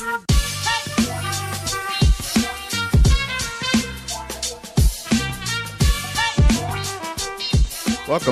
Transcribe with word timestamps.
Welcome 0.00 0.24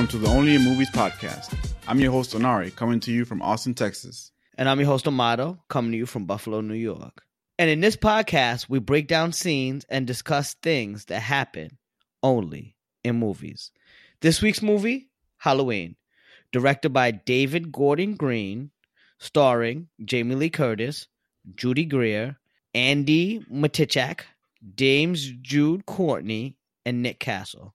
to 0.07 0.17
the 0.17 0.27
Only 0.27 0.55
in 0.55 0.63
Movies 0.63 0.89
podcast. 0.89 1.53
I'm 1.87 1.99
your 1.99 2.11
host, 2.11 2.33
Onari, 2.33 2.75
coming 2.75 2.99
to 3.01 3.11
you 3.11 3.23
from 3.23 3.43
Austin, 3.43 3.75
Texas. 3.75 4.31
And 4.57 4.67
I'm 4.67 4.79
your 4.79 4.87
host, 4.87 5.07
Amato, 5.07 5.59
coming 5.67 5.91
to 5.91 5.97
you 5.99 6.07
from 6.07 6.25
Buffalo, 6.25 6.61
New 6.61 6.73
York. 6.73 7.21
And 7.59 7.69
in 7.69 7.81
this 7.81 7.95
podcast, 7.95 8.67
we 8.67 8.79
break 8.79 9.07
down 9.07 9.31
scenes 9.31 9.85
and 9.89 10.07
discuss 10.07 10.55
things 10.55 11.05
that 11.05 11.19
happen 11.19 11.77
only 12.23 12.77
in 13.03 13.17
movies. 13.17 13.69
This 14.21 14.41
week's 14.41 14.63
movie, 14.63 15.11
Halloween, 15.37 15.97
directed 16.51 16.93
by 16.93 17.11
David 17.11 17.71
Gordon 17.71 18.15
Green, 18.15 18.71
starring 19.19 19.89
Jamie 20.03 20.33
Lee 20.33 20.49
Curtis, 20.49 21.07
Judy 21.55 21.85
Greer, 21.85 22.37
Andi 22.75 23.45
Matichak, 23.49 24.21
James 24.75 25.31
Jude 25.41 25.85
Courtney, 25.85 26.57
and 26.85 27.01
Nick 27.01 27.19
Castle. 27.19 27.73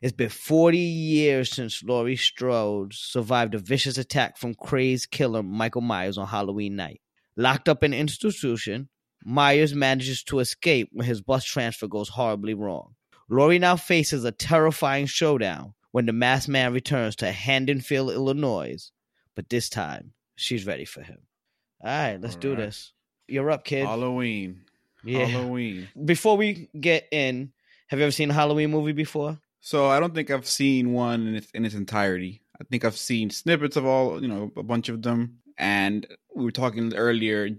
It's 0.00 0.12
been 0.12 0.28
40 0.28 0.78
years 0.78 1.50
since 1.50 1.82
Laurie 1.82 2.16
Strode 2.16 2.94
survived 2.94 3.54
a 3.54 3.58
vicious 3.58 3.98
attack 3.98 4.36
from 4.36 4.54
crazed 4.54 5.10
killer 5.10 5.42
Michael 5.42 5.80
Myers 5.80 6.18
on 6.18 6.28
Halloween 6.28 6.76
night. 6.76 7.00
Locked 7.36 7.68
up 7.68 7.82
in 7.82 7.92
an 7.92 7.98
institution, 7.98 8.88
Myers 9.24 9.74
manages 9.74 10.22
to 10.24 10.38
escape 10.38 10.88
when 10.92 11.06
his 11.06 11.20
bus 11.20 11.44
transfer 11.44 11.88
goes 11.88 12.08
horribly 12.08 12.54
wrong. 12.54 12.94
Laurie 13.28 13.58
now 13.58 13.76
faces 13.76 14.24
a 14.24 14.32
terrifying 14.32 15.06
showdown 15.06 15.74
when 15.90 16.06
the 16.06 16.12
masked 16.12 16.48
man 16.48 16.72
returns 16.72 17.16
to 17.16 17.30
Haddonfield, 17.32 18.10
Illinois. 18.10 18.90
But 19.34 19.48
this 19.48 19.68
time, 19.68 20.12
she's 20.36 20.66
ready 20.66 20.84
for 20.84 21.02
him. 21.02 21.18
All 21.82 21.88
right, 21.90 22.20
let's 22.20 22.34
All 22.34 22.40
do 22.40 22.50
right. 22.50 22.58
this. 22.58 22.92
You're 23.28 23.50
up, 23.50 23.64
kid. 23.64 23.86
Halloween. 23.86 24.62
yeah. 25.04 25.26
Halloween. 25.26 25.88
Before 26.04 26.36
we 26.36 26.68
get 26.78 27.06
in, 27.12 27.52
have 27.88 27.98
you 27.98 28.04
ever 28.04 28.12
seen 28.12 28.30
a 28.30 28.34
Halloween 28.34 28.70
movie 28.70 28.92
before? 28.92 29.38
So 29.60 29.86
I 29.86 30.00
don't 30.00 30.14
think 30.14 30.30
I've 30.30 30.46
seen 30.46 30.92
one 30.92 31.26
in 31.26 31.34
its 31.36 31.50
in 31.52 31.64
its 31.64 31.74
entirety. 31.74 32.42
I 32.60 32.64
think 32.64 32.84
I've 32.84 32.96
seen 32.96 33.30
snippets 33.30 33.76
of 33.76 33.84
all, 33.86 34.20
you 34.20 34.28
know, 34.28 34.50
a 34.56 34.62
bunch 34.62 34.88
of 34.88 35.02
them. 35.02 35.38
And 35.56 36.06
we 36.34 36.44
were 36.44 36.50
talking 36.50 36.94
earlier. 36.94 37.50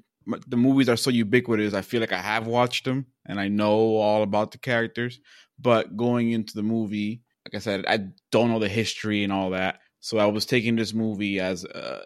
The 0.48 0.58
movies 0.58 0.90
are 0.90 0.98
so 0.98 1.10
ubiquitous. 1.10 1.74
I 1.74 1.82
feel 1.82 2.02
like 2.02 2.14
I 2.14 2.22
have 2.22 2.48
watched 2.48 2.86
them 2.86 3.08
and 3.26 3.40
I 3.40 3.48
know 3.48 3.98
all 3.98 4.24
about 4.24 4.52
the 4.52 4.58
characters. 4.58 5.20
But 5.58 5.98
going 5.98 6.32
into 6.32 6.54
the 6.54 6.64
movie, 6.64 7.22
like 7.46 7.56
I 7.56 7.60
said, 7.60 7.86
I 7.88 8.10
don't 8.32 8.50
know 8.50 8.60
the 8.60 8.70
history 8.70 9.24
and 9.24 9.34
all 9.34 9.50
that. 9.52 9.80
So 10.00 10.18
I 10.18 10.26
was 10.28 10.46
taking 10.46 10.76
this 10.76 10.94
movie 10.94 11.40
as 11.40 11.66
a 11.66 12.04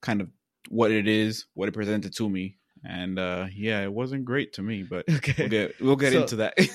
kind 0.00 0.20
of 0.20 0.28
what 0.68 0.90
it 0.90 1.06
is, 1.08 1.46
what 1.54 1.68
it 1.68 1.72
presented 1.72 2.14
to 2.16 2.28
me. 2.28 2.56
And 2.86 3.18
uh, 3.18 3.46
yeah, 3.54 3.82
it 3.82 3.92
wasn't 3.92 4.24
great 4.24 4.54
to 4.54 4.62
me, 4.62 4.82
but 4.82 5.04
Okay. 5.10 5.34
we'll 5.38 5.48
get 5.48 5.80
we'll 5.80 5.96
get 5.96 6.12
So- 6.12 6.22
into 6.22 6.36
that. 6.36 6.54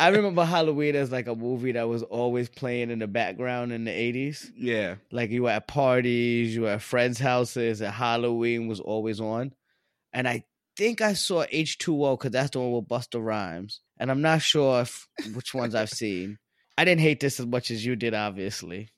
I 0.00 0.08
remember 0.08 0.44
Halloween 0.44 0.94
as 0.94 1.10
like 1.10 1.26
a 1.26 1.34
movie 1.34 1.72
that 1.72 1.88
was 1.88 2.02
always 2.04 2.48
playing 2.48 2.90
in 2.90 3.00
the 3.00 3.08
background 3.08 3.72
in 3.72 3.84
the 3.84 3.90
80s. 3.90 4.50
yeah. 4.56 4.94
Like 5.10 5.30
you 5.30 5.42
were 5.42 5.50
at 5.50 5.66
parties, 5.66 6.54
you 6.54 6.62
were 6.62 6.68
at 6.70 6.82
friends' 6.82 7.18
houses, 7.18 7.80
and 7.80 7.92
Halloween 7.92 8.68
was 8.68 8.78
always 8.80 9.20
on. 9.20 9.52
And 10.12 10.28
I 10.28 10.44
think 10.76 11.00
I 11.00 11.14
saw 11.14 11.44
H2O 11.46 12.18
because 12.18 12.30
that's 12.30 12.50
the 12.50 12.60
one 12.60 12.70
with 12.72 12.88
Busta 12.88 13.22
Rhymes. 13.22 13.80
And 13.98 14.10
I'm 14.12 14.22
not 14.22 14.42
sure 14.42 14.82
if 14.82 15.06
which 15.34 15.52
ones 15.54 15.74
I've 15.74 15.90
seen. 15.90 16.38
I 16.78 16.84
didn't 16.84 17.00
hate 17.02 17.18
this 17.20 17.38
as 17.40 17.46
much 17.46 17.70
as 17.72 17.84
you 17.84 17.96
did, 17.96 18.14
obviously. 18.14 18.88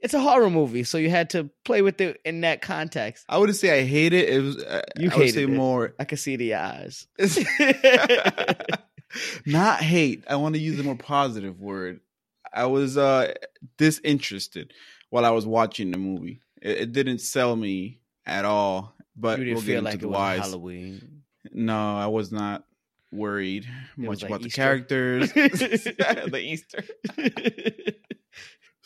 It's 0.00 0.14
a 0.14 0.20
horror 0.20 0.50
movie, 0.50 0.84
so 0.84 0.98
you 0.98 1.10
had 1.10 1.30
to 1.30 1.50
play 1.64 1.82
with 1.82 2.00
it 2.00 2.20
in 2.24 2.42
that 2.42 2.60
context. 2.60 3.24
I 3.28 3.38
wouldn't 3.38 3.56
say 3.56 3.80
I 3.80 3.84
hate 3.84 4.12
it. 4.12 4.28
It 4.28 4.42
was 4.42 4.62
uh, 4.62 4.82
You 4.96 5.10
I 5.10 5.16
would 5.16 5.30
say 5.30 5.44
it. 5.44 5.50
more 5.50 5.94
I 5.98 6.04
could 6.04 6.18
see 6.18 6.36
the 6.36 6.54
eyes. 6.54 7.06
not 9.46 9.80
hate. 9.80 10.24
I 10.28 10.36
want 10.36 10.54
to 10.54 10.60
use 10.60 10.78
a 10.78 10.82
more 10.82 10.96
positive 10.96 11.60
word. 11.60 12.00
I 12.52 12.66
was 12.66 12.96
uh 12.96 13.34
disinterested 13.78 14.72
while 15.10 15.24
I 15.24 15.30
was 15.30 15.46
watching 15.46 15.90
the 15.90 15.98
movie. 15.98 16.40
It, 16.60 16.78
it 16.78 16.92
didn't 16.92 17.20
sell 17.20 17.56
me 17.56 18.00
at 18.26 18.44
all. 18.44 18.94
But 19.16 19.38
you 19.38 19.46
didn't 19.46 19.56
we'll 19.56 19.64
feel 19.64 19.82
like 19.82 19.94
it 19.94 20.00
the 20.02 20.08
was. 20.08 20.40
Halloween. 20.40 21.22
No, 21.52 21.96
I 21.96 22.06
was 22.06 22.32
not 22.32 22.64
worried 23.12 23.66
It 23.96 24.02
much 24.02 24.22
like 24.22 24.30
about 24.30 24.42
the 24.42 24.50
characters. 24.50 25.32
the 25.32 26.40
Easter. 26.42 26.84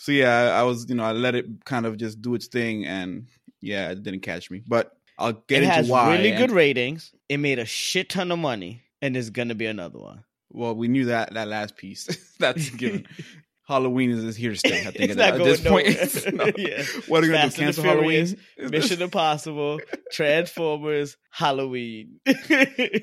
So 0.00 0.12
yeah, 0.12 0.55
I 0.55 0.61
I 0.61 0.62
was, 0.62 0.88
you 0.88 0.94
know, 0.94 1.05
I 1.05 1.12
let 1.12 1.34
it 1.34 1.62
kind 1.66 1.84
of 1.84 1.99
just 1.99 2.22
do 2.22 2.34
its 2.34 2.47
thing, 2.47 2.87
and 2.87 3.27
yeah, 3.61 3.91
it 3.91 4.03
didn't 4.03 4.21
catch 4.21 4.50
me. 4.50 4.62
But 4.66 4.97
I'll 5.19 5.34
get 5.34 5.59
it 5.59 5.65
into 5.65 5.75
has 5.75 5.88
why. 5.91 6.16
really 6.16 6.31
good 6.31 6.53
ratings. 6.53 7.12
It 7.28 7.37
made 7.37 7.59
a 7.59 7.66
shit 7.66 8.09
ton 8.09 8.33
of 8.33 8.38
money, 8.38 8.83
and 9.03 9.15
there's 9.15 9.28
gonna 9.28 9.55
be 9.55 9.66
another 9.66 9.99
one. 9.99 10.25
Well, 10.49 10.75
we 10.75 10.88
knew 10.88 11.05
that 11.05 11.34
that 11.34 11.49
last 11.49 11.77
piece. 11.77 12.06
That's 12.38 12.71
given. 12.71 13.06
Halloween 13.69 14.11
is, 14.11 14.34
here 14.37 14.53
to 14.53 14.56
stay. 14.56 14.81
I 14.81 14.91
think 14.91 15.12
at, 15.12 15.19
at 15.21 15.38
this 15.38 15.61
going 15.61 15.84
point. 15.84 16.27
No. 16.34 16.50
Yeah. 16.56 16.82
What 17.06 17.22
are 17.22 17.27
we 17.27 17.32
gonna 17.34 17.43
Fast 17.43 17.56
do? 17.56 17.62
Cancel 17.62 17.84
Halloween? 17.84 18.37
Mission 18.59 19.03
Impossible, 19.03 19.81
Transformers, 20.12 21.19
Halloween. 21.31 22.21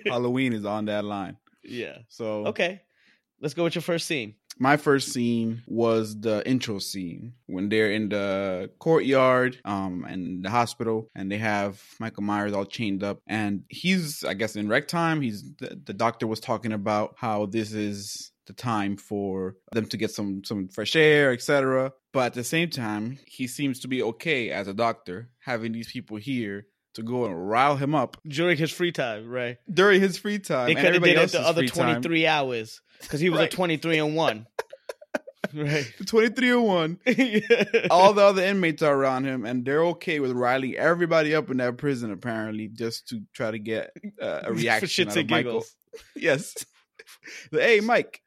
Halloween 0.08 0.52
is 0.54 0.66
on 0.66 0.86
that 0.86 1.06
line. 1.06 1.38
yeah. 1.64 2.00
So 2.10 2.48
Okay. 2.48 2.82
Let's 3.40 3.54
go 3.54 3.66
with 3.66 3.76
your 3.76 3.84
first 3.84 4.08
scene. 4.08 4.34
My 4.60 4.78
first 4.78 5.14
scene 5.14 5.62
was 5.68 6.20
the 6.20 6.48
intro 6.48 6.80
scene 6.80 7.34
when 7.46 7.70
they're 7.70 7.92
in 7.92 8.10
the 8.10 8.70
courtyard 8.80 9.60
um 9.66 10.06
and 10.08 10.44
the 10.44 10.50
hospital 10.50 11.10
and 11.16 11.32
they 11.32 11.38
have 11.38 11.82
michael 12.00 12.24
myers 12.24 12.54
all 12.54 12.66
chained 12.66 13.04
up. 13.04 13.20
And 13.28 13.64
he's 13.70 14.24
i 14.24 14.34
guess 14.34 14.56
in 14.56 14.68
rec 14.68 14.88
time. 14.88 15.22
He's 15.22 15.44
the, 15.60 15.80
the 15.84 15.94
doctor 15.94 16.28
was 16.28 16.40
talking 16.40 16.74
about 16.74 17.16
how 17.18 17.46
this 17.46 17.74
is 17.74 18.32
the 18.46 18.54
time 18.54 18.96
for 18.96 19.56
them 19.74 19.86
to 19.88 19.98
get 19.98 20.12
some 20.12 20.44
some 20.44 20.70
fresh 20.70 20.96
air 20.96 21.34
etc 21.34 21.92
but 22.14 22.28
at 22.28 22.34
the 22.34 22.44
same 22.44 22.70
time 22.70 23.20
he 23.26 23.46
seems 23.46 23.82
to 23.82 23.90
be 23.90 24.02
okay 24.02 24.52
as 24.52 24.68
a 24.70 24.74
doctor 24.74 25.30
having 25.40 25.74
these 25.74 25.92
people 25.92 26.16
here 26.18 26.66
to 26.98 27.04
go 27.04 27.26
and 27.26 27.50
rile 27.50 27.76
him 27.78 27.96
up 27.96 28.18
During 28.28 28.58
his 28.58 28.72
free 28.72 28.92
time, 28.92 29.28
right? 29.30 29.58
during 29.74 30.02
his 30.02 30.18
free 30.18 30.38
time 30.40 30.66
They 30.68 30.74
and 30.74 30.80
could 30.82 30.94
have 30.94 30.96
everybody 30.96 31.12
did 31.14 31.20
it 31.20 31.22
else's 31.24 31.40
the 31.40 31.48
other 31.48 31.62
free 31.62 31.70
time. 31.70 32.02
23 32.02 32.28
hours 32.28 32.82
because 33.02 33.20
he 33.20 33.30
was 33.30 33.40
a 33.42 33.48
23 33.48 33.98
and 34.00 34.16
1. 34.16 34.48
right. 35.54 35.94
2301 36.06 37.00
all 37.92 38.12
the 38.14 38.22
other 38.22 38.44
inmates 38.44 38.82
are 38.84 38.94
around 38.94 39.24
him 39.26 39.46
and 39.46 39.64
they're 39.66 39.84
okay 39.86 40.20
with 40.20 40.32
riling 40.32 40.76
everybody 40.76 41.34
up 41.34 41.50
in 41.50 41.58
that 41.58 41.78
prison 41.78 42.12
apparently 42.12 42.68
just 42.68 43.08
to 43.08 43.22
try 43.34 43.50
to 43.52 43.60
get 43.60 43.92
uh, 44.22 44.42
a 44.44 44.54
reaction 44.54 45.06
shits 45.06 45.12
out 45.12 45.18
of 45.18 45.30
Michael. 45.30 45.52
giggles. 45.54 45.76
yes 46.16 46.54
hey 47.52 47.80
mike 47.80 48.22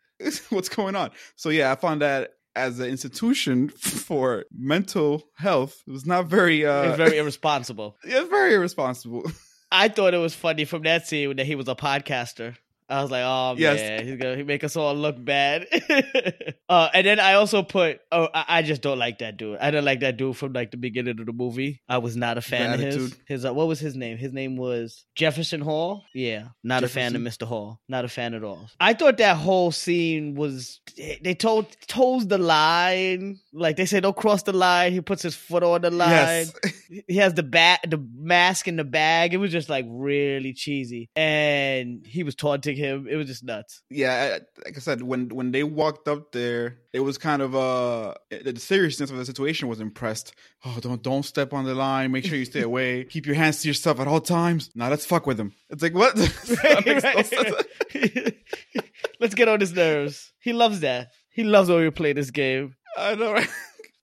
what's 0.49 0.69
going 0.71 0.97
on 0.97 1.11
so 1.37 1.51
yeah 1.51 1.71
i 1.71 1.75
found 1.75 2.01
that 2.01 2.31
as 2.56 2.78
an 2.81 2.87
institution 2.87 3.69
for 3.78 4.44
mental 4.56 5.25
health 5.37 5.83
it 5.87 5.91
was 5.93 6.06
not 6.06 6.27
very 6.27 6.66
uh 6.66 6.83
It's 6.88 6.97
very 6.97 7.19
irresponsible. 7.19 7.97
yeah, 8.05 8.25
very 8.25 8.55
irresponsible 8.55 9.31
I 9.72 9.88
thought 9.88 10.15
it 10.15 10.19
was 10.19 10.34
funny 10.34 10.65
from 10.65 10.83
that 10.83 11.06
scene 11.06 11.37
that 11.37 11.47
he 11.47 11.55
was 11.55 11.69
a 11.69 11.77
podcaster. 11.77 12.56
I 12.91 13.03
was 13.03 13.11
like, 13.11 13.23
oh 13.25 13.55
Yes. 13.56 13.78
man, 13.78 14.06
he's 14.06 14.17
gonna 14.17 14.37
he 14.37 14.43
make 14.43 14.65
us 14.65 14.77
all 14.77 14.95
look 14.95 15.23
bad. 15.23 15.67
uh, 16.69 16.89
and 16.93 17.06
then 17.06 17.21
I 17.21 17.34
also 17.34 17.62
put, 17.62 18.01
oh, 18.11 18.28
I, 18.34 18.45
I 18.49 18.62
just 18.62 18.83
don't 18.83 18.99
like 18.99 19.19
that 19.21 19.37
dude. 19.37 19.59
I 19.59 19.71
don't 19.71 19.84
like 19.84 20.01
that 20.01 20.17
dude 20.17 20.37
from 20.37 20.53
like 20.53 20.71
the 20.71 20.77
beginning 20.77 21.21
of 21.21 21.27
the 21.27 21.33
movie. 21.33 21.81
I 21.89 21.99
was 21.99 22.17
not 22.17 22.37
a 22.39 22.43
fan 22.43 22.75
of 22.75 22.81
his. 22.81 23.17
His 23.27 23.45
uh, 23.45 23.55
what 23.55 23.69
was 23.69 23.81
his 23.81 23.95
name? 23.95 24.19
His 24.19 24.33
name 24.33 24.56
was 24.56 25.05
Jefferson 25.15 25.61
Hall. 25.61 26.05
Yeah, 26.15 26.49
not 26.65 26.84
a 26.84 26.89
fan 26.89 27.15
of 27.15 27.23
Mr. 27.23 27.47
Hall. 27.47 27.81
Not 27.89 28.05
a 28.05 28.09
fan 28.09 28.34
at 28.34 28.45
all. 28.45 28.69
I 28.81 28.95
thought 28.95 29.19
that 29.19 29.37
whole 29.37 29.71
scene 29.71 30.34
was 30.34 30.81
they 30.97 31.34
told 31.34 31.67
toes 31.87 32.27
the 32.27 32.39
line. 32.39 33.39
Like 33.53 33.77
they 33.77 33.87
say, 33.87 34.01
don't 34.01 34.17
cross 34.17 34.43
the 34.43 34.53
line. 34.53 34.93
He 34.93 35.01
puts 35.01 35.22
his 35.22 35.34
foot 35.34 35.62
on 35.62 35.83
the 35.83 35.91
line 35.91 36.11
yes 36.11 36.53
he 37.09 37.17
has 37.17 37.34
the 37.34 37.43
bat 37.43 37.81
the 37.89 38.05
mask 38.17 38.67
in 38.69 38.77
the 38.77 38.84
bag 38.84 39.33
it 39.34 39.37
was 39.37 39.53
just 39.53 39.69
like 39.69 39.84
really 39.89 40.53
cheesy 40.53 41.09
and 41.15 42.04
he 42.07 42.22
was 42.22 42.34
taunting 42.34 42.77
him. 42.80 43.06
It 43.09 43.15
was 43.16 43.28
just 43.28 43.44
nuts. 43.44 43.82
Yeah 43.91 44.38
I- 44.41 44.65
like 44.65 44.77
i 44.77 44.80
said 44.80 45.03
when 45.03 45.28
when 45.28 45.53
they 45.53 45.62
walked 45.62 46.09
up 46.09 46.32
there 46.32 46.78
it 46.92 47.00
was 47.00 47.16
kind 47.18 47.41
of 47.42 47.54
uh 47.54 48.15
the 48.30 48.59
seriousness 48.59 49.10
of 49.12 49.16
the 49.16 49.24
situation 49.24 49.68
was 49.68 49.80
impressed. 49.80 50.34
Oh 50.65 50.78
don't 50.80 51.03
don't 51.03 51.22
step 51.24 51.53
on 51.53 51.65
the 51.65 51.74
line. 51.74 52.10
Make 52.10 52.24
sure 52.24 52.36
you 52.36 52.44
stay 52.44 52.62
away. 52.71 53.04
Keep 53.04 53.27
your 53.27 53.36
hands 53.36 53.62
to 53.62 53.68
yourself 53.68 54.00
at 54.00 54.09
all 54.09 54.21
times. 54.21 54.71
Now 54.74 54.88
let's 54.91 55.06
fuck 55.06 55.27
with 55.28 55.38
him. 55.38 55.53
It's 55.71 55.82
like 55.82 55.94
what? 55.94 56.16
Makes 56.86 57.32
no 57.32 57.54
let's 59.21 59.34
get 59.34 59.48
on 59.48 59.60
his 59.60 59.72
nerves. 59.72 60.32
He 60.41 60.53
loves 60.53 60.80
that. 60.80 61.09
He 61.30 61.44
loves 61.44 61.68
when 61.68 61.82
we 61.82 61.91
play 61.91 62.12
this 62.12 62.30
game. 62.30 62.74
I 62.98 63.15
know 63.15 63.32
right 63.32 63.48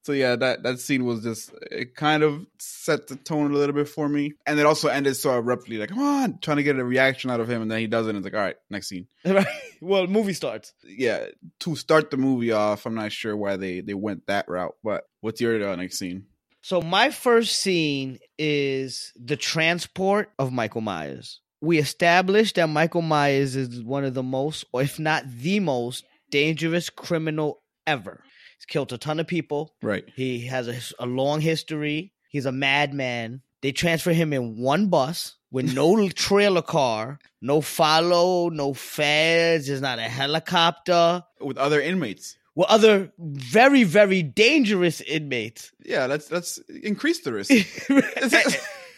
so 0.07 0.13
yeah 0.13 0.37
that 0.37 0.63
that 0.63 0.79
scene 0.79 1.03
was 1.03 1.21
just 1.21 1.51
it 1.69 1.93
kind 1.93 2.23
of 2.23 2.47
set 2.59 3.07
the 3.07 3.17
tone 3.17 3.51
a 3.51 3.53
little 3.53 3.75
bit 3.75 3.89
for 3.89 4.07
me. 4.07 4.31
And 4.45 4.57
it 4.57 4.65
also 4.65 4.87
ended 4.87 5.17
so 5.17 5.37
abruptly 5.37 5.77
like 5.77 5.89
come 5.89 5.99
on 5.99 6.39
trying 6.41 6.55
to 6.57 6.63
get 6.63 6.79
a 6.79 6.83
reaction 6.85 7.29
out 7.29 7.41
of 7.41 7.49
him 7.49 7.61
and 7.61 7.69
then 7.69 7.79
he 7.79 7.87
doesn't. 7.87 8.15
It's 8.15 8.23
like 8.23 8.33
all 8.33 8.39
right 8.39 8.55
next 8.69 8.87
scene. 8.87 9.07
Right. 9.25 9.45
Well 9.81 10.07
movie 10.07 10.31
starts. 10.31 10.73
Yeah 10.85 11.25
to 11.59 11.75
start 11.75 12.09
the 12.09 12.15
movie 12.15 12.53
off 12.53 12.85
i'm 12.85 12.95
not 12.95 13.11
sure 13.11 13.35
why 13.35 13.57
they 13.57 13.81
they 13.81 13.93
went 13.93 14.25
that 14.27 14.47
route 14.47 14.75
but 14.81 15.03
what's 15.19 15.41
your 15.41 15.61
uh, 15.67 15.75
next 15.75 15.99
scene? 15.99 16.27
So 16.61 16.81
my 16.81 17.11
first 17.11 17.59
scene 17.59 18.19
is 18.37 19.11
the 19.17 19.35
transport 19.35 20.31
of 20.39 20.53
michael 20.53 20.81
myers. 20.81 21.41
We 21.59 21.79
established 21.79 22.55
that 22.55 22.69
Michael 22.69 23.01
Myers 23.01 23.55
is 23.55 23.81
one 23.81 24.03
of 24.03 24.13
the 24.13 24.21
most, 24.21 24.63
or 24.71 24.83
if 24.83 24.99
not 24.99 25.23
the 25.27 25.59
most, 25.59 26.05
dangerous 26.29 26.91
criminal 26.91 27.63
ever. 27.87 28.21
He's 28.57 28.65
killed 28.65 28.91
a 28.93 28.97
ton 28.97 29.19
of 29.19 29.27
people. 29.27 29.75
Right. 29.81 30.05
He 30.15 30.47
has 30.47 30.67
a, 30.67 31.03
a 31.03 31.05
long 31.05 31.41
history. 31.41 32.13
He's 32.29 32.45
a 32.45 32.51
madman. 32.51 33.41
They 33.61 33.71
transfer 33.71 34.13
him 34.13 34.33
in 34.33 34.57
one 34.57 34.87
bus 34.87 35.35
with 35.51 35.73
no 35.73 36.09
trailer 36.15 36.61
car, 36.61 37.19
no 37.41 37.61
follow, 37.61 38.49
no 38.49 38.73
feds. 38.73 39.67
There's 39.67 39.81
not 39.81 39.99
a 39.99 40.03
helicopter. 40.03 41.23
With 41.39 41.57
other 41.57 41.81
inmates. 41.81 42.37
With 42.55 42.67
other 42.69 43.11
very, 43.19 43.83
very 43.83 44.23
dangerous 44.23 45.01
inmates. 45.01 45.71
Yeah, 45.85 46.07
let's 46.07 46.31
let's 46.31 46.57
increase 46.83 47.21
the 47.21 47.33
risk. 47.33 47.51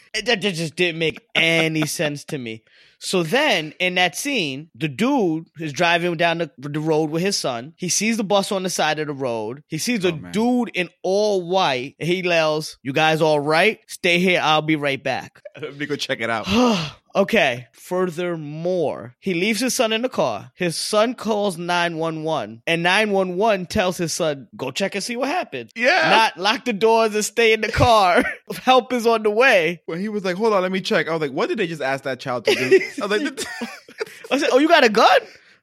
that 0.26 0.40
just 0.42 0.76
didn't 0.76 1.00
make 1.00 1.20
any 1.36 1.86
sense 1.86 2.24
to 2.26 2.38
me. 2.38 2.64
So 3.00 3.24
then, 3.24 3.74
in 3.80 3.96
that 3.96 4.16
scene, 4.18 4.70
the 4.76 4.90
dude 4.90 5.48
is 5.60 5.72
driving 5.72 6.16
down 6.18 6.40
the, 6.40 6.52
the 6.58 6.80
road 6.82 7.10
with 7.10 7.22
his 7.22 7.38
son. 7.38 7.74
He 7.78 7.88
sees 7.90 8.18
the 8.18 8.24
bus 8.26 8.52
on 8.52 8.64
the 8.64 8.70
side 8.70 9.00
of 9.00 9.08
the 9.08 9.14
road. 9.14 9.64
He 9.68 9.78
sees 9.78 10.04
a 10.04 10.10
Oh, 10.10 10.16
man. 10.18 10.32
dude 10.34 10.72
in 10.74 10.90
all 11.02 11.48
white. 11.48 11.96
He 12.00 12.22
yells, 12.22 12.78
"You 12.84 12.92
guys 12.94 13.22
all 13.22 13.40
right? 13.40 13.80
Stay 13.88 14.20
here. 14.20 14.42
I'll 14.44 14.62
be 14.62 14.76
right 14.76 15.02
back." 15.02 15.42
Let 15.62 15.78
me 15.78 15.86
go 15.86 15.96
check 15.96 16.20
it 16.20 16.30
out. 16.30 16.46
okay. 17.16 17.68
Furthermore, 17.74 19.16
he 19.20 19.34
leaves 19.34 19.60
his 19.60 19.74
son 19.76 19.94
in 19.94 20.02
the 20.02 20.10
car. 20.10 20.52
His 20.56 20.78
son 20.78 21.16
calls 21.16 21.58
911, 21.58 22.62
and 22.68 22.84
911 22.84 23.66
tells 23.68 23.98
his 23.98 24.14
son, 24.14 24.48
Go 24.56 24.72
check 24.72 24.96
and 24.96 25.04
see 25.04 25.16
what 25.16 25.30
happened. 25.30 25.72
Yeah. 25.76 26.10
Not 26.10 26.38
lock 26.38 26.66
the 26.66 26.74
doors 26.74 27.16
and 27.16 27.26
stay 27.26 27.54
in 27.54 27.62
the 27.62 27.72
car. 27.72 28.24
Help 28.64 28.94
is 28.94 29.08
on 29.08 29.24
the 29.24 29.32
way. 29.32 29.82
when 29.86 30.00
he 30.00 30.10
was 30.10 30.24
like, 30.24 30.36
"Hold 30.36 30.54
on, 30.54 30.62
let 30.62 30.72
me 30.72 30.82
check," 30.82 31.08
I 31.08 31.12
was 31.12 31.22
like, 31.22 31.32
"What 31.32 31.50
did 31.50 31.58
they 31.60 31.68
just 31.68 31.82
ask 31.82 32.04
that 32.04 32.20
child 32.20 32.46
to 32.46 32.54
do?" 32.56 32.80
I 33.02 33.06
was 33.06 33.22
like, 33.22 33.46
I 34.32 34.38
said, 34.38 34.50
Oh, 34.52 34.60
you 34.60 34.68
got 34.68 34.84
a 34.84 34.90
gun? 34.90 35.20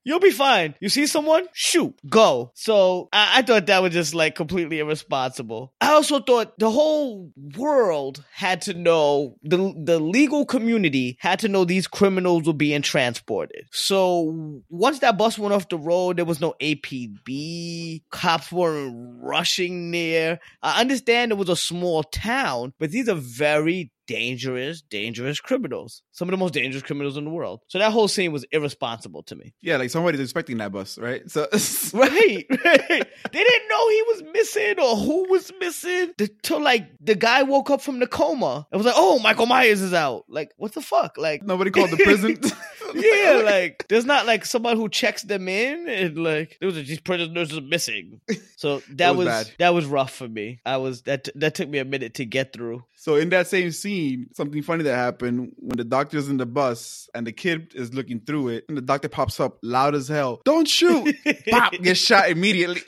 You'll 0.06 0.20
be 0.20 0.30
fine. 0.30 0.76
You 0.78 0.88
see 0.88 1.08
someone? 1.08 1.48
Shoot. 1.52 1.98
Go. 2.08 2.52
So 2.54 3.08
I, 3.12 3.38
I 3.38 3.42
thought 3.42 3.66
that 3.66 3.82
was 3.82 3.92
just 3.92 4.14
like 4.14 4.36
completely 4.36 4.78
irresponsible. 4.78 5.74
I 5.80 5.94
also 5.94 6.20
thought 6.20 6.56
the 6.60 6.70
whole 6.70 7.32
world 7.56 8.24
had 8.32 8.62
to 8.62 8.74
know 8.74 9.34
the 9.42 9.74
the 9.76 9.98
legal 9.98 10.46
community 10.46 11.18
had 11.18 11.40
to 11.40 11.48
know 11.48 11.64
these 11.64 11.88
criminals 11.88 12.46
were 12.46 12.52
being 12.52 12.82
transported. 12.82 13.66
So 13.72 14.62
once 14.68 15.00
that 15.00 15.18
bus 15.18 15.40
went 15.40 15.54
off 15.54 15.68
the 15.68 15.76
road, 15.76 16.18
there 16.18 16.24
was 16.24 16.40
no 16.40 16.54
APB. 16.60 18.02
Cops 18.10 18.52
weren't 18.52 18.94
rushing 19.20 19.90
near. 19.90 20.38
I 20.62 20.80
understand 20.80 21.32
it 21.32 21.38
was 21.38 21.48
a 21.48 21.56
small 21.56 22.04
town, 22.04 22.74
but 22.78 22.92
these 22.92 23.08
are 23.08 23.16
very 23.16 23.90
dangerous, 24.06 24.82
dangerous 24.82 25.40
criminals. 25.40 26.02
Some 26.12 26.28
of 26.28 26.32
the 26.32 26.36
most 26.36 26.54
dangerous 26.54 26.82
criminals 26.82 27.16
in 27.16 27.24
the 27.24 27.30
world. 27.30 27.60
So 27.68 27.78
that 27.78 27.92
whole 27.92 28.08
scene 28.08 28.32
was 28.32 28.44
irresponsible 28.52 29.22
to 29.24 29.36
me. 29.36 29.54
"Yeah, 29.60 29.76
like 29.76 29.90
somebody's 29.90 30.20
expecting 30.20 30.58
that 30.58 30.72
bus, 30.72 30.98
right?" 30.98 31.28
So 31.30 31.46
Right, 31.92 32.46
right. 32.64 33.06
They 33.32 33.44
didn't 33.44 33.68
know 33.68 33.88
he 33.88 34.02
was 34.08 34.22
missing 34.32 34.80
or 34.80 34.96
who 34.96 35.28
was 35.30 35.52
missing 35.60 36.12
until 36.18 36.60
like 36.60 36.88
the 37.00 37.14
guy 37.14 37.42
woke 37.42 37.70
up 37.70 37.80
from 37.80 37.98
the 37.98 38.06
coma 38.06 38.66
and 38.70 38.78
was 38.78 38.86
like, 38.86 38.94
"Oh, 38.96 39.18
Michael 39.18 39.46
Myers 39.46 39.80
is 39.80 39.94
out." 39.94 40.24
Like, 40.28 40.52
what 40.56 40.72
the 40.72 40.80
fuck? 40.80 41.16
Like, 41.18 41.42
nobody 41.42 41.70
called 41.70 41.90
the 41.90 41.96
prison. 41.96 42.40
yeah, 42.94 43.40
like 43.44 43.86
there's 43.88 44.04
not 44.04 44.26
like 44.26 44.44
someone 44.44 44.76
who 44.76 44.88
checks 44.88 45.22
them 45.22 45.48
in 45.48 45.88
and 45.88 46.18
like 46.18 46.56
there 46.60 46.66
was 46.66 46.76
these 46.76 47.00
prisoners 47.00 47.56
are 47.56 47.60
missing. 47.60 48.20
So 48.58 48.80
that 48.92 49.16
was 49.16 49.26
was, 49.26 49.52
that 49.58 49.74
was 49.74 49.84
rough 49.84 50.12
for 50.12 50.26
me. 50.26 50.60
I 50.64 50.78
was 50.78 51.02
that 51.02 51.28
that 51.34 51.54
took 51.54 51.68
me 51.68 51.78
a 51.78 51.84
minute 51.84 52.14
to 52.14 52.24
get 52.24 52.54
through. 52.54 52.84
So 52.94 53.16
in 53.16 53.28
that 53.28 53.48
same 53.48 53.70
scene, 53.70 54.28
something 54.32 54.62
funny 54.62 54.84
that 54.84 54.96
happened 54.96 55.52
when 55.58 55.76
the 55.76 55.84
doctor's 55.84 56.30
in 56.30 56.38
the 56.38 56.46
bus 56.46 57.10
and 57.14 57.26
the 57.26 57.32
kid 57.32 57.72
is 57.74 57.92
looking 57.92 58.20
through 58.20 58.48
it, 58.48 58.64
and 58.68 58.76
the 58.78 58.82
doctor 58.82 59.10
pops 59.10 59.40
up 59.40 59.58
loud 59.62 59.94
as 59.94 60.08
hell, 60.08 60.40
"Don't 60.46 60.66
shoot!" 60.66 61.14
Pop, 61.50 61.74
gets 61.74 62.00
shot 62.00 62.30
immediately. 62.30 62.82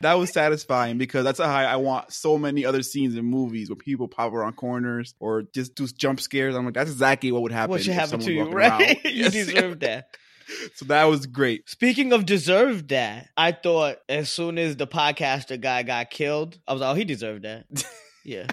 That 0.00 0.14
was 0.14 0.32
satisfying 0.32 0.98
because 0.98 1.24
that's 1.24 1.38
how 1.38 1.46
I 1.46 1.76
want 1.76 2.12
so 2.12 2.38
many 2.38 2.64
other 2.64 2.82
scenes 2.82 3.16
in 3.16 3.24
movies 3.24 3.70
where 3.70 3.76
people 3.76 4.08
pop 4.08 4.32
around 4.32 4.54
corners 4.56 5.14
or 5.20 5.42
just 5.42 5.74
do 5.74 5.86
jump 5.86 6.20
scares. 6.20 6.54
I'm 6.54 6.64
like, 6.64 6.74
that's 6.74 6.90
exactly 6.90 7.32
what 7.32 7.42
would 7.42 7.52
happen. 7.52 7.70
What 7.70 7.82
should 7.82 7.94
happen 7.94 8.20
to 8.20 8.32
you, 8.32 8.50
right? 8.50 9.04
you 9.04 9.28
deserve 9.28 9.80
that. 9.80 10.08
So 10.76 10.84
that 10.84 11.04
was 11.06 11.26
great. 11.26 11.68
Speaking 11.68 12.12
of 12.12 12.24
deserved 12.24 12.90
that, 12.90 13.30
I 13.36 13.50
thought 13.50 13.96
as 14.08 14.30
soon 14.30 14.58
as 14.58 14.76
the 14.76 14.86
podcaster 14.86 15.60
guy 15.60 15.82
got 15.82 16.08
killed, 16.10 16.56
I 16.68 16.72
was 16.72 16.82
like, 16.82 16.90
oh, 16.92 16.94
he 16.94 17.04
deserved 17.04 17.42
that. 17.42 17.66
yeah. 18.24 18.46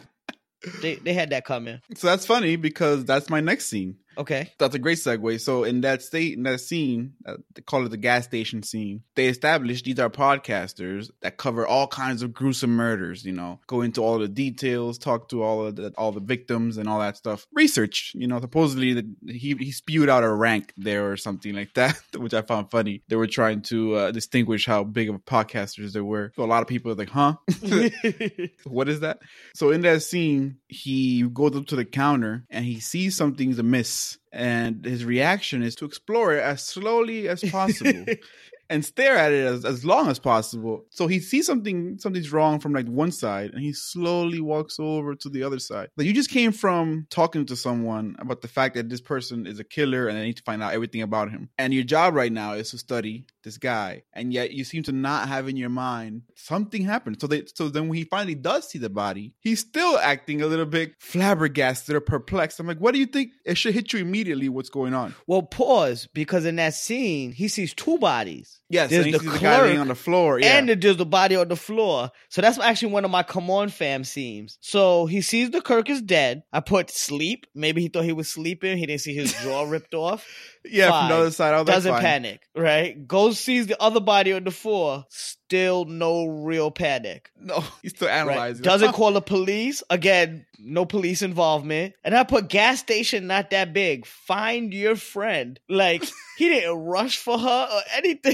They 0.82 0.96
they 0.96 1.14
had 1.14 1.30
that 1.30 1.46
coming. 1.46 1.82
So 1.96 2.08
that's 2.08 2.26
funny 2.26 2.56
because 2.56 3.06
that's 3.06 3.30
my 3.30 3.42
next 3.42 3.66
scene. 3.68 3.98
Okay. 4.18 4.52
That's 4.60 4.76
a 4.76 4.80
great 4.80 4.98
segue. 4.98 5.40
So 5.42 5.64
in 5.64 5.82
that 5.82 6.02
state, 6.02 6.38
in 6.38 6.44
that 6.44 6.62
scene, 6.62 7.14
uh, 7.26 7.38
they 7.56 7.62
call 7.62 7.86
it 7.86 7.90
the 7.90 7.98
gas 7.98 8.26
station 8.26 8.64
scene. 8.64 9.04
They 9.16 9.28
established 9.28 9.86
these 9.86 10.00
are 10.00 10.10
podcasters 10.10 11.10
that 11.22 11.38
cover 11.38 11.66
all 11.66 11.88
kinds 11.88 12.22
of 12.22 12.34
gruesome 12.34 12.76
murders. 12.76 13.26
You 13.26 13.34
know, 13.34 13.60
go 13.68 13.82
into 13.82 14.02
all 14.02 14.20
the 14.20 14.28
details, 14.28 14.98
talk 14.98 15.30
to 15.30 15.44
all 15.44 15.66
of 15.66 15.76
the 15.76 15.94
all 15.98 16.12
the 16.12 16.20
victims 16.20 16.78
and 16.78 16.88
all 16.88 17.00
that 17.00 17.18
stuff. 17.18 17.48
Research. 17.54 18.14
You 18.16 18.28
know, 18.28 18.40
supposedly 18.40 18.94
that 18.94 19.06
he 19.28 19.56
he 19.60 19.72
spewed 19.72 20.10
out 20.10 20.24
a 20.24 20.32
rank 20.32 20.74
there 20.78 21.12
or 21.12 21.18
something 21.18 21.54
like 21.54 21.74
that, 21.76 22.00
which 22.18 22.34
I 22.34 22.42
found 22.42 22.72
funny. 22.72 23.04
They 23.08 23.16
were 23.16 23.28
trying 23.28 23.62
to 23.64 23.96
uh, 23.96 24.12
distinguish 24.12 24.66
how 24.66 24.84
big 24.84 25.10
of 25.10 25.16
a 25.16 25.20
podcasters 25.20 25.94
they 25.94 26.02
were. 26.02 26.32
So 26.36 26.44
a 26.44 26.46
lot 26.46 26.62
of 26.62 26.68
people 26.68 26.92
are 26.92 26.96
like, 26.96 27.10
"Huh." 27.10 27.36
what 28.66 28.90
is 28.90 29.02
that? 29.02 29.20
So 29.54 29.72
in 29.72 29.82
that 29.82 30.04
scene, 30.04 30.58
he 30.68 31.24
goes 31.24 31.56
up 31.56 31.68
to 31.68 31.76
the 31.76 31.86
counter 31.86 32.46
and 32.50 32.66
he 32.66 32.80
sees 32.80 33.16
something's 33.16 33.60
amiss, 33.60 33.90
and 34.34 34.84
his 34.84 35.06
reaction 35.06 35.62
is 35.62 35.76
to 35.76 35.86
explore 35.86 36.34
it 36.34 36.42
as 36.42 36.64
slowly 36.64 37.30
as 37.30 37.44
possible 37.44 38.06
and 38.70 38.84
stare 38.84 39.16
at 39.16 39.32
it 39.32 39.46
as, 39.46 39.64
as 39.64 39.86
long 39.86 40.10
as 40.10 40.18
possible. 40.18 40.86
So 40.90 41.06
he 41.06 41.20
sees 41.20 41.46
something 41.46 42.00
something's 42.00 42.32
wrong 42.32 42.60
from 42.60 42.74
like 42.74 42.88
one 42.88 43.12
side, 43.12 43.52
and 43.52 43.62
he 43.62 43.74
slowly 43.74 44.42
walks 44.42 44.80
over 44.80 45.14
to 45.16 45.30
the 45.30 45.44
other 45.44 45.60
side. 45.60 45.90
Like 45.96 46.08
you 46.08 46.14
just 46.14 46.32
came 46.32 46.52
from 46.52 47.06
talking 47.12 47.46
to 47.46 47.56
someone 47.56 48.16
about 48.18 48.42
the 48.42 48.48
fact 48.48 48.76
that 48.76 48.90
this 48.90 49.02
person 49.02 49.46
is 49.46 49.60
a 49.60 49.64
killer, 49.64 50.08
and 50.08 50.18
I 50.18 50.24
need 50.24 50.38
to 50.38 50.44
find 50.44 50.64
out 50.64 50.74
everything 50.74 51.04
about 51.04 51.30
him. 51.30 51.50
And 51.58 51.74
your 51.74 51.84
job 51.84 52.16
right 52.16 52.32
now 52.32 52.54
is 52.54 52.72
to 52.72 52.80
study 52.80 53.26
this 53.44 53.58
guy, 53.58 54.04
and 54.14 54.34
yet 54.34 54.52
you 54.52 54.64
seem 54.64 54.84
to 54.84 54.92
not 54.92 55.28
have 55.28 55.48
in 55.48 55.58
your 55.58 55.70
mind 55.70 56.24
something 56.36 56.84
happened. 56.84 57.20
So 57.20 57.28
they 57.28 57.44
so 57.54 57.70
then 57.70 57.88
when 57.88 57.98
he 57.98 58.06
finally 58.06 58.36
does 58.36 58.70
see 58.70 58.80
the 58.80 58.90
body, 58.90 59.34
he's 59.40 59.60
still 59.60 59.98
acting 60.00 60.42
a 60.42 60.48
little 60.48 60.66
bit 60.66 60.94
flabbergasted 61.00 61.96
or 61.96 62.02
perplexed. 62.02 62.60
I'm 62.60 62.68
like, 62.68 62.80
what 62.80 62.94
do 62.94 63.00
you 63.00 63.06
think? 63.06 63.32
It 63.46 63.58
should 63.58 63.74
hit 63.74 63.94
you 63.94 64.00
immediately. 64.00 64.50
What's 64.50 64.70
going 64.70 64.94
on? 64.94 65.16
well, 65.28 65.42
pause 65.44 66.08
because 66.14 66.46
in 66.46 66.56
that 66.58 66.74
scene 66.74 67.32
he 67.32 67.48
sees 67.48 67.74
two 67.74 67.98
bodies. 67.98 68.62
Yes, 68.74 68.90
There's 68.90 69.06
the 69.06 69.20
the 69.20 69.38
guy 69.38 69.62
laying 69.62 69.76
clerk 69.76 69.82
on 69.82 69.88
the 69.88 69.96
floor. 69.96 70.40
Yeah. 70.40 70.58
And 70.58 70.68
there's 70.68 70.98
the 70.98 71.06
body 71.06 71.36
on 71.36 71.48
the 71.48 71.56
floor. 71.56 72.10
So 72.30 72.42
that's 72.42 72.58
actually 72.58 72.92
one 72.92 73.06
of 73.06 73.12
my 73.12 73.22
come 73.22 73.50
on 73.52 73.70
fam 73.70 74.04
scenes. 74.04 74.58
So 74.62 75.06
he 75.06 75.22
sees 75.22 75.52
the 75.52 75.62
Kirk 75.62 75.92
is 75.92 76.02
dead. 76.02 76.42
I 76.52 76.60
put 76.60 76.90
sleep. 76.90 77.46
Maybe 77.54 77.82
he 77.84 77.88
thought 77.88 78.04
he 78.04 78.14
was 78.14 78.30
sleeping. 78.30 78.80
He 78.80 78.88
didn't 78.88 79.02
see 79.02 79.14
his 79.14 79.32
jaw 79.44 79.64
ripped 79.70 79.94
off. 79.94 80.26
yeah, 80.66 80.90
from 80.90 81.10
the 81.10 81.16
other 81.16 81.32
side. 81.32 81.56
Was 81.56 81.68
Doesn't 81.68 81.92
fine. 81.94 82.02
panic, 82.02 82.42
right? 82.56 83.08
Goes 83.08 83.40
sees 83.40 83.68
the 83.68 83.80
other 83.80 84.00
body 84.00 84.34
on 84.34 84.44
the 84.44 84.52
floor. 84.52 85.06
Still 85.54 85.86
no 85.86 86.26
real 86.26 86.72
panic. 86.72 87.30
No, 87.40 87.64
he's 87.84 87.92
still 87.92 88.08
Right? 88.08 88.18
analyzing. 88.22 88.64
Doesn't 88.64 88.94
call 88.94 89.12
the 89.12 89.22
police. 89.22 89.84
Again, 89.92 90.48
no 90.58 90.84
police 90.84 91.22
involvement. 91.22 91.94
And 92.04 92.16
I 92.18 92.24
put 92.24 92.48
gas 92.50 92.80
station 92.80 93.28
not 93.28 93.52
that 93.52 93.72
big. 93.72 94.08
Find 94.08 94.74
your 94.74 94.96
friend. 94.96 95.60
Like 95.70 96.04
he 96.40 96.50
didn't 96.50 96.76
rush 96.80 97.18
for 97.20 97.38
her 97.38 97.68
or 97.72 97.82
anything. 97.96 98.34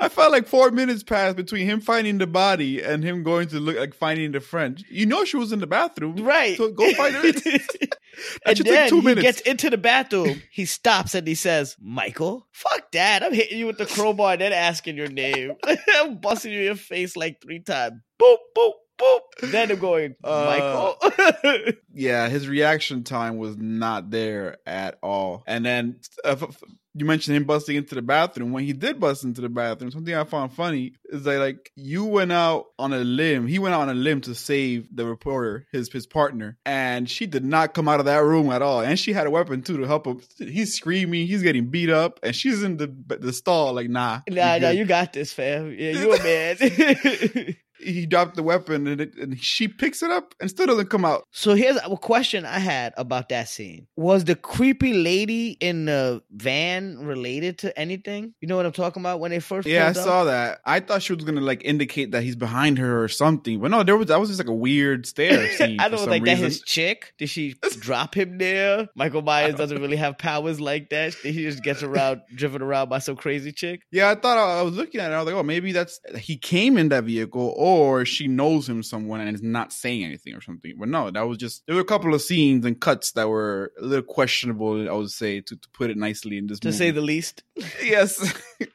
I 0.00 0.08
felt 0.08 0.32
like 0.32 0.48
four 0.48 0.72
minutes 0.72 1.04
passed 1.04 1.36
between 1.36 1.66
him 1.66 1.80
finding 1.80 2.18
the 2.18 2.26
body 2.26 2.82
and 2.82 3.04
him 3.04 3.22
going 3.22 3.46
to 3.48 3.60
look 3.60 3.76
like 3.76 3.94
finding 3.94 4.32
the 4.32 4.40
friend. 4.40 4.84
You 4.90 5.06
know 5.06 5.24
she 5.24 5.36
was 5.36 5.52
in 5.52 5.60
the 5.60 5.68
bathroom, 5.68 6.16
Right. 6.16 6.56
So 6.56 6.72
go 6.72 6.92
find 6.94 7.14
her. 7.14 7.22
and 8.44 8.56
should 8.56 8.66
take 8.66 8.74
then 8.74 8.88
two 8.88 8.96
he 8.96 9.02
minutes. 9.06 9.22
gets 9.22 9.40
into 9.42 9.70
the 9.70 9.78
bathroom. 9.78 10.42
He 10.50 10.64
stops 10.64 11.14
and 11.14 11.28
he 11.28 11.36
says, 11.36 11.76
Michael, 11.80 12.47
fuck 12.58 12.90
that. 12.92 13.22
I'm 13.22 13.32
hitting 13.32 13.58
you 13.58 13.66
with 13.66 13.78
the 13.78 13.86
crowbar 13.86 14.32
and 14.32 14.40
then 14.40 14.52
asking 14.52 14.96
your 14.96 15.08
name. 15.08 15.52
I'm 15.96 16.18
busting 16.18 16.52
you 16.52 16.58
in 16.60 16.64
your 16.66 16.74
face 16.76 17.16
like 17.16 17.40
three 17.40 17.60
times. 17.60 18.00
Boop, 18.20 18.36
boop, 18.56 18.72
boop. 19.00 19.50
Then 19.50 19.70
I'm 19.70 19.78
going, 19.78 20.14
Uh, 20.24 20.96
Michael. 21.06 21.72
yeah, 21.94 22.28
his 22.28 22.48
reaction 22.48 23.04
time 23.04 23.36
was 23.38 23.56
not 23.56 24.10
there 24.10 24.58
at 24.66 24.98
all. 25.02 25.44
And 25.46 25.64
then 25.64 26.00
uh, 26.24 26.36
f- 26.40 26.62
you 26.98 27.06
mentioned 27.06 27.36
him 27.36 27.44
busting 27.44 27.76
into 27.76 27.94
the 27.94 28.02
bathroom. 28.02 28.52
When 28.52 28.64
he 28.64 28.72
did 28.72 28.98
bust 28.98 29.24
into 29.24 29.40
the 29.40 29.48
bathroom, 29.48 29.90
something 29.90 30.14
I 30.14 30.24
found 30.24 30.52
funny 30.52 30.94
is 31.04 31.22
that 31.24 31.38
like 31.38 31.70
you 31.76 32.04
went 32.04 32.32
out 32.32 32.66
on 32.78 32.92
a 32.92 32.98
limb. 32.98 33.46
He 33.46 33.58
went 33.58 33.74
out 33.74 33.82
on 33.82 33.90
a 33.90 33.94
limb 33.94 34.20
to 34.22 34.34
save 34.34 34.94
the 34.94 35.06
reporter, 35.06 35.66
his 35.72 35.90
his 35.92 36.06
partner, 36.06 36.58
and 36.66 37.08
she 37.08 37.26
did 37.26 37.44
not 37.44 37.74
come 37.74 37.88
out 37.88 38.00
of 38.00 38.06
that 38.06 38.24
room 38.24 38.50
at 38.50 38.62
all. 38.62 38.80
And 38.80 38.98
she 38.98 39.12
had 39.12 39.26
a 39.26 39.30
weapon 39.30 39.62
too 39.62 39.78
to 39.78 39.86
help 39.86 40.06
him. 40.06 40.20
He's 40.38 40.74
screaming, 40.74 41.26
he's 41.26 41.42
getting 41.42 41.68
beat 41.70 41.90
up, 41.90 42.18
and 42.22 42.34
she's 42.34 42.62
in 42.62 42.76
the 42.76 42.92
the 43.20 43.32
stall 43.32 43.72
like, 43.74 43.88
nah, 43.88 44.20
nah, 44.28 44.54
you 44.54 44.60
nah, 44.60 44.70
you 44.70 44.84
got 44.84 45.12
this, 45.12 45.32
fam. 45.32 45.74
Yeah, 45.78 45.92
you 45.92 46.14
a 46.14 46.22
man. 46.22 47.56
he 47.78 48.06
dropped 48.06 48.36
the 48.36 48.42
weapon 48.42 48.86
and, 48.86 49.00
it, 49.00 49.16
and 49.16 49.40
she 49.40 49.68
picks 49.68 50.02
it 50.02 50.10
up 50.10 50.34
and 50.40 50.50
still 50.50 50.66
doesn't 50.66 50.90
come 50.90 51.04
out. 51.04 51.24
So 51.30 51.54
here's 51.54 51.76
a 51.76 51.96
question 51.96 52.44
I 52.44 52.58
had 52.58 52.92
about 52.96 53.28
that 53.30 53.48
scene. 53.48 53.86
Was 53.96 54.24
the 54.24 54.34
creepy 54.34 54.94
lady 54.94 55.52
in 55.60 55.84
the 55.86 56.22
van 56.30 56.98
related 56.98 57.58
to 57.58 57.78
anything? 57.78 58.34
You 58.40 58.48
know 58.48 58.56
what 58.56 58.66
I'm 58.66 58.72
talking 58.72 59.02
about 59.02 59.20
when 59.20 59.30
they 59.30 59.40
first 59.40 59.66
Yeah, 59.68 59.86
I 59.86 59.90
up? 59.90 59.96
saw 59.96 60.24
that. 60.24 60.60
I 60.64 60.80
thought 60.80 61.02
she 61.02 61.14
was 61.14 61.24
gonna 61.24 61.40
like 61.40 61.62
indicate 61.64 62.12
that 62.12 62.22
he's 62.22 62.36
behind 62.36 62.78
her 62.78 63.02
or 63.02 63.08
something, 63.08 63.60
but 63.60 63.70
no, 63.70 63.82
there 63.82 63.96
was 63.96 64.08
that 64.08 64.20
was 64.20 64.28
just 64.30 64.38
like 64.40 64.48
a 64.48 64.54
weird 64.54 65.06
stare 65.06 65.50
scene. 65.56 65.80
I 65.80 65.88
don't 65.88 66.00
some 66.00 66.10
like 66.10 66.24
that 66.24 66.38
his 66.38 66.62
chick. 66.62 67.12
Did 67.18 67.28
she 67.30 67.54
drop 67.80 68.14
him 68.16 68.38
there? 68.38 68.88
Michael 68.94 69.22
Myers 69.22 69.54
doesn't 69.54 69.80
really 69.80 69.96
have 69.96 70.18
powers 70.18 70.60
like 70.60 70.90
that. 70.90 71.14
He 71.14 71.32
just 71.32 71.62
gets 71.62 71.82
around 71.82 72.22
driven 72.34 72.62
around 72.62 72.88
by 72.88 72.98
some 72.98 73.16
crazy 73.16 73.52
chick. 73.52 73.82
Yeah, 73.90 74.10
I 74.10 74.14
thought 74.14 74.38
I 74.38 74.62
was 74.62 74.74
looking 74.74 75.00
at 75.00 75.10
it. 75.10 75.14
I 75.14 75.18
was 75.18 75.26
like, 75.26 75.34
oh, 75.34 75.42
maybe 75.42 75.72
that's 75.72 76.00
he 76.18 76.36
came 76.36 76.76
in 76.76 76.88
that 76.88 77.04
vehicle, 77.04 77.54
or 77.56 77.67
she 78.04 78.26
knows 78.28 78.68
him 78.68 78.82
someone 78.82 79.20
and 79.20 79.34
is 79.34 79.42
not 79.42 79.72
saying 79.72 80.04
anything 80.04 80.34
or 80.34 80.40
something. 80.40 80.74
But 80.78 80.88
no, 80.88 81.10
that 81.10 81.26
was 81.26 81.38
just 81.38 81.62
there 81.66 81.74
were 81.74 81.80
a 81.82 81.84
couple 81.84 82.14
of 82.14 82.22
scenes 82.22 82.64
and 82.64 82.80
cuts 82.80 83.12
that 83.12 83.28
were 83.28 83.72
a 83.80 83.84
little 83.84 84.04
questionable. 84.04 84.88
I 84.88 84.92
would 84.92 85.10
say 85.10 85.40
to, 85.40 85.56
to 85.56 85.68
put 85.72 85.90
it 85.90 85.96
nicely 85.96 86.38
in 86.38 86.46
this 86.46 86.60
To 86.60 86.68
movie. 86.68 86.78
say 86.78 86.90
the 86.90 87.00
least. 87.00 87.42
yes, 87.82 88.34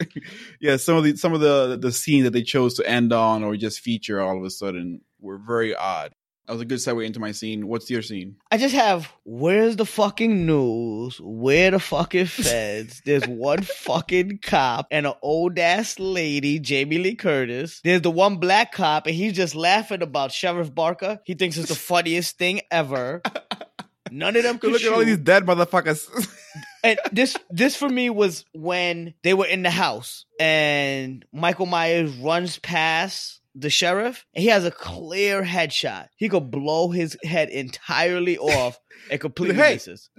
yes. 0.59 0.83
Some 0.83 0.97
of 0.97 1.03
the 1.03 1.15
some 1.15 1.33
of 1.33 1.39
the 1.41 1.77
the 1.79 1.91
scenes 1.91 2.23
that 2.25 2.31
they 2.31 2.43
chose 2.43 2.75
to 2.75 2.87
end 2.89 3.13
on 3.13 3.43
or 3.43 3.55
just 3.55 3.79
feature 3.79 4.21
all 4.21 4.37
of 4.37 4.43
a 4.43 4.49
sudden 4.49 5.01
were 5.19 5.37
very 5.37 5.75
odd. 5.75 6.13
That 6.45 6.53
was 6.53 6.61
a 6.61 6.65
good 6.65 6.79
segue 6.79 7.05
into 7.05 7.21
my 7.21 7.31
scene. 7.31 7.67
What's 7.67 7.89
your 7.89 8.01
scene? 8.01 8.35
I 8.51 8.57
just 8.57 8.75
have 8.75 9.11
where's 9.23 9.77
the 9.77 9.85
fucking 9.85 10.45
news? 10.45 11.19
Where 11.21 11.71
the 11.71 11.79
fucking 11.79 12.25
feds? 12.25 13.01
There's 13.05 13.25
one 13.25 13.61
fucking 13.63 14.39
cop 14.41 14.87
and 14.91 15.07
an 15.07 15.13
old 15.21 15.57
ass 15.57 15.99
lady, 15.99 16.59
Jamie 16.59 16.97
Lee 16.97 17.15
Curtis. 17.15 17.79
There's 17.81 18.01
the 18.01 18.11
one 18.11 18.37
black 18.37 18.73
cop 18.73 19.07
and 19.07 19.15
he's 19.15 19.33
just 19.33 19.55
laughing 19.55 20.01
about 20.01 20.33
Sheriff 20.33 20.73
Barker. 20.73 21.21
He 21.23 21.33
thinks 21.33 21.55
it's 21.57 21.69
the 21.69 21.75
funniest 21.93 22.37
thing 22.37 22.59
ever. 22.69 23.21
None 24.11 24.35
of 24.35 24.43
them 24.43 24.59
could 24.59 24.73
Look 24.73 24.83
at 24.83 24.91
all 24.93 25.03
these 25.03 25.17
dead 25.17 25.45
motherfuckers. 25.45 26.07
and 26.83 26.99
this 27.13 27.37
this 27.49 27.77
for 27.77 27.87
me 27.87 28.09
was 28.09 28.43
when 28.51 29.13
they 29.23 29.33
were 29.33 29.47
in 29.47 29.63
the 29.63 29.71
house 29.71 30.25
and 30.41 31.23
Michael 31.31 31.67
Myers 31.67 32.11
runs 32.17 32.59
past 32.59 33.39
the 33.55 33.69
sheriff 33.69 34.25
he 34.33 34.47
has 34.47 34.65
a 34.65 34.71
clear 34.71 35.43
headshot. 35.43 36.07
He 36.15 36.27
could 36.29 36.49
blow 36.49 36.89
his 36.89 37.17
head 37.23 37.49
entirely 37.49 38.37
off 38.37 38.79
and 39.11 39.19
completely 39.19 39.55
Hey. 39.55 39.73
misses. 39.73 40.09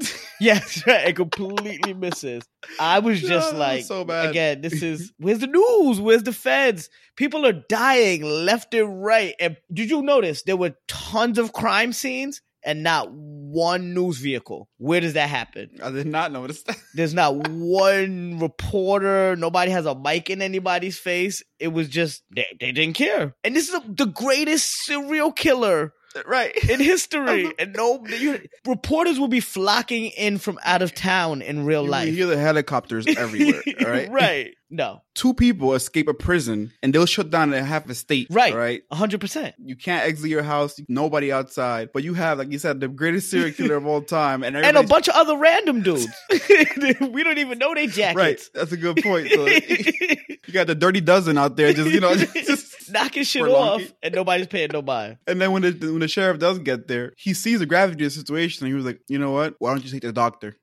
Yes, 0.41 0.83
right. 0.87 1.09
It 1.09 1.17
completely 1.17 1.95
misses. 1.95 2.45
I 2.79 2.99
was 3.01 3.21
just 3.21 3.53
No, 3.53 3.59
like, 3.59 3.85
so 3.85 4.05
bad. 4.05 4.31
again, 4.31 4.61
this 4.61 4.83
is 4.83 5.13
where's 5.19 5.41
the 5.41 5.47
news? 5.47 6.01
Where's 6.01 6.23
the 6.23 6.33
feds? 6.33 6.89
People 7.17 7.45
are 7.47 7.53
dying 7.69 8.23
left 8.23 8.73
and 8.75 9.03
right. 9.05 9.35
And 9.41 9.57
did 9.73 9.91
you 9.91 10.03
notice 10.03 10.43
there 10.43 10.57
were 10.57 10.75
tons 10.89 11.39
of 11.39 11.53
crime 11.53 11.93
scenes 11.93 12.41
and 12.65 12.83
not 12.83 13.09
one 13.11 13.95
news 13.95 14.19
vehicle? 14.19 14.69
Where 14.79 15.01
does 15.01 15.15
that 15.15 15.29
happen? 15.29 15.71
I 15.83 15.91
did 15.91 16.07
not 16.07 16.33
notice 16.33 16.63
that. 16.65 16.77
There's 16.95 17.15
not 17.15 17.49
one 17.49 18.39
reporter. 18.41 19.37
Nobody 19.37 19.71
has 19.71 19.87
a 19.87 19.95
mic 19.95 20.31
in 20.31 20.43
anybody's 20.43 20.99
face. 20.99 21.43
It 21.59 21.69
was 21.69 21.89
just 21.89 22.23
they, 22.35 22.47
they 22.61 22.73
didn't 22.73 22.95
care. 22.95 23.35
And 23.45 23.55
this 23.55 23.69
is 23.69 23.81
the 23.89 24.07
greatest 24.07 24.71
serial 24.85 25.33
killer 25.33 25.93
right. 26.27 26.55
in 26.69 26.81
history. 26.81 27.53
and 27.59 27.75
no, 27.75 28.05
you, 28.07 28.41
reporters 28.67 29.19
will 29.19 29.29
be 29.29 29.41
flocking 29.41 30.07
in 30.07 30.39
from 30.39 30.59
out 30.65 30.83
of 30.83 30.95
town 30.95 31.43
in 31.43 31.65
real 31.65 31.85
You 31.85 31.91
life. 31.91 32.09
You 32.09 32.15
hear 32.15 32.27
the 32.27 32.39
helicopters 32.39 33.07
everywhere. 33.07 33.63
Right. 33.85 34.11
right. 34.11 34.55
No. 34.71 35.03
Two 35.15 35.35
people 35.35 35.75
escape 35.75 36.09
a 36.09 36.15
prison 36.15 36.73
and 36.83 36.93
they'll 36.93 37.07
shut 37.07 37.31
down 37.31 37.53
a 37.53 37.63
half 37.63 37.89
a 37.89 37.95
state. 37.95 38.29
Right. 38.31 38.55
Right. 38.55 38.83
hundred 38.91 39.21
percent. 39.21 39.55
You 39.59 39.77
can't 39.77 40.05
exit 40.05 40.31
your 40.31 40.43
house. 40.43 40.81
Nobody 40.89 41.31
outside. 41.31 41.91
But 41.93 42.03
you 42.03 42.15
have, 42.15 42.39
like 42.39 42.51
you 42.51 42.59
said, 42.59 42.81
the 42.81 42.89
greatest 42.89 43.31
serial 43.31 43.53
killer 43.53 43.77
of 43.77 43.87
all 43.87 44.01
time, 44.21 44.43
and 44.43 44.57
And 44.57 44.77
a 44.77 44.83
bunch 44.83 45.09
of 45.09 45.15
other 45.15 45.37
random 45.37 45.83
dudes. 45.83 46.09
we 46.31 47.23
don't 47.23 47.39
even 47.39 47.59
know 47.59 47.75
they 47.75 47.87
jackets. 47.87 48.17
Right. 48.17 48.41
That's 48.55 48.73
a 48.73 48.77
good 48.77 49.03
point. 49.03 49.29
So, 49.29 49.47
you 49.47 50.53
got 50.53 50.67
the 50.67 50.75
dirty 50.75 51.01
dozen 51.01 51.39
out 51.39 51.57
there, 51.57 51.73
just 51.73 51.91
you 51.91 52.01
know, 52.01 52.15
just 52.15 52.74
knocking 52.91 53.25
shit 53.25 53.43
off, 53.43 53.83
and 54.03 54.15
nobody's 54.15 54.47
paying 54.47 54.71
no 54.73 54.83
mind. 54.83 55.19
And 55.27 55.41
then 55.41 55.53
when 55.53 55.63
the 55.63 55.73
when 55.73 56.01
the 56.01 56.09
sheriff 56.09 56.39
does 56.39 56.59
get 56.59 56.89
there, 56.89 57.13
he 57.17 57.35
sees 57.35 57.59
the 57.61 57.67
gravity 57.67 58.05
of 58.05 58.13
the 58.13 58.19
situation, 58.19 58.65
and 58.65 58.73
he 58.73 58.75
was 58.75 58.85
like, 58.85 59.01
"You 59.09 59.19
know 59.19 59.33
what? 59.33 59.55
Why 59.59 59.71
don't 59.71 59.85
you 59.85 59.91
take 59.91 60.03
the 60.03 60.13
doctor? 60.13 60.57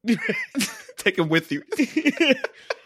take 0.97 1.17
him 1.17 1.29
with 1.29 1.51
you." 1.51 1.63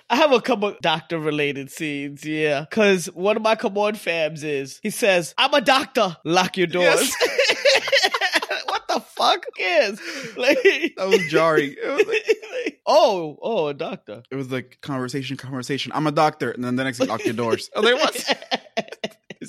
I 0.08 0.18
have 0.18 0.32
a 0.32 0.40
couple 0.40 0.76
doctor 0.82 1.18
related 1.18 1.72
scenes, 1.72 2.24
yeah. 2.24 2.66
Cause 2.70 3.08
one 3.08 3.38
of 3.38 3.42
my 3.42 3.56
come 3.56 3.76
on 3.78 3.94
fams 3.94 4.44
is 4.44 4.80
he 4.84 4.92
says, 4.92 5.34
I'm 5.36 5.52
a 5.54 5.62
doctor, 5.62 6.16
lock 6.24 6.58
your 6.58 6.68
doors. 6.68 7.12
what 8.66 8.88
the 8.88 9.00
fuck 9.00 9.44
is? 9.60 10.00
Like, 10.38 10.60
That 10.98 11.08
was 11.08 11.26
jarring. 11.28 11.74
It 11.82 11.92
was, 11.92 12.06
like, 12.06 12.80
oh, 12.86 13.40
oh, 13.42 13.68
a 13.68 13.74
doctor. 13.74 14.22
it 14.30 14.36
was 14.36 14.52
like 14.52 14.78
conversation, 14.82 15.38
conversation. 15.38 15.92
I'm 15.96 16.06
a 16.06 16.12
doctor, 16.12 16.52
and 16.52 16.64
then 16.64 16.76
the 16.76 16.84
next 16.84 17.00
thing, 17.00 17.08
lock 17.08 17.26
your 17.26 17.34
doors. 17.34 17.72
I 17.76 17.80
was 17.80 17.92
like, 17.92 18.04
"What?" 18.04 18.62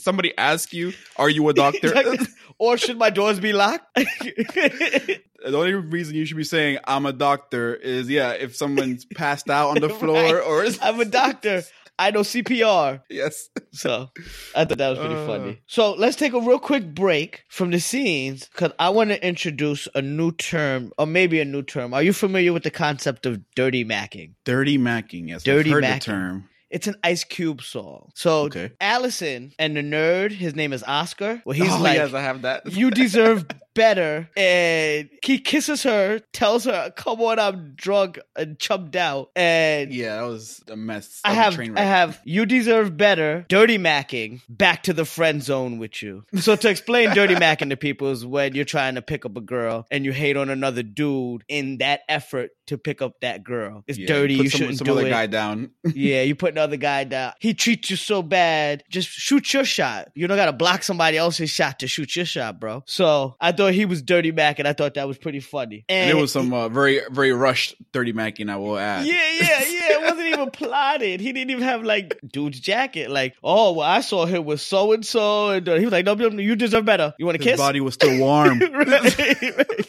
Somebody 0.07 0.33
ask 0.39 0.73
you, 0.73 0.93
"Are 1.17 1.29
you 1.29 1.49
a 1.49 1.53
doctor?" 1.53 1.93
or 2.59 2.79
should 2.79 2.97
my 2.97 3.11
doors 3.11 3.41
be 3.41 3.53
locked? 3.53 3.87
the 3.97 5.21
only 5.53 5.75
reason 5.75 6.15
you 6.15 6.25
should 6.25 6.37
be 6.37 6.45
saying 6.45 6.79
"I'm 6.85 7.07
a 7.07 7.13
doctor" 7.13 7.75
is 7.75 8.09
yeah, 8.09 8.31
if 8.33 8.55
someone's 8.55 9.05
passed 9.05 9.51
out 9.51 9.71
on 9.71 9.81
the 9.81 9.89
floor 10.01 10.23
Right. 10.37 10.45
or 10.47 10.63
is 10.65 10.79
I'm 10.81 11.01
a 11.01 11.05
doctor. 11.05 11.63
I 11.99 12.11
know 12.11 12.21
CPR. 12.21 13.01
yes. 13.09 13.49
So 13.73 14.11
I 14.55 14.65
thought 14.67 14.77
that 14.79 14.91
was 14.91 14.99
pretty 14.99 15.15
Uh. 15.15 15.27
funny. 15.27 15.59
So 15.67 15.95
let's 15.95 16.15
take 16.15 16.35
a 16.35 16.41
real 16.41 16.59
quick 16.59 16.95
break 16.95 17.45
from 17.49 17.71
the 17.71 17.81
scenes 17.81 18.47
because 18.53 18.73
I 18.79 18.91
want 18.91 19.11
to 19.11 19.27
introduce 19.27 19.89
a 19.95 20.03
new 20.03 20.31
term, 20.33 20.93
or 20.99 21.07
maybe 21.07 21.41
a 21.41 21.45
new 21.47 21.63
term. 21.63 21.95
Are 21.95 22.03
you 22.03 22.13
familiar 22.13 22.53
with 22.53 22.65
the 22.65 22.71
concept 22.71 23.25
of 23.27 23.41
dirty 23.55 23.83
macking? 23.85 24.35
Dirty 24.45 24.77
macking, 24.79 25.29
yes. 25.31 25.43
Dirty 25.43 25.71
macking. 25.73 26.01
term. 26.03 26.49
It's 26.71 26.87
an 26.87 26.97
Ice 27.05 27.25
Cube 27.25 27.63
song. 27.63 28.11
So 28.15 28.43
Okay. 28.43 28.73
Allison 28.81 29.53
and 29.59 29.77
the 29.77 29.83
nerd, 29.83 30.33
his 30.33 30.55
name 30.55 30.73
is 30.73 30.83
Oscar. 30.83 31.43
Well, 31.45 31.57
he's 31.57 31.73
oh, 31.73 31.81
like, 31.81 31.97
yes, 31.97 32.13
I 32.13 32.21
have 32.23 32.43
that. 32.43 32.73
you 32.73 32.91
deserve 32.91 33.47
better. 33.77 34.29
And 34.37 35.09
he 35.23 35.39
kisses 35.39 35.83
her, 35.85 36.21
tells 36.33 36.65
her, 36.65 36.91
"Come 36.97 37.21
on, 37.21 37.39
I'm 37.39 37.75
drunk 37.77 38.19
and 38.35 38.59
chubbed 38.59 38.97
out." 38.97 39.31
And 39.37 39.93
yeah, 39.93 40.17
that 40.17 40.27
was 40.27 40.63
a 40.69 40.77
mess. 40.77 41.21
I 41.25 41.33
have, 41.35 41.59
I 41.61 41.81
have. 41.83 42.21
You 42.25 42.47
deserve 42.47 42.97
better. 42.97 43.45
Dirty 43.49 43.79
macking. 43.79 44.41
Back 44.49 44.83
to 44.85 44.93
the 44.93 45.05
friend 45.05 45.43
zone 45.43 45.79
with 45.79 46.03
you. 46.03 46.25
So 46.41 46.57
to 46.57 46.69
explain 46.69 47.11
dirty 47.11 47.35
macking 47.37 47.71
to 47.71 47.77
people 47.77 48.11
is 48.11 48.27
when 48.27 48.55
you're 48.55 48.65
trying 48.65 48.97
to 48.97 49.03
pick 49.03 49.25
up 49.25 49.37
a 49.37 49.41
girl 49.41 49.87
and 49.91 50.05
you 50.05 50.13
hate 50.13 50.37
on 50.37 50.51
another 50.51 50.83
dude 50.83 51.45
in 51.49 51.79
that 51.79 52.01
effort 52.09 52.51
to 52.67 52.79
pick 52.79 53.01
up 53.03 53.21
that 53.21 53.45
girl. 53.45 53.85
It's 53.87 53.99
Yeah, 53.99 54.07
dirty. 54.09 54.37
put 54.37 54.45
You 54.45 54.51
some, 54.51 54.59
shouldn't 54.59 54.79
some 54.79 54.87
do 54.87 54.93
other 54.99 55.07
it. 55.07 55.11
guy 55.11 55.27
down. 55.27 55.71
yeah, 55.95 56.23
you 56.23 56.35
put 56.35 56.53
another 56.53 56.77
guy 56.77 57.05
down. 57.05 57.33
He 57.39 57.55
treats 57.55 57.91
you 57.91 57.97
so 57.97 58.23
bad. 58.23 58.83
Just 58.91 59.09
shoot 59.09 59.53
your 59.55 59.65
shot. 59.65 60.09
You 60.15 60.27
don't 60.27 60.37
gotta 60.37 60.53
block 60.53 60.83
somebody 60.83 61.17
else's 61.17 61.51
shot 61.51 61.79
to 61.81 61.87
shoot 61.87 62.17
your 62.17 62.25
shot, 62.25 62.59
bro. 62.59 62.83
So 62.87 63.37
I 63.41 63.53
thought 63.53 63.66
he 63.73 63.85
was 63.85 64.03
dirty 64.03 64.33
mac, 64.33 64.59
and 64.59 64.67
I 64.69 64.73
thought 64.73 64.95
that 64.95 65.07
was 65.09 65.19
pretty 65.19 65.41
funny. 65.41 65.85
and 65.89 66.11
it 66.11 66.15
was 66.21 66.33
some 66.33 66.53
uh, 66.53 66.69
very 66.69 67.01
very 67.11 67.33
rushed 67.33 67.75
dirty 67.93 68.13
macking. 68.13 68.51
I 68.51 68.57
will 68.57 68.79
add. 68.79 69.07
Yeah, 69.07 69.15
yeah, 69.15 69.61
yeah. 69.61 69.93
It 69.93 70.01
wasn't 70.03 70.29
even 70.29 70.51
plotted. 70.53 71.21
He 71.21 71.33
didn't 71.33 71.51
even 71.51 71.63
have 71.65 71.83
like 71.83 72.19
dude's 72.27 72.61
jacket. 72.61 73.11
Like, 73.11 73.35
oh, 73.43 73.73
well, 73.73 73.89
I 73.89 74.01
saw 74.01 74.27
him 74.27 74.45
with 74.45 74.61
so 74.61 74.93
and 74.93 75.05
so, 75.05 75.51
and 75.51 75.69
uh, 75.69 75.75
he 75.77 75.85
was 75.85 75.93
like, 75.93 76.05
no, 76.05 76.15
you 76.15 76.57
deserve 76.57 76.85
better. 76.85 77.15
You 77.19 77.27
want 77.27 77.39
to 77.39 77.45
His 77.45 77.53
kiss? 77.53 77.61
body 77.61 77.81
was 77.81 77.95
still 77.95 78.19
warm. 78.19 78.59
right, 78.73 79.43
right. 79.43 79.89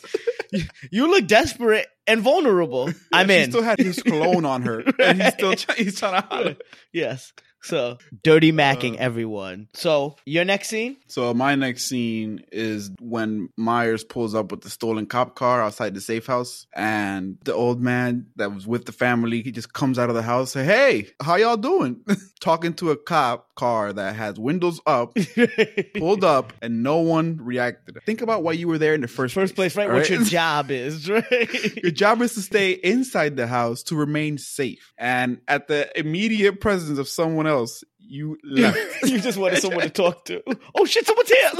You, 0.92 1.10
look 1.12 1.28
desperate 1.28 1.88
and 2.06 2.22
vulnerable. 2.22 2.90
I'm 3.12 3.28
she 3.28 3.36
in. 3.38 3.52
still 3.52 3.64
had 3.64 3.80
his 3.80 4.02
cologne 4.02 4.46
on 4.46 4.62
her, 4.64 4.82
and 5.00 5.22
he's 5.22 5.34
still 5.34 5.54
he's 5.76 6.00
trying 6.00 6.22
to 6.22 6.28
holler. 6.28 6.56
yes. 6.94 7.34
So 7.64 7.98
dirty 8.24 8.52
macking 8.52 8.94
Uh. 8.94 9.00
everyone. 9.00 9.68
So 9.74 10.16
your 10.26 10.46
next 10.46 10.70
scene. 10.70 10.98
So 11.08 11.34
my 11.34 11.56
next 11.56 11.86
scene 11.88 12.44
is 12.52 12.92
when 13.02 13.50
Myers 13.58 14.04
pulls 14.04 14.36
up 14.36 14.52
with 14.52 14.62
the 14.62 14.70
stolen 14.70 15.06
cop 15.06 15.36
car 15.36 15.62
outside 15.62 15.94
the 15.94 16.02
safe 16.02 16.26
house, 16.28 16.68
and 16.74 17.38
the 17.44 17.54
old 17.54 17.82
man 17.82 18.28
that 18.36 18.54
was 18.54 18.66
with 18.68 18.86
the 18.86 18.92
family, 18.92 19.42
he 19.42 19.52
just 19.52 19.74
comes 19.74 19.98
out 20.00 20.10
of 20.10 20.16
the 20.16 20.22
house, 20.22 20.52
say, 20.52 20.64
"Hey, 20.64 21.08
how 21.22 21.36
y'all 21.36 21.58
doing?" 21.58 22.02
Talking 22.40 22.74
to 22.76 22.92
a 22.92 22.96
cop 22.98 23.56
car 23.56 23.92
that 23.92 24.16
has 24.16 24.40
windows 24.40 24.80
up, 24.86 25.18
pulled 25.98 26.24
up, 26.24 26.54
and 26.62 26.84
no 26.84 26.98
one 26.98 27.38
reacted. 27.42 27.98
Think 28.06 28.22
about 28.22 28.44
why 28.44 28.52
you 28.54 28.68
were 28.68 28.78
there 28.78 28.94
in 28.94 29.02
the 29.02 29.08
first 29.08 29.34
First 29.34 29.56
place, 29.56 29.76
right? 29.76 29.90
all 29.90 29.96
What 29.96 30.10
your 30.10 30.24
job 30.24 30.70
is, 30.72 31.10
right? 31.10 31.84
Your 31.84 31.92
job 31.92 32.22
is 32.22 32.36
to 32.36 32.42
stay 32.42 32.72
inside 32.74 33.36
the 33.36 33.48
house 33.48 33.82
to 33.84 33.96
remain 33.96 34.38
safe. 34.38 34.94
And 34.98 35.40
at 35.48 35.68
the 35.68 35.90
immediate 36.00 36.62
presence 36.62 37.00
of 37.00 37.08
someone 37.08 37.47
else, 37.48 37.84
you 38.00 38.38
left. 38.44 38.78
you 39.04 39.20
just 39.22 39.38
wanted 39.38 39.60
someone 39.62 39.82
to 39.84 39.90
talk 39.90 40.26
to. 40.26 40.42
Oh 40.76 40.86
shit, 40.86 41.06
someone's 41.06 41.30
here. 41.30 41.52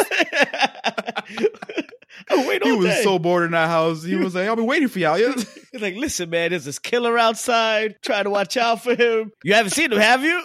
oh 2.30 2.48
wait 2.48 2.64
he 2.64 2.72
was 2.72 2.88
day. 2.88 3.04
so 3.04 3.20
bored 3.20 3.46
in 3.46 3.52
that 3.52 3.68
house. 3.68 4.04
He 4.04 4.16
was 4.16 4.36
like, 4.36 4.48
I've 4.48 4.56
been 4.56 4.66
waiting 4.66 4.88
for 4.88 5.00
y'all. 5.00 5.18
Yeah. 5.18 5.34
He's 5.72 5.82
like, 5.82 5.96
listen, 5.96 6.30
man, 6.30 6.52
there's 6.52 6.66
this 6.66 6.80
killer 6.80 7.18
outside. 7.18 7.96
Try 8.02 8.24
to 8.24 8.30
watch 8.30 8.58
out 8.58 8.84
for 8.84 8.96
him. 8.96 9.32
You 9.44 9.54
haven't 9.54 9.72
seen 9.72 9.92
him, 9.92 10.00
have 10.00 10.24
you? 10.24 10.42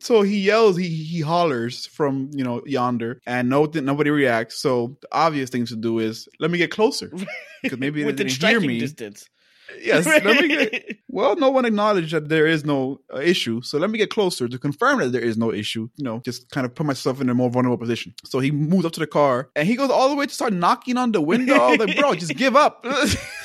So 0.00 0.22
he 0.22 0.40
yells, 0.40 0.76
he 0.76 0.88
he 0.88 1.20
hollers 1.20 1.86
from 1.86 2.30
you 2.32 2.44
know 2.44 2.62
yonder, 2.66 3.20
and 3.26 3.48
no 3.48 3.64
nobody 3.64 4.10
reacts. 4.10 4.58
So 4.60 4.96
the 5.00 5.08
obvious 5.12 5.50
thing 5.50 5.66
to 5.66 5.76
do 5.76 5.98
is 5.98 6.28
let 6.38 6.50
me 6.50 6.58
get 6.58 6.70
closer 6.70 7.10
because 7.62 7.78
maybe 7.78 8.00
they 8.02 8.06
With 8.06 8.18
the 8.18 8.24
didn't 8.24 8.42
hear 8.48 8.60
me. 8.60 8.78
distance. 8.78 9.28
Yes, 9.80 10.06
let 10.06 10.24
me 10.24 10.48
get. 10.48 10.98
Well, 11.08 11.34
no 11.36 11.48
one 11.48 11.64
acknowledged 11.64 12.12
that 12.12 12.28
there 12.28 12.46
is 12.46 12.62
no 12.66 13.00
uh, 13.10 13.20
issue, 13.20 13.62
so 13.62 13.78
let 13.78 13.88
me 13.88 13.96
get 13.96 14.10
closer 14.10 14.48
to 14.48 14.58
confirm 14.58 14.98
that 14.98 15.12
there 15.12 15.22
is 15.22 15.38
no 15.38 15.50
issue. 15.50 15.88
You 15.96 16.04
know, 16.04 16.20
just 16.20 16.50
kind 16.50 16.66
of 16.66 16.74
put 16.74 16.84
myself 16.84 17.22
in 17.22 17.30
a 17.30 17.34
more 17.34 17.48
vulnerable 17.48 17.78
position. 17.78 18.12
So 18.24 18.38
he 18.38 18.50
moves 18.50 18.84
up 18.84 18.92
to 18.92 19.00
the 19.00 19.06
car 19.06 19.48
and 19.56 19.66
he 19.66 19.76
goes 19.76 19.88
all 19.88 20.10
the 20.10 20.14
way 20.14 20.26
to 20.26 20.34
start 20.34 20.52
knocking 20.52 20.98
on 20.98 21.12
the 21.12 21.22
window. 21.22 21.74
Like, 21.78 21.96
bro, 21.96 22.14
just 22.14 22.36
give 22.36 22.54
up. 22.54 22.84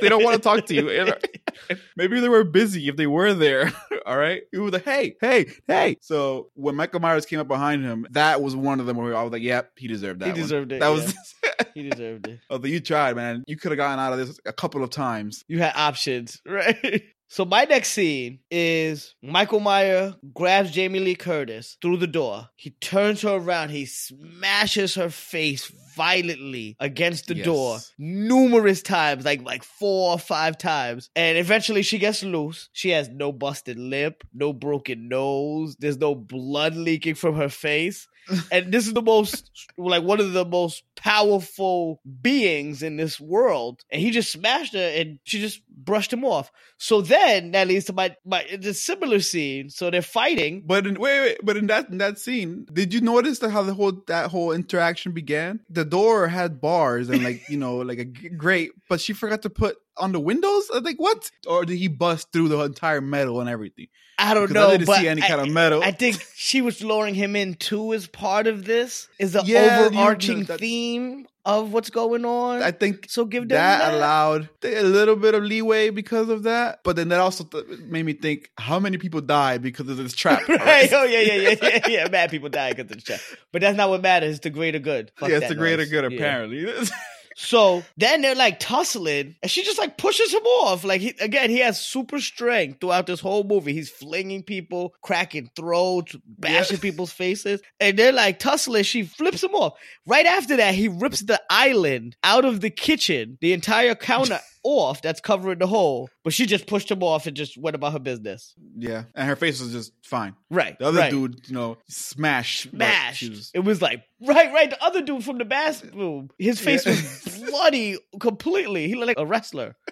They 0.00 0.08
don't 0.08 0.24
want 0.24 0.36
to 0.36 0.40
talk 0.42 0.66
to 0.66 0.74
you. 0.74 0.88
Uh, 0.88 1.74
Maybe 1.96 2.20
they 2.20 2.28
were 2.28 2.44
busy 2.44 2.88
if 2.88 2.96
they 2.96 3.06
were 3.06 3.34
there. 3.34 3.72
All 4.06 4.16
right. 4.16 4.42
He 4.52 4.58
was 4.58 4.72
like, 4.72 4.84
hey, 4.84 5.16
hey, 5.20 5.46
hey. 5.66 5.96
So 6.00 6.50
when 6.54 6.74
Michael 6.74 7.00
Myers 7.00 7.26
came 7.26 7.40
up 7.40 7.48
behind 7.48 7.84
him, 7.84 8.06
that 8.10 8.42
was 8.42 8.54
one 8.56 8.80
of 8.80 8.86
them 8.86 8.96
where 8.96 9.16
I 9.16 9.22
was 9.22 9.32
like, 9.32 9.42
yep, 9.42 9.72
he 9.76 9.88
deserved 9.88 10.20
that. 10.20 10.26
He 10.26 10.32
one. 10.32 10.40
deserved 10.40 10.72
it, 10.72 10.80
That 10.80 10.88
was. 10.88 11.14
He 11.72 11.88
deserved 11.88 12.28
it. 12.28 12.38
But 12.48 12.64
you 12.64 12.78
tried, 12.78 13.16
man. 13.16 13.42
You 13.48 13.56
could 13.56 13.72
have 13.72 13.76
gotten 13.76 13.98
out 13.98 14.12
of 14.12 14.18
this 14.18 14.38
a 14.46 14.52
couple 14.52 14.84
of 14.84 14.90
times. 14.90 15.44
You 15.48 15.58
had 15.58 15.72
options, 15.74 16.40
right? 16.46 17.02
So 17.34 17.44
my 17.44 17.64
next 17.64 17.90
scene 17.90 18.38
is 18.48 19.16
Michael 19.20 19.58
Meyer 19.58 20.14
grabs 20.34 20.70
Jamie 20.70 21.00
Lee 21.00 21.16
Curtis 21.16 21.76
through 21.82 21.96
the 21.96 22.06
door. 22.06 22.48
He 22.54 22.70
turns 22.70 23.22
her 23.22 23.34
around. 23.34 23.70
He 23.70 23.86
smashes 23.86 24.94
her 24.94 25.10
face 25.10 25.66
violently 25.96 26.76
against 26.78 27.26
the 27.26 27.34
Yes. 27.34 27.44
door 27.44 27.78
numerous 27.98 28.82
times, 28.82 29.24
like 29.24 29.42
like 29.42 29.64
four 29.64 30.12
or 30.12 30.18
five 30.20 30.56
times. 30.58 31.10
And 31.16 31.36
eventually 31.36 31.82
she 31.82 31.98
gets 31.98 32.22
loose. 32.22 32.68
She 32.72 32.90
has 32.90 33.08
no 33.08 33.32
busted 33.32 33.80
lip, 33.80 34.22
no 34.32 34.52
broken 34.52 35.08
nose. 35.08 35.74
There's 35.80 35.98
no 35.98 36.14
blood 36.14 36.76
leaking 36.76 37.16
from 37.16 37.34
her 37.34 37.48
face. 37.48 38.06
And 38.50 38.72
this 38.72 38.86
is 38.86 38.92
the 38.92 39.02
most 39.02 39.50
like 39.76 40.02
one 40.02 40.20
of 40.20 40.32
the 40.32 40.44
most 40.44 40.82
powerful 40.96 42.00
beings 42.22 42.82
in 42.82 42.96
this 42.96 43.20
world. 43.20 43.82
And 43.90 44.00
he 44.00 44.10
just 44.10 44.32
smashed 44.32 44.74
her 44.74 44.92
and 44.96 45.18
she 45.24 45.40
just 45.40 45.62
brushed 45.68 46.12
him 46.12 46.24
off. 46.24 46.50
So 46.78 47.00
then 47.00 47.52
that 47.52 47.68
leads 47.68 47.86
to 47.86 47.92
my 47.92 48.16
my 48.24 48.42
a 48.42 48.74
similar 48.74 49.20
scene. 49.20 49.70
So 49.70 49.90
they're 49.90 50.02
fighting. 50.02 50.62
But 50.66 50.86
in, 50.86 50.98
wait, 50.98 51.20
wait, 51.20 51.38
but 51.42 51.56
in 51.56 51.66
that 51.68 51.90
in 51.90 51.98
that 51.98 52.18
scene, 52.18 52.66
did 52.72 52.94
you 52.94 53.00
notice 53.00 53.38
that 53.40 53.50
how 53.50 53.62
the 53.62 53.74
whole 53.74 54.02
that 54.06 54.30
whole 54.30 54.52
interaction 54.52 55.12
began? 55.12 55.60
The 55.68 55.84
door 55.84 56.28
had 56.28 56.60
bars 56.60 57.08
and 57.08 57.22
like 57.22 57.48
you 57.48 57.56
know 57.56 57.76
like 57.76 57.98
a 57.98 58.04
grate, 58.04 58.72
but 58.88 59.00
she 59.00 59.12
forgot 59.12 59.42
to 59.42 59.50
put 59.50 59.76
on 59.96 60.12
the 60.12 60.20
windows. 60.20 60.70
Uh, 60.72 60.78
I 60.78 60.80
think 60.80 61.00
what? 61.00 61.30
Or 61.46 61.64
did 61.64 61.76
he 61.76 61.88
bust 61.88 62.32
through 62.32 62.48
the 62.48 62.60
entire 62.60 63.00
metal 63.00 63.40
and 63.40 63.48
everything? 63.48 63.88
i 64.16 64.32
don't 64.32 64.44
Because 64.44 64.54
know 64.54 64.68
I 64.68 64.70
didn't 64.76 64.86
but 64.86 65.00
see 65.00 65.08
any 65.08 65.22
I- 65.22 65.28
kind 65.28 65.40
of 65.40 65.48
metal. 65.50 65.82
I 65.82 65.90
think 65.90 66.24
she 66.36 66.62
was 66.62 66.82
luring 66.84 67.14
him 67.16 67.34
in 67.34 67.54
too 67.54 67.92
as 67.94 68.06
part 68.06 68.46
of 68.46 68.64
this 68.64 69.08
is 69.18 69.32
the 69.32 69.42
Yeah, 69.44 69.80
you- 69.80 69.86
overarching 69.86 70.44
that- 70.44 70.60
theme 70.60 71.26
of 71.46 71.72
what's 71.74 71.90
going 71.90 72.24
on 72.24 72.62
I 72.62 72.70
think 72.70 73.04
so 73.10 73.26
give 73.26 73.42
them 73.48 73.56
that, 73.58 73.78
that, 73.80 73.94
allowed 73.94 74.48
a 74.64 74.82
little 74.82 75.14
bit 75.16 75.34
of 75.34 75.42
leeway 75.42 75.90
because 75.90 76.30
of 76.30 76.44
that. 76.44 76.78
But 76.84 76.96
then 76.96 77.08
that 77.08 77.20
also 77.20 77.44
th- 77.44 77.64
made 77.86 78.06
me 78.06 78.14
think, 78.14 78.50
how 78.56 78.78
many 78.80 78.96
people 78.96 79.20
died 79.20 79.60
because 79.60 79.86
of 79.88 79.96
this 79.98 80.14
trap? 80.22 80.48
right? 80.48 80.88
Oh 80.92 81.04
yeah, 81.04 81.20
yeah, 81.20 81.34
yeah, 81.34 81.54
yeah, 81.60 81.88
yeah. 81.88 82.08
Mad 82.10 82.30
people 82.30 82.48
die 82.48 82.70
because 82.72 82.84
of 82.90 82.96
the 82.96 83.02
trap, 83.02 83.20
but 83.52 83.60
that's 83.60 83.76
not 83.76 83.90
what 83.90 84.00
matters. 84.00 84.36
It's 84.36 84.44
the 84.44 84.50
greater 84.50 84.78
good. 84.78 85.10
Fuck 85.16 85.28
yeah, 85.28 85.36
it's 85.38 85.48
the 85.48 85.54
greater 85.54 85.82
noise. 85.82 85.90
good, 85.90 86.12
Yeah. 86.12 86.84
So 87.34 87.82
then 87.96 88.22
they're 88.22 88.34
like 88.34 88.60
tussling, 88.60 89.36
and 89.42 89.50
she 89.50 89.64
just 89.64 89.78
like 89.78 89.98
pushes 89.98 90.32
him 90.32 90.44
off. 90.44 90.84
Like 90.84 91.00
he, 91.00 91.14
again, 91.20 91.50
he 91.50 91.58
has 91.58 91.80
super 91.80 92.20
strength 92.20 92.80
throughout 92.80 93.06
this 93.06 93.20
whole 93.20 93.44
movie. 93.44 93.72
He's 93.72 93.90
flinging 93.90 94.42
people, 94.42 94.94
cracking 95.02 95.50
throats, 95.56 96.16
bashing 96.26 96.78
people's 96.78 97.12
faces, 97.12 97.60
and 97.80 97.98
they're 97.98 98.12
like 98.12 98.38
tussling. 98.38 98.84
She 98.84 99.02
flips 99.02 99.42
him 99.42 99.54
off. 99.54 99.74
Right 100.06 100.26
after 100.26 100.56
that, 100.56 100.74
he 100.74 100.88
rips 100.88 101.20
the 101.20 101.40
island 101.50 102.16
out 102.22 102.44
of 102.44 102.60
the 102.60 102.70
kitchen, 102.70 103.38
the 103.40 103.52
entire 103.52 103.94
counter 103.94 104.40
off 104.64 105.02
that's 105.02 105.20
covering 105.20 105.58
the 105.58 105.66
hole. 105.66 106.08
But 106.24 106.32
she 106.32 106.46
just 106.46 106.66
pushed 106.66 106.90
him 106.90 107.02
off 107.02 107.26
and 107.26 107.36
just 107.36 107.56
went 107.56 107.76
about 107.76 107.92
her 107.92 107.98
business. 107.98 108.54
yeah, 108.76 109.04
and 109.14 109.28
her 109.28 109.36
face 109.36 109.60
was 109.60 109.72
just 109.72 109.92
fine. 110.02 110.34
Right. 110.50 110.78
The 110.78 110.86
other 110.86 110.98
right. 110.98 111.10
dude, 111.10 111.46
you 111.46 111.54
know, 111.54 111.76
smashed. 111.88 112.70
smashed. 112.70 113.28
was- 113.28 113.50
It 113.54 113.60
was 113.60 113.80
like 113.82 114.02
right, 114.20 114.52
right. 114.52 114.70
The 114.70 114.82
other 114.82 115.02
dude 115.02 115.22
from 115.24 115.38
the 115.38 115.44
bathroom, 115.44 116.30
his 116.38 116.58
face 116.60 116.84
Yeah. 116.86 116.92
was 116.92 117.44
bloody 117.50 117.98
completely. 118.18 118.88
He 118.88 118.94
looked 118.94 119.08
like 119.08 119.18
a 119.18 119.26
wrestler. 119.26 119.76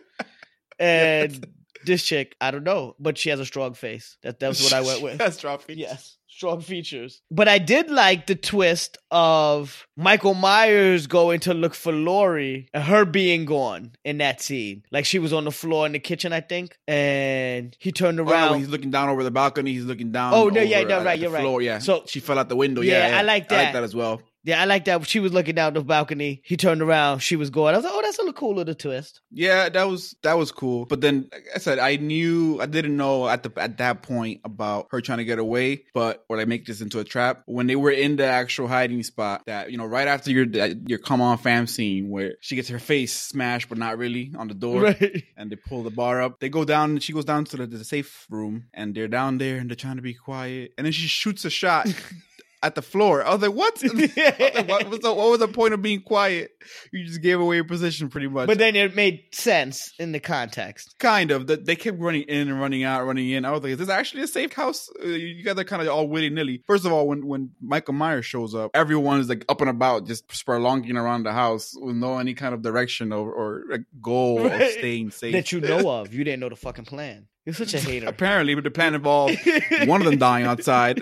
And 0.78 1.46
this 1.84 2.02
chick, 2.04 2.34
I 2.40 2.50
don't 2.50 2.64
know, 2.64 2.94
but 2.98 3.18
she 3.18 3.30
has 3.30 3.40
a 3.40 3.46
strong 3.46 3.74
face. 3.74 4.16
That 4.22 4.38
that's 4.40 4.62
what 4.62 4.72
I 4.72 4.80
went 4.86 5.02
with. 5.02 5.18
That's 5.18 5.36
dropping. 5.38 5.78
Yes, 5.78 6.16
strong 6.28 6.60
features. 6.60 7.22
But 7.30 7.48
I 7.48 7.58
did 7.58 7.90
like 7.90 8.26
the 8.26 8.34
twist 8.34 8.98
of 9.10 9.86
Michael 9.96 10.34
Myers 10.34 11.06
going 11.06 11.40
to 11.40 11.54
look 11.54 11.74
for 11.74 11.92
Laurie 11.92 12.68
and 12.72 12.82
her 12.84 13.04
being 13.04 13.44
gone 13.44 13.92
in 14.04 14.18
that 14.18 14.40
scene. 14.40 14.82
Like 14.90 15.04
she 15.04 15.18
was 15.18 15.32
on 15.32 15.44
the 15.44 15.50
floor 15.52 15.86
in 15.86 15.92
the 15.92 15.98
kitchen, 15.98 16.32
I 16.32 16.40
think, 16.40 16.76
and 16.86 17.76
he 17.78 17.92
turned 17.92 18.18
Oh, 18.20 18.24
no, 18.24 18.30
around. 18.30 18.50
when 18.52 18.60
he's 18.60 18.68
looking 18.68 18.90
down 18.90 19.08
over 19.08 19.22
the 19.24 19.30
balcony, 19.30 19.72
he's 19.72 19.84
looking 19.84 20.12
down. 20.12 20.34
Oh, 20.34 20.48
no, 20.48 20.60
yeah, 20.60 20.82
no, 20.84 21.00
uh, 21.00 21.04
right, 21.04 21.18
you're 21.18 21.30
right. 21.30 21.40
floor, 21.42 21.60
Yeah, 21.62 21.78
So- 21.78 22.04
she 22.06 22.20
fell 22.20 22.38
out 22.38 22.48
the 22.48 22.56
window. 22.56 22.80
Yeah, 22.80 23.08
Yeah, 23.08 23.18
I 23.18 23.22
like 23.22 23.24
I 23.24 23.26
like 23.26 23.48
that. 23.48 23.72
that 23.74 23.82
as 23.84 23.94
well. 23.94 24.22
Yeah, 24.44 24.60
I 24.60 24.64
like 24.64 24.84
that. 24.86 25.06
She 25.06 25.20
was 25.20 25.32
looking 25.32 25.54
down 25.54 25.74
the 25.74 25.82
balcony. 25.82 26.42
He 26.44 26.56
turned 26.56 26.82
around. 26.82 27.20
She 27.20 27.36
was 27.36 27.50
going. 27.50 27.74
I 27.74 27.78
was 27.78 27.84
like, 27.84 27.92
oh, 27.94 28.02
that's 28.02 28.18
a 28.18 28.22
little 28.22 28.32
cool 28.32 28.56
little 28.56 28.74
twist. 28.74 29.20
Yeah, 29.30 29.68
that 29.68 29.84
was 29.84 30.16
that 30.22 30.34
was 30.34 30.50
cool. 30.50 30.84
But 30.86 31.00
then, 31.00 31.28
like 31.32 31.46
I 31.54 31.58
said, 31.58 31.78
I 31.78 31.96
knew 31.96 32.60
I 32.60 32.66
didn't 32.66 32.96
know 32.96 33.28
at 33.28 33.42
the 33.42 33.52
at 33.56 33.78
that 33.78 34.02
point 34.02 34.40
about 34.44 34.88
her 34.90 35.00
trying 35.00 35.18
to 35.18 35.24
get 35.24 35.38
away, 35.38 35.84
but 35.94 36.24
or 36.28 36.36
like 36.36 36.48
make 36.48 36.66
this 36.66 36.80
into 36.80 36.98
a 36.98 37.04
trap. 37.04 37.42
When 37.46 37.66
they 37.66 37.76
were 37.76 37.90
in 37.90 38.16
the 38.16 38.24
actual 38.24 38.66
hiding 38.66 39.02
spot, 39.04 39.42
that 39.46 39.70
you 39.70 39.78
know, 39.78 39.86
right 39.86 40.08
after 40.08 40.30
your 40.30 40.46
your 40.46 40.98
come 40.98 41.20
on 41.20 41.38
fam 41.38 41.66
scene 41.66 42.10
where 42.10 42.34
she 42.40 42.56
gets 42.56 42.68
her 42.68 42.80
face 42.80 43.12
smashed, 43.12 43.68
but 43.68 43.78
not 43.78 43.98
really 43.98 44.32
on 44.36 44.48
the 44.48 44.54
door. 44.54 44.82
Right. 44.82 45.24
and 45.36 45.50
they 45.50 45.56
pull 45.56 45.84
the 45.84 45.90
bar 45.90 46.20
up. 46.20 46.40
They 46.40 46.48
go 46.48 46.64
down. 46.64 46.98
She 46.98 47.12
goes 47.12 47.24
down 47.24 47.44
to 47.46 47.58
the, 47.58 47.66
the 47.66 47.84
safe 47.84 48.26
room, 48.28 48.64
and 48.74 48.94
they're 48.94 49.08
down 49.08 49.38
there, 49.38 49.58
and 49.58 49.70
they're 49.70 49.76
trying 49.76 49.96
to 49.96 50.02
be 50.02 50.14
quiet. 50.14 50.72
And 50.76 50.84
then 50.84 50.92
she 50.92 51.06
shoots 51.06 51.44
a 51.44 51.50
shot 51.50 51.86
at 52.62 52.74
the 52.74 52.82
floor. 52.82 53.24
I 53.24 53.34
was 53.34 53.42
like, 53.42 53.54
"What? 53.54 53.82
What, 53.82 54.88
was 54.88 55.00
the, 55.00 55.12
what 55.12 55.30
was 55.30 55.38
the 55.40 55.48
point 55.48 55.74
of 55.74 55.82
being 55.82 56.00
quiet? 56.02 56.50
You 56.92 57.04
just 57.04 57.20
gave 57.22 57.40
away 57.40 57.56
your 57.56 57.64
position, 57.64 58.08
pretty 58.08 58.28
much." 58.28 58.46
But 58.46 58.58
then 58.58 58.76
it 58.76 58.94
made 58.94 59.24
sense 59.32 59.92
in 59.98 60.12
the 60.12 60.20
context. 60.20 60.94
kind 60.98 61.30
of. 61.30 61.46
That 61.48 61.64
they 61.66 61.76
kept 61.76 61.98
running 62.00 62.22
in 62.22 62.48
and 62.48 62.60
running 62.60 62.84
out, 62.84 63.04
running 63.06 63.30
in. 63.30 63.44
I 63.44 63.50
was 63.50 63.62
like, 63.62 63.72
"Is 63.72 63.78
this 63.78 63.88
actually 63.88 64.22
a 64.22 64.26
safe 64.26 64.52
house?" 64.52 64.88
Uh, 65.02 65.08
you 65.08 65.42
guys 65.44 65.58
are 65.58 65.64
kind 65.64 65.82
of 65.82 65.88
all 65.88 66.08
willy 66.08 66.30
nilly. 66.30 66.62
First 66.66 66.84
of 66.84 66.92
all, 66.92 67.08
when 67.08 67.26
when 67.26 67.50
Michael 67.60 67.94
Myers 67.94 68.26
shows 68.26 68.54
up, 68.54 68.70
everyone 68.74 69.20
is 69.20 69.28
like 69.28 69.44
up 69.48 69.60
and 69.60 69.70
about, 69.70 70.06
just 70.06 70.28
spurlonging 70.28 70.96
around 70.96 71.24
the 71.24 71.32
house 71.32 71.74
with 71.76 71.96
no 71.96 72.18
any 72.18 72.34
kind 72.34 72.54
of 72.54 72.62
direction 72.62 73.12
or, 73.12 73.32
or 73.32 73.62
like, 73.68 73.82
goal 74.00 74.46
of 74.46 74.52
staying 74.52 75.10
safe. 75.10 75.32
That 75.32 75.52
you 75.52 75.60
know 75.60 75.90
of. 75.90 76.12
You 76.22 76.24
didn't 76.24 76.40
know 76.40 76.50
the 76.50 76.56
fucking 76.56 76.84
plan. 76.84 77.26
You're 77.44 77.54
such 77.54 77.74
a 77.74 77.80
hater. 77.80 78.06
Apparently, 78.06 78.54
but 78.54 78.62
the 78.64 78.70
plan 78.70 78.94
involved 78.94 79.36
one 79.86 80.00
of 80.00 80.06
them 80.06 80.18
dying 80.18 80.46
outside. 80.46 81.00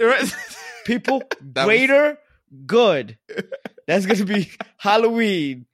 People, 0.84 1.22
That 1.40 1.66
was- 1.66 1.76
greater 1.76 2.18
good. 2.66 3.18
That's 3.86 4.06
going 4.06 4.18
to 4.18 4.24
be 4.24 4.50
Halloween. 4.76 5.66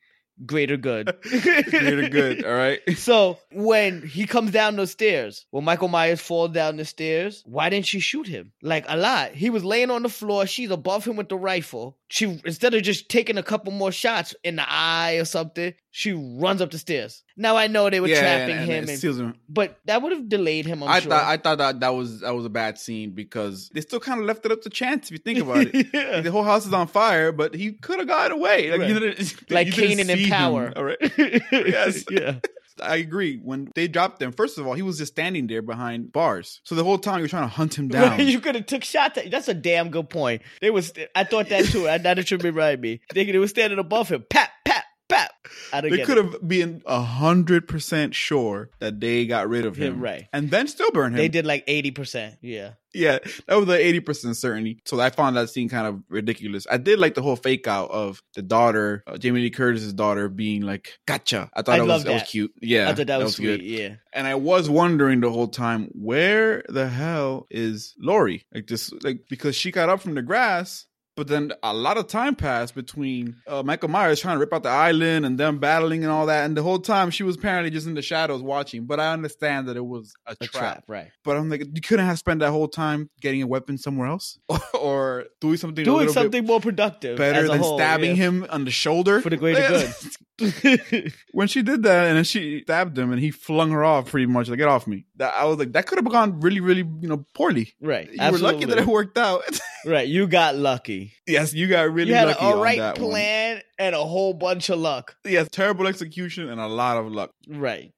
Greater 0.45 0.77
good. 0.77 1.17
Greater 1.23 2.11
good. 2.11 2.45
All 2.45 2.53
right. 2.55 2.81
So 2.99 3.39
when 3.53 4.03
he 4.07 4.27
comes 4.27 4.51
down 4.51 4.77
those 4.77 4.91
stairs, 4.91 5.47
when 5.51 5.65
Michael 5.65 5.89
Myers 5.89 6.21
falls 6.21 6.51
down 6.51 6.77
the 6.77 6.85
stairs, 6.85 7.43
why 7.47 7.71
didn't 7.71 7.87
she 7.87 8.01
shoot 8.01 8.27
him? 8.27 8.53
Like 8.63 8.85
a 8.87 8.99
lot. 8.99 9.33
He 9.33 9.49
was 9.49 9.65
laying 9.65 9.91
on 9.91 10.03
the 10.03 10.11
floor. 10.11 10.47
She's 10.47 10.71
above 10.71 11.07
him 11.07 11.17
with 11.17 11.31
the 11.31 11.39
rifle. 11.39 11.97
She 12.09 12.41
instead 12.45 12.73
of 12.75 12.83
just 12.83 13.09
taking 13.09 13.37
a 13.37 13.43
couple 13.43 13.73
more 13.73 13.91
shots 13.91 14.35
in 14.45 14.57
the 14.57 14.65
eye 14.67 15.15
or 15.15 15.25
something, 15.25 15.75
she 15.91 16.13
runs 16.13 16.63
up 16.63 16.71
the 16.71 16.79
stairs. 16.79 17.25
Now 17.37 17.57
I 17.57 17.67
know 17.67 17.91
they 17.91 17.99
were 17.99 18.07
trapping 18.07 18.57
and 18.59 18.71
him, 18.71 18.89
and, 18.89 19.03
him. 19.03 19.35
but 19.49 19.79
that 19.87 20.03
would 20.03 20.13
have 20.13 20.29
delayed 20.29 20.67
him. 20.67 20.85
I'm 20.85 20.89
I 20.89 21.01
sure. 21.01 21.11
thought 21.11 21.25
I 21.25 21.37
thought 21.37 21.59
that 21.59 21.81
that 21.81 21.95
was 21.95 22.21
that 22.21 22.33
was 22.35 22.45
a 22.45 22.49
bad 22.49 22.79
scene 22.79 23.11
because 23.11 23.71
they 23.75 23.81
still 23.81 23.99
kind 23.99 24.21
of 24.21 24.27
left 24.27 24.47
it 24.47 24.53
up 24.53 24.63
to 24.63 24.71
chance 24.71 25.07
if 25.07 25.13
you 25.13 25.19
think 25.19 25.41
about 25.41 25.59
it. 25.59 25.87
Yeah. 25.93 26.21
The 26.21 26.31
whole 26.31 26.45
house 26.45 26.65
is 26.67 26.73
on 26.73 26.87
fire, 26.87 27.33
but 27.33 27.55
he 27.55 27.73
could 27.73 27.99
have 27.99 28.09
gotten 28.09 28.39
away. 28.39 28.71
Like, 28.71 28.81
Right. 28.81 28.89
you 28.91 29.01
didn't, 29.01 29.51
like 29.51 29.69
Kanan 29.69 29.99
in 29.99 30.09
him. 30.09 30.29
Power. 30.31 30.73
All 30.77 30.85
right. 30.85 30.99
Yes. 31.51 32.05
yeah. 32.11 32.37
I 32.83 32.97
agree. 32.97 33.37
When 33.37 33.71
they 33.75 33.89
dropped 33.89 34.21
him, 34.21 34.33
first 34.33 34.59
of 34.59 34.67
all, 34.67 34.75
he 34.75 34.83
was 34.83 34.99
just 34.99 35.13
standing 35.13 35.47
there 35.47 35.63
behind 35.63 36.13
bars. 36.13 36.61
So 36.65 36.75
the 36.75 36.85
whole 36.85 36.99
time 36.99 37.21
you're 37.21 37.29
trying 37.29 37.49
to 37.49 37.55
hunt 37.55 37.79
him 37.79 37.89
down. 37.97 38.27
you 38.27 38.41
could 38.41 38.55
have 38.55 38.67
took 38.67 38.85
shots. 38.85 39.19
At, 39.19 39.31
that's 39.31 39.49
a 39.49 39.55
damn 39.55 39.91
good 39.91 40.11
point. 40.11 40.43
They 40.61 40.71
was. 40.71 40.93
I 41.15 41.25
thought 41.25 41.49
that 41.51 41.67
too. 41.67 41.89
I, 41.89 41.99
that 41.99 42.27
should 42.27 42.43
be 42.43 42.51
right 42.51 42.79
me. 42.81 43.01
They, 43.15 43.25
they 43.25 43.39
were 43.39 43.49
standing 43.49 43.79
above 43.79 44.09
him. 44.09 44.25
Pat, 44.29 44.51
pat, 44.65 44.85
pat. 44.85 44.85
I 44.85 44.85
don't 44.85 44.86
they 45.73 46.05
could 46.05 46.17
have 46.17 46.47
been 46.47 46.83
a 46.87 47.01
hundred 47.01 47.69
percent 47.69 48.15
sure 48.15 48.71
that 48.81 49.01
they 49.01 49.27
got 49.27 49.49
rid 49.49 49.67
of 49.67 49.79
Yeah, 49.79 49.89
him, 49.89 50.01
right. 50.01 50.29
And 50.33 50.51
then 50.51 50.69
still 50.69 50.91
burn 50.91 51.13
him. 51.13 51.19
They 51.19 51.29
did 51.29 51.47
like 51.47 51.65
eighty 51.67 51.91
percent. 51.91 52.37
Yeah. 52.41 52.73
Yeah, 52.95 53.19
that 53.47 53.57
was 53.57 53.67
the 53.67 53.75
eighty 53.79 54.01
percent 54.01 54.39
certainty. 54.39 54.81
So 54.87 54.99
I 54.99 55.11
found 55.11 55.37
that 55.37 55.51
scene 55.51 55.69
kind 55.69 55.87
of 55.87 56.03
ridiculous. 56.09 56.67
I 56.71 56.79
did 56.79 56.99
like 56.99 57.15
the 57.15 57.21
whole 57.21 57.37
fake 57.37 57.69
out 57.69 57.91
of 57.91 58.23
the 58.35 58.41
daughter, 58.41 59.05
uh, 59.07 59.19
Jamie 59.19 59.43
Lee 59.43 59.51
Curtis's 59.51 59.93
daughter, 59.93 60.31
being 60.31 60.63
like, 60.63 60.99
"Gotcha." 61.07 61.51
I 61.53 61.61
thought 61.61 61.75
I 61.75 61.79
it 61.79 61.81
was 61.83 61.89
love 61.89 62.05
that 62.05 62.13
was 62.15 62.23
cute. 62.23 62.53
Yeah, 62.63 62.89
I 62.89 62.95
thought 62.95 63.09
that, 63.09 63.19
was, 63.23 63.37
sweet. 63.37 63.45
good. 63.59 63.63
Yeah. 63.63 63.97
And 64.15 64.27
I 64.27 64.37
was 64.37 64.71
wondering 64.71 65.21
the 65.21 65.31
whole 65.31 65.49
time, 65.49 65.91
where 65.93 66.63
the 66.71 66.89
hell 66.89 67.47
is 67.51 67.95
Laurie? 67.99 68.47
Like 68.55 68.65
just 68.67 69.05
like 69.05 69.27
because 69.29 69.55
she 69.55 69.73
got 69.73 69.91
up 69.91 70.01
from 70.01 70.15
the 70.15 70.23
grass. 70.23 70.86
But 71.17 71.29
then 71.29 71.53
a 71.63 71.73
lot 71.73 71.97
of 71.97 72.09
time 72.09 72.35
passed 72.35 72.75
between 72.75 73.37
uh, 73.47 73.63
Michael 73.63 73.89
Myers 73.89 74.21
trying 74.21 74.37
to 74.37 74.41
rip 74.41 74.53
out 74.53 74.63
the 74.63 74.69
island 74.69 75.25
and 75.25 75.39
them 75.39 75.59
battling 75.59 76.03
and 76.03 76.13
all 76.13 76.27
that. 76.27 76.45
And 76.45 76.55
the 76.55 76.63
whole 76.63 76.79
time 76.79 77.11
she 77.11 77.23
was 77.23 77.37
apparently 77.37 77.71
just 77.71 77.87
in 77.87 77.95
the 77.95 78.03
shadows 78.03 78.43
watching. 78.43 78.85
But 78.85 79.01
I 79.01 79.13
understand 79.13 79.69
that 79.69 79.77
it 79.79 79.87
was 79.87 80.15
a, 80.27 80.33
A 80.33 80.47
trap. 80.47 80.51
trap. 80.51 80.85
Right. 80.87 81.09
But 81.25 81.39
I'm 81.39 81.49
like, 81.49 81.61
you 81.61 81.81
couldn't 81.81 82.05
have 82.05 82.19
spent 82.19 82.41
that 82.41 82.51
whole 82.51 82.69
time 82.69 83.09
getting 83.23 83.43
a 83.43 83.47
weapon 83.47 83.79
somewhere 83.79 84.09
else 84.09 84.39
or 84.75 85.25
doing 85.41 85.57
something 85.57 85.83
a 85.83 85.85
Doing 85.87 86.11
something 86.11 86.45
more 86.45 86.61
productive. 86.61 87.17
better 87.17 87.49
than 87.49 87.61
whole, 87.61 87.79
stabbing 87.79 88.11
yeah. 88.11 88.17
him 88.23 88.47
on 88.51 88.67
the 88.67 88.71
shoulder 88.71 89.23
for 89.23 89.31
the 89.31 89.39
greater 89.39 89.67
good. 90.39 91.13
when 91.33 91.49
she 91.49 91.63
did 91.63 91.83
that 91.83 92.09
and 92.09 92.19
then 92.19 92.25
she 92.25 92.61
stabbed 92.61 92.99
him 92.99 93.11
and 93.11 93.21
he 93.21 93.31
flung 93.31 93.71
her 93.71 93.83
off 93.83 94.11
pretty 94.11 94.27
much 94.27 94.49
like 94.49 94.59
get 94.59 94.69
off 94.69 94.87
me 94.87 95.07
that 95.17 95.33
i 95.35 95.45
was 95.45 95.57
like 95.59 95.73
that 95.73 95.87
could 95.87 95.97
have 95.97 96.07
gone 96.11 96.41
really 96.41 96.61
really 96.61 96.85
you 97.01 97.09
know 97.09 97.25
poorly 97.35 97.73
right. 97.81 98.11
you 98.13 98.31
were 98.31 98.37
lucky 98.37 98.67
that 98.67 98.77
it 98.77 98.87
worked 98.87 99.17
out 99.17 99.43
Right. 99.87 100.09
You 100.09 100.27
got 100.27 100.57
lucky. 100.57 101.13
yes 101.27 101.55
you 101.55 101.69
got 101.69 101.93
really 101.93 102.11
you 102.11 102.17
lucky 102.17 102.45
a 102.45 102.49
on 102.49 102.61
right 102.61 102.79
that 102.79 102.99
one. 102.99 103.11
plan 103.11 103.63
and 103.79 103.95
a 103.95 104.05
whole 104.05 104.35
bunch 104.35 104.69
of 104.69 104.79
luck. 104.81 105.17
yes 105.25 105.49
terrible 105.53 105.87
execution 105.87 106.49
and 106.49 106.61
a 106.61 106.67
lot 106.67 106.97
of 106.97 107.07
luck 107.13 107.31
Right. 107.49 107.93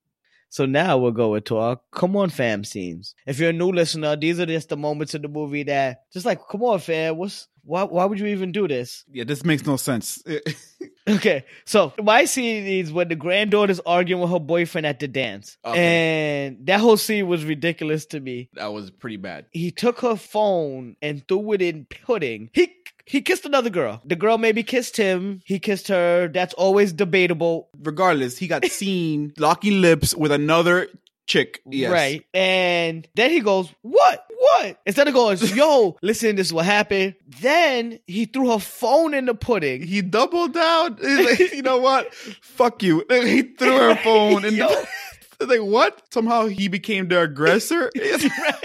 So 0.51 0.65
now 0.65 0.97
we'll 0.99 1.13
go 1.13 1.35
into 1.35 1.57
our 1.59 1.79
come 1.93 2.17
on 2.17 2.31
fam 2.31 2.65
scenes. 2.65 3.15
If 3.27 3.39
you're 3.39 3.51
a 3.51 3.53
new 3.53 3.71
listener, 3.71 4.17
these 4.17 4.41
are 4.41 4.47
just 4.47 4.71
the 4.71 4.77
moments 4.79 5.15
in 5.15 5.21
the 5.23 5.29
movie 5.29 5.63
that 5.65 6.05
just 6.13 6.25
like, 6.25 6.41
come 6.51 6.63
on, 6.63 6.79
fam, 6.79 7.17
what's 7.19 7.49
why 7.69 7.85
why 7.85 8.05
would 8.07 8.19
you 8.19 8.27
even 8.27 8.51
do 8.53 8.67
this? 8.67 9.05
yeah 9.13 9.25
this 9.25 9.45
makes 9.45 9.65
no 9.67 9.77
sense 9.77 10.23
Okay, 11.09 11.45
so 11.65 11.95
my 12.03 12.27
scene 12.27 12.67
is 12.67 12.93
when 12.93 13.09
the 13.09 13.15
granddaughter's 13.17 13.81
arguing 13.81 14.21
with 14.21 14.31
her 14.31 14.39
boyfriend 14.39 14.87
at 14.87 15.01
the 15.01 15.09
dance. 15.09 15.57
And 15.65 16.67
that 16.67 16.81
whole 16.81 16.99
scene 16.99 17.27
was 17.27 17.47
ridiculous 17.47 18.05
to 18.13 18.21
me. 18.21 18.51
that 18.53 18.73
was 18.75 18.91
pretty 18.91 19.17
bad 19.17 19.47
He 19.53 19.71
took 19.71 20.01
her 20.01 20.17
phone 20.17 20.97
and 21.01 21.27
threw 21.27 21.53
it 21.53 21.63
in 21.63 21.87
pudding. 21.87 22.51
He 22.53 22.75
he 23.07 23.23
kissed 23.23 23.47
another 23.47 23.71
girl. 23.71 24.03
The 24.05 24.17
girl 24.17 24.37
maybe 24.37 24.63
kissed 24.63 24.99
him. 24.99 25.41
He 25.47 25.59
kissed 25.59 25.89
her. 25.89 26.29
That's 26.29 26.53
always 26.55 26.93
debatable. 26.93 27.71
regardless 27.81 28.37
he 28.37 28.47
got 28.47 28.67
seen 28.67 29.33
locking 29.39 29.81
lips 29.81 30.15
with 30.15 30.31
another 30.31 30.89
chick 31.27 31.61
yes 31.71 31.91
Right. 31.91 32.25
And 32.35 33.09
then 33.15 33.31
he 33.31 33.41
goes, 33.41 33.73
What? 33.81 34.27
What? 34.39 34.81
Instead 34.87 35.09
of 35.09 35.15
going, 35.15 35.37
Yo, 35.39 35.97
listen, 36.01 36.37
this 36.37 36.47
is 36.49 36.53
what 36.53 36.65
happened. 36.65 37.17
Then 37.41 37.99
he 38.07 38.25
threw 38.25 38.53
her 38.53 38.61
phone 38.61 39.13
in 39.13 39.25
the 39.27 39.35
pudding. 39.35 39.83
he 39.83 40.01
doubled 40.01 40.55
down. 40.55 40.97
He's 41.01 41.25
like, 41.41 41.53
you 41.53 41.63
know 41.63 41.79
what? 41.79 42.15
Fuck 42.15 42.83
you. 42.85 43.05
Then 43.09 43.27
he 43.27 43.43
threw 43.43 43.77
her 43.77 43.97
phone 43.97 44.45
and 44.45 44.57
Yo. 44.57 44.69
Like 45.41 45.61
what? 45.61 46.03
Somehow 46.13 46.47
he 46.47 46.69
became 46.69 47.09
the 47.09 47.21
aggressor. 47.23 47.91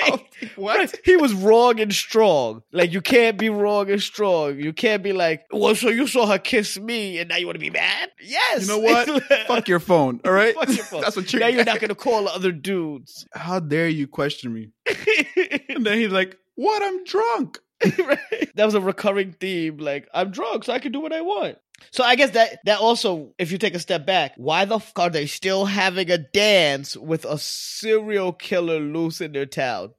Right. 0.03 0.23
what? 0.57 0.77
Right. 0.77 0.99
He 1.05 1.15
was 1.15 1.33
wrong 1.33 1.79
and 1.79 1.93
strong. 1.93 2.63
Like 2.71 2.91
you 2.91 3.01
can't 3.01 3.37
be 3.37 3.49
wrong 3.49 3.89
and 3.89 4.01
strong. 4.01 4.59
You 4.59 4.73
can't 4.73 5.01
be 5.01 5.13
like, 5.13 5.45
well, 5.51 5.75
so 5.75 5.89
you 5.89 6.07
saw 6.07 6.25
her 6.27 6.37
kiss 6.39 6.77
me 6.77 7.19
and 7.19 7.29
now 7.29 7.37
you 7.37 7.45
want 7.45 7.55
to 7.55 7.59
be 7.59 7.69
mad? 7.69 8.09
Yes. 8.21 8.63
You 8.63 8.67
know 8.67 8.79
what? 8.79 9.23
Fuck 9.47 9.67
your 9.67 9.79
phone. 9.79 10.19
All 10.25 10.31
right. 10.33 10.53
Fuck 10.55 10.67
your 10.69 10.83
phone. 10.83 11.01
That's 11.01 11.15
what 11.15 11.31
you're. 11.31 11.39
now 11.39 11.47
you're 11.47 11.63
not 11.63 11.79
gonna 11.79 11.95
call 11.95 12.27
other 12.27 12.51
dudes. 12.51 13.25
How 13.33 13.59
dare 13.59 13.87
you 13.87 14.07
question 14.07 14.53
me? 14.53 14.71
And 15.69 15.85
then 15.85 15.97
he's 15.97 16.11
like, 16.11 16.37
"What? 16.55 16.83
I'm 16.83 17.03
drunk." 17.05 17.59
Right? 17.97 18.49
That 18.55 18.65
was 18.65 18.75
a 18.75 18.81
recurring 18.81 19.33
theme. 19.33 19.77
Like, 19.77 20.07
I'm 20.13 20.31
drunk, 20.31 20.63
so 20.65 20.73
I 20.73 20.79
can 20.79 20.91
do 20.91 20.99
what 21.01 21.11
I 21.11 21.21
want. 21.21 21.57
So 21.91 22.03
I 22.03 22.15
guess 22.15 22.31
that 22.31 22.59
that 22.65 22.79
also, 22.79 23.33
if 23.37 23.51
you 23.51 23.57
take 23.57 23.75
a 23.75 23.79
step 23.79 24.05
back, 24.05 24.33
why 24.37 24.65
the 24.65 24.79
fuck 24.79 24.99
are 24.99 25.09
they 25.09 25.25
still 25.25 25.65
having 25.65 26.09
a 26.11 26.17
dance 26.17 26.95
with 26.97 27.25
a 27.25 27.37
serial 27.37 28.33
killer 28.33 28.79
loose 28.79 29.21
in 29.21 29.31
their 29.31 29.45
town? 29.45 29.91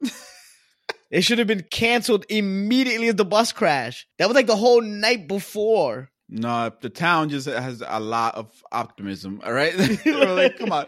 it 1.10 1.22
should 1.22 1.38
have 1.38 1.46
been 1.46 1.64
canceled 1.70 2.24
immediately 2.28 3.08
as 3.08 3.14
the 3.16 3.24
bus 3.24 3.52
crash. 3.52 4.06
That 4.18 4.28
was 4.28 4.34
like 4.34 4.46
the 4.46 4.56
whole 4.56 4.80
night 4.80 5.28
before. 5.28 6.10
No, 6.28 6.72
the 6.80 6.88
town 6.88 7.28
just 7.28 7.46
has 7.46 7.82
a 7.86 8.00
lot 8.00 8.34
of 8.34 8.50
optimism. 8.72 9.42
All 9.44 9.52
right, 9.52 9.76
like, 10.06 10.58
come 10.58 10.72
on, 10.72 10.86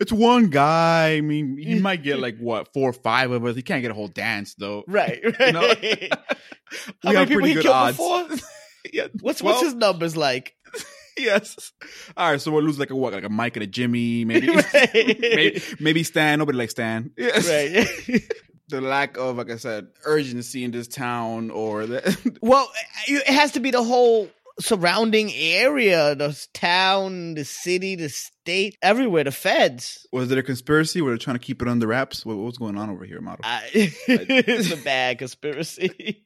it's 0.00 0.12
one 0.12 0.48
guy. 0.48 1.16
I 1.16 1.20
mean, 1.22 1.58
he 1.58 1.74
might 1.80 2.04
get 2.04 2.20
like 2.20 2.38
what 2.38 2.72
four 2.72 2.90
or 2.90 2.92
five 2.92 3.32
of 3.32 3.44
us. 3.44 3.56
He 3.56 3.62
can't 3.62 3.82
get 3.82 3.90
a 3.90 3.94
whole 3.94 4.06
dance 4.08 4.54
though. 4.54 4.84
Right, 4.86 5.20
right. 5.24 5.40
You 5.48 5.52
know? 5.52 5.68
How 5.68 5.72
We 7.04 7.12
many 7.12 7.16
have 7.18 7.28
people 7.28 7.40
pretty 7.42 7.54
he 7.56 7.62
killed 7.62 7.74
odds. 7.74 7.96
before? 7.96 8.28
Yeah. 8.92 9.08
What's 9.20 9.42
Well, 9.42 9.54
what's 9.54 9.64
his 9.64 9.74
numbers 9.74 10.16
like? 10.16 10.54
Yes. 11.18 11.72
All 12.14 12.30
right, 12.30 12.38
so 12.38 12.52
we'll 12.52 12.62
lose 12.62 12.78
like 12.78 12.90
a 12.90 12.94
what, 12.94 13.14
like 13.14 13.24
a 13.24 13.30
Mike 13.30 13.56
and 13.56 13.62
a 13.62 13.66
Jimmy, 13.66 14.26
maybe, 14.26 14.48
Right. 14.54 14.90
maybe, 14.92 15.62
maybe 15.80 16.02
Stan. 16.02 16.38
Nobody 16.38 16.58
likes 16.58 16.72
Stan. 16.72 17.10
Yes. 17.16 17.48
Right. 17.48 18.20
The 18.68 18.80
lack 18.80 19.16
of, 19.16 19.36
like 19.36 19.48
I 19.48 19.56
said, 19.58 19.86
urgency 20.04 20.64
in 20.64 20.72
this 20.72 20.88
town, 20.88 21.50
or 21.52 21.86
the 21.86 22.00
Well, 22.42 22.68
it 23.06 23.26
has 23.28 23.52
to 23.52 23.60
be 23.60 23.70
the 23.70 23.82
whole 23.82 24.28
surrounding 24.58 25.32
area, 25.32 26.16
the 26.16 26.36
town, 26.52 27.34
the 27.34 27.44
city, 27.44 27.94
the 27.94 28.08
state, 28.08 28.76
everywhere, 28.82 29.22
the 29.22 29.30
feds. 29.30 30.04
was 30.12 30.32
it 30.32 30.36
a 30.36 30.42
conspiracy? 30.42 31.00
Were 31.00 31.12
they 31.12 31.16
trying 31.18 31.36
to 31.38 31.42
keep 31.46 31.62
it 31.62 31.68
under 31.68 31.86
wraps? 31.86 32.26
What, 32.26 32.36
was 32.38 32.58
going 32.58 32.76
on 32.76 32.90
over 32.90 33.04
here, 33.04 33.20
model? 33.20 33.40
I, 33.44 33.70
it's 33.72 34.72
a 34.72 34.76
bad 34.76 35.18
conspiracy. 35.20 36.24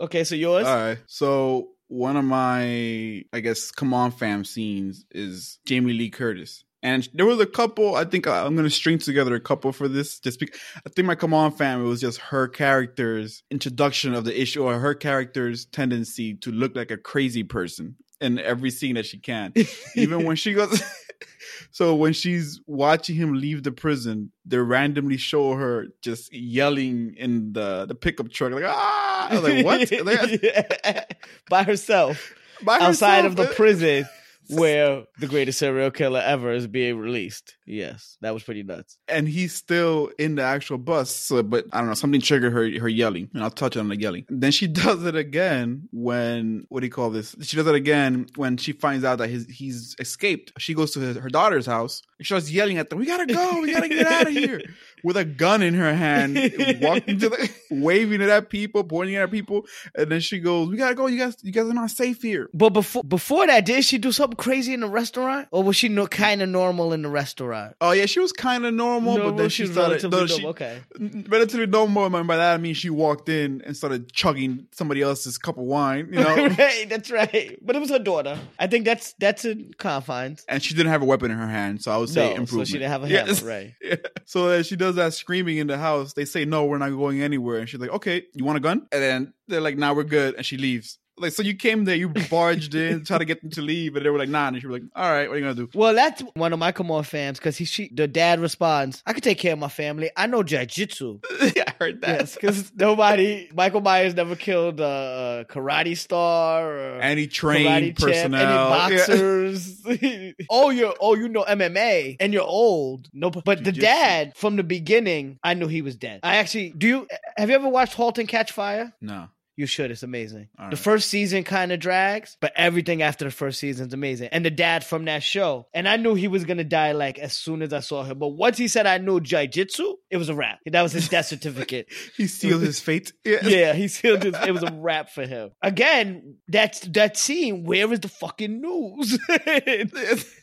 okay, 0.00 0.24
so 0.24 0.34
yours? 0.34 0.66
All 0.66 0.74
right. 0.74 0.98
So 1.06 1.68
one 1.88 2.16
of 2.16 2.24
my, 2.24 3.24
I 3.32 3.40
guess, 3.40 3.70
come 3.70 3.94
on 3.94 4.10
fam 4.10 4.44
scenes 4.44 5.04
is 5.10 5.58
Jamie 5.66 5.92
Lee 5.92 6.10
Curtis. 6.10 6.64
And 6.82 7.08
there 7.14 7.26
was 7.26 7.40
a 7.40 7.46
couple, 7.46 7.96
I 7.96 8.04
think 8.04 8.26
uh, 8.26 8.46
I'm 8.46 8.54
going 8.54 8.68
to 8.68 8.70
string 8.70 8.98
together 8.98 9.34
a 9.34 9.40
couple 9.40 9.72
for 9.72 9.88
this. 9.88 10.20
Just 10.20 10.38
because 10.38 10.60
I 10.86 10.90
think 10.90 11.06
my 11.06 11.14
come 11.14 11.34
on 11.34 11.50
fam, 11.50 11.80
it 11.80 11.88
was 11.88 12.00
just 12.00 12.20
her 12.20 12.46
character's 12.46 13.42
introduction 13.50 14.14
of 14.14 14.24
the 14.24 14.40
issue 14.40 14.62
or 14.62 14.78
her 14.78 14.94
character's 14.94 15.64
tendency 15.66 16.34
to 16.34 16.52
look 16.52 16.76
like 16.76 16.90
a 16.90 16.96
crazy 16.96 17.42
person 17.42 17.96
in 18.20 18.38
every 18.38 18.70
scene 18.70 18.94
that 18.94 19.06
she 19.06 19.18
can. 19.18 19.52
Even 19.94 20.24
when 20.24 20.36
she 20.36 20.54
goes, 20.54 20.82
so 21.70 21.94
when 21.94 22.12
she's 22.12 22.60
watching 22.66 23.16
him 23.16 23.34
leave 23.34 23.62
the 23.62 23.72
prison, 23.72 24.32
they 24.44 24.58
randomly 24.58 25.16
show 25.16 25.54
her 25.54 25.86
just 26.02 26.32
yelling 26.32 27.14
in 27.16 27.52
the, 27.52 27.86
the 27.86 27.94
pickup 27.94 28.30
truck, 28.30 28.52
like, 28.52 28.64
ah! 28.66 29.40
Like, 29.42 29.64
what? 29.64 29.90
Like, 30.04 31.24
By 31.48 31.62
herself, 31.62 32.34
by 32.62 32.78
outside 32.78 33.24
of 33.24 33.36
the 33.36 33.46
prison 33.46 34.06
where 34.48 35.04
the 35.18 35.26
greatest 35.26 35.58
serial 35.58 35.90
killer 35.90 36.20
ever 36.24 36.52
is 36.52 36.66
being 36.66 36.98
released. 36.98 37.56
Yes, 37.66 38.16
that 38.20 38.32
was 38.34 38.42
pretty 38.42 38.62
nuts. 38.62 38.96
and 39.08 39.26
he's 39.28 39.54
still 39.54 40.10
in 40.18 40.36
the 40.36 40.42
actual 40.42 40.78
bus. 40.78 41.10
So, 41.10 41.42
but 41.42 41.66
I 41.72 41.78
don't 41.78 41.88
know, 41.88 41.94
something 41.94 42.20
triggered 42.20 42.52
her 42.52 42.78
her 42.80 42.88
yelling, 42.88 43.28
and 43.34 43.42
I'll 43.42 43.50
touch 43.50 43.76
on 43.76 43.88
the 43.88 43.96
yelling. 43.96 44.24
Then 44.28 44.52
she 44.52 44.66
does 44.84 45.04
it 45.04 45.16
again 45.16 45.88
when 45.92 46.66
what 46.68 46.80
do 46.80 46.86
you 46.86 46.92
call 46.92 47.10
this? 47.10 47.34
She 47.42 47.56
does 47.56 47.66
it 47.66 47.74
again 47.74 48.26
when 48.36 48.56
she 48.56 48.72
finds 48.72 49.04
out 49.04 49.18
that 49.18 49.28
his, 49.28 49.46
he's 49.46 49.96
escaped. 49.98 50.52
She 50.58 50.74
goes 50.74 50.92
to 50.92 51.00
his, 51.00 51.16
her 51.16 51.28
daughter's 51.28 51.66
house. 51.66 52.02
And 52.18 52.26
she 52.26 52.30
starts 52.30 52.50
yelling 52.50 52.78
at 52.78 52.88
them, 52.90 52.98
"We 52.98 53.06
gotta 53.06 53.26
go! 53.26 53.60
We 53.60 53.72
gotta 53.72 53.88
get 53.88 54.06
out 54.06 54.26
of 54.28 54.32
here!" 54.32 54.60
With 55.06 55.16
a 55.16 55.24
gun 55.24 55.62
in 55.62 55.74
her 55.74 55.94
hand, 55.94 56.34
walking 56.82 57.18
to 57.20 57.28
the, 57.28 57.50
waving 57.70 58.20
it 58.20 58.28
at 58.28 58.50
people, 58.50 58.82
pointing 58.82 59.14
at 59.16 59.30
people, 59.30 59.64
and 59.94 60.10
then 60.10 60.20
she 60.20 60.40
goes, 60.40 60.68
"We 60.68 60.76
gotta 60.76 60.96
go! 60.96 61.06
You 61.06 61.18
guys, 61.18 61.36
you 61.42 61.52
guys 61.52 61.66
are 61.68 61.74
not 61.74 61.90
safe 61.90 62.20
here." 62.22 62.48
But 62.52 62.70
before 62.70 63.04
before 63.04 63.46
that, 63.46 63.64
did 63.64 63.84
she 63.84 63.98
do 63.98 64.10
something 64.10 64.36
crazy 64.36 64.74
in 64.74 64.80
the 64.80 64.88
restaurant, 64.88 65.46
or 65.52 65.62
was 65.62 65.76
she 65.76 65.88
no, 65.88 66.08
kind 66.08 66.42
of 66.42 66.48
normal 66.48 66.92
in 66.92 67.02
the 67.02 67.08
restaurant? 67.08 67.76
Oh 67.80 67.92
yeah, 67.92 68.06
she 68.06 68.18
was 68.18 68.32
kind 68.32 68.66
of 68.66 68.74
normal, 68.74 69.16
but 69.18 69.36
then 69.36 69.48
she 69.48 69.66
started. 69.66 70.02
relatively 70.02 70.20
no, 70.20 70.26
she- 70.26 70.32
normal. 70.42 70.50
Okay, 70.50 70.80
mm, 70.98 71.30
relatively 71.30 71.66
normal, 71.66 72.06
and 72.16 72.26
by 72.26 72.36
that 72.36 72.54
I 72.54 72.58
mean 72.58 72.74
she 72.74 72.90
walked 72.90 73.28
in 73.28 73.62
and 73.64 73.76
started 73.76 74.12
chugging 74.12 74.66
somebody 74.72 75.02
else's 75.02 75.38
cup 75.38 75.56
of 75.56 75.64
wine, 75.64 76.08
you 76.10 76.18
know, 76.24 76.48
right, 76.48 76.86
that's 76.88 77.12
right. 77.12 77.56
But 77.62 77.76
it 77.76 77.78
was 77.78 77.90
her 77.90 78.00
daughter. 78.00 78.36
I 78.58 78.66
think 78.66 78.84
that's 78.84 79.12
that's 79.20 79.44
in 79.44 79.70
confines. 79.78 80.44
and 80.48 80.60
she 80.60 80.74
didn't 80.74 80.90
have 80.90 81.02
a 81.02 81.06
weapon 81.06 81.30
in 81.30 81.38
her 81.38 81.46
hand, 81.48 81.80
so 81.82 81.92
I 81.92 81.96
would 81.96 82.08
say 82.08 82.34
No, 82.34 82.44
so 82.44 82.64
she 82.64 82.72
didn't 82.74 82.90
have 82.90 83.04
a 83.04 83.08
Yes. 83.08 83.38
hammer, 83.38 83.50
right? 83.50 83.74
Yeah. 83.86 83.96
So 84.24 84.48
as 84.48 84.66
she 84.66 84.74
does 84.74 84.95
that 84.96 85.14
screaming 85.14 85.58
in 85.58 85.66
the 85.66 85.78
house, 85.78 86.12
they 86.12 86.24
say 86.24 86.44
no, 86.44 86.66
we're 86.66 86.78
not 86.78 86.90
going 86.90 87.22
anywhere, 87.22 87.58
and 87.58 87.68
she's 87.68 87.80
like, 87.80 87.90
okay, 87.90 88.24
you 88.34 88.44
want 88.44 88.58
a 88.58 88.60
gun? 88.60 88.86
And 88.92 89.02
then 89.02 89.34
they're 89.48 89.60
like, 89.60 89.78
now 89.78 89.94
we're 89.94 90.04
good, 90.04 90.34
and 90.34 90.44
she 90.44 90.56
leaves. 90.56 90.98
Like, 91.18 91.32
so 91.32 91.42
you 91.42 91.54
came 91.54 91.84
there, 91.84 91.96
you 91.96 92.08
barged 92.30 92.74
in, 92.74 93.04
tried 93.04 93.18
to 93.18 93.24
get 93.24 93.40
them 93.40 93.50
to 93.52 93.62
leave, 93.62 93.96
and 93.96 94.04
they 94.04 94.10
were 94.10 94.18
like, 94.18 94.28
nah. 94.28 94.48
And 94.48 94.60
she 94.60 94.66
was 94.66 94.80
like, 94.80 94.90
all 94.94 95.10
right, 95.10 95.28
what 95.28 95.34
are 95.34 95.38
you 95.38 95.44
gonna 95.44 95.54
do? 95.54 95.68
Well, 95.74 95.94
that's 95.94 96.22
one 96.34 96.52
of 96.52 96.58
Michael 96.58 96.84
Moore 96.84 97.04
fans 97.04 97.38
because 97.38 97.56
he 97.56 97.64
she 97.64 97.88
the 97.92 98.06
dad 98.06 98.40
responds, 98.40 99.02
"I 99.06 99.12
can 99.12 99.22
take 99.22 99.38
care 99.38 99.54
of 99.54 99.58
my 99.58 99.68
family. 99.68 100.10
I 100.16 100.26
know 100.26 100.42
jujitsu." 100.42 101.24
yeah, 101.56 101.64
I 101.66 101.72
heard 101.82 102.00
that. 102.02 102.20
Yes, 102.20 102.34
because 102.34 102.72
nobody 102.74 103.48
Michael 103.54 103.80
Myers 103.80 104.14
never 104.14 104.36
killed 104.36 104.80
a, 104.80 105.46
karate 105.48 105.96
star 105.96 106.70
or 106.70 107.00
any 107.00 107.26
trained 107.26 107.96
personnel, 107.96 108.40
champ, 108.40 108.98
any 108.98 109.06
boxers. 109.06 110.02
Yeah. 110.02 110.32
oh, 110.50 110.70
you're 110.70 110.94
oh 111.00 111.14
you 111.14 111.28
know 111.28 111.44
MMA 111.44 112.16
and 112.20 112.32
you're 112.32 112.42
old. 112.42 113.08
No, 113.12 113.30
but 113.30 113.64
the 113.64 113.72
dad 113.72 114.36
from 114.36 114.56
the 114.56 114.64
beginning, 114.64 115.38
I 115.42 115.54
knew 115.54 115.68
he 115.68 115.82
was 115.82 115.96
dead. 115.96 116.20
I 116.22 116.36
actually 116.36 116.70
do. 116.76 116.86
You 116.86 117.06
have 117.36 117.48
you 117.48 117.54
ever 117.54 117.68
watched 117.68 117.94
*Halt 117.94 118.18
and 118.18 118.28
Catch 118.28 118.52
Fire*? 118.52 118.92
No. 119.00 119.28
You 119.56 119.64
should. 119.66 119.90
It's 119.90 120.02
amazing. 120.02 120.48
All 120.58 120.66
the 120.66 120.76
right. 120.76 120.78
first 120.78 121.08
season 121.08 121.42
kind 121.42 121.72
of 121.72 121.80
drags, 121.80 122.36
but 122.42 122.52
everything 122.56 123.00
after 123.00 123.24
the 123.24 123.30
first 123.30 123.58
season 123.58 123.88
is 123.88 123.94
amazing. 123.94 124.28
And 124.30 124.44
the 124.44 124.50
dad 124.50 124.84
from 124.84 125.06
that 125.06 125.22
show. 125.22 125.66
And 125.72 125.88
I 125.88 125.96
knew 125.96 126.14
he 126.14 126.28
was 126.28 126.44
going 126.44 126.58
to 126.58 126.64
die 126.64 126.92
like 126.92 127.18
as 127.18 127.32
soon 127.32 127.62
as 127.62 127.72
I 127.72 127.80
saw 127.80 128.04
him. 128.04 128.18
But 128.18 128.28
once 128.28 128.58
he 128.58 128.68
said 128.68 128.86
I 128.86 128.98
knew 128.98 129.18
jiu-jitsu, 129.18 129.94
it 130.10 130.18
was 130.18 130.28
a 130.28 130.34
wrap. 130.34 130.58
That 130.66 130.82
was 130.82 130.92
his 130.92 131.08
death 131.08 131.26
certificate. 131.26 131.88
He 132.18 132.26
sealed 132.26 132.62
his 132.62 132.80
fate. 132.80 133.14
yeah, 133.24 133.38
yeah, 133.42 133.72
he 133.72 133.88
sealed 133.88 134.24
his, 134.24 134.34
it 134.46 134.52
was 134.52 134.62
a 134.62 134.72
wrap 134.74 135.08
for 135.08 135.26
him. 135.26 135.52
Again, 135.62 136.36
that's 136.48 136.80
that 136.80 137.16
scene, 137.16 137.64
where 137.64 137.90
is 137.94 138.00
the 138.00 138.08
fucking 138.08 138.60
news? 138.60 139.18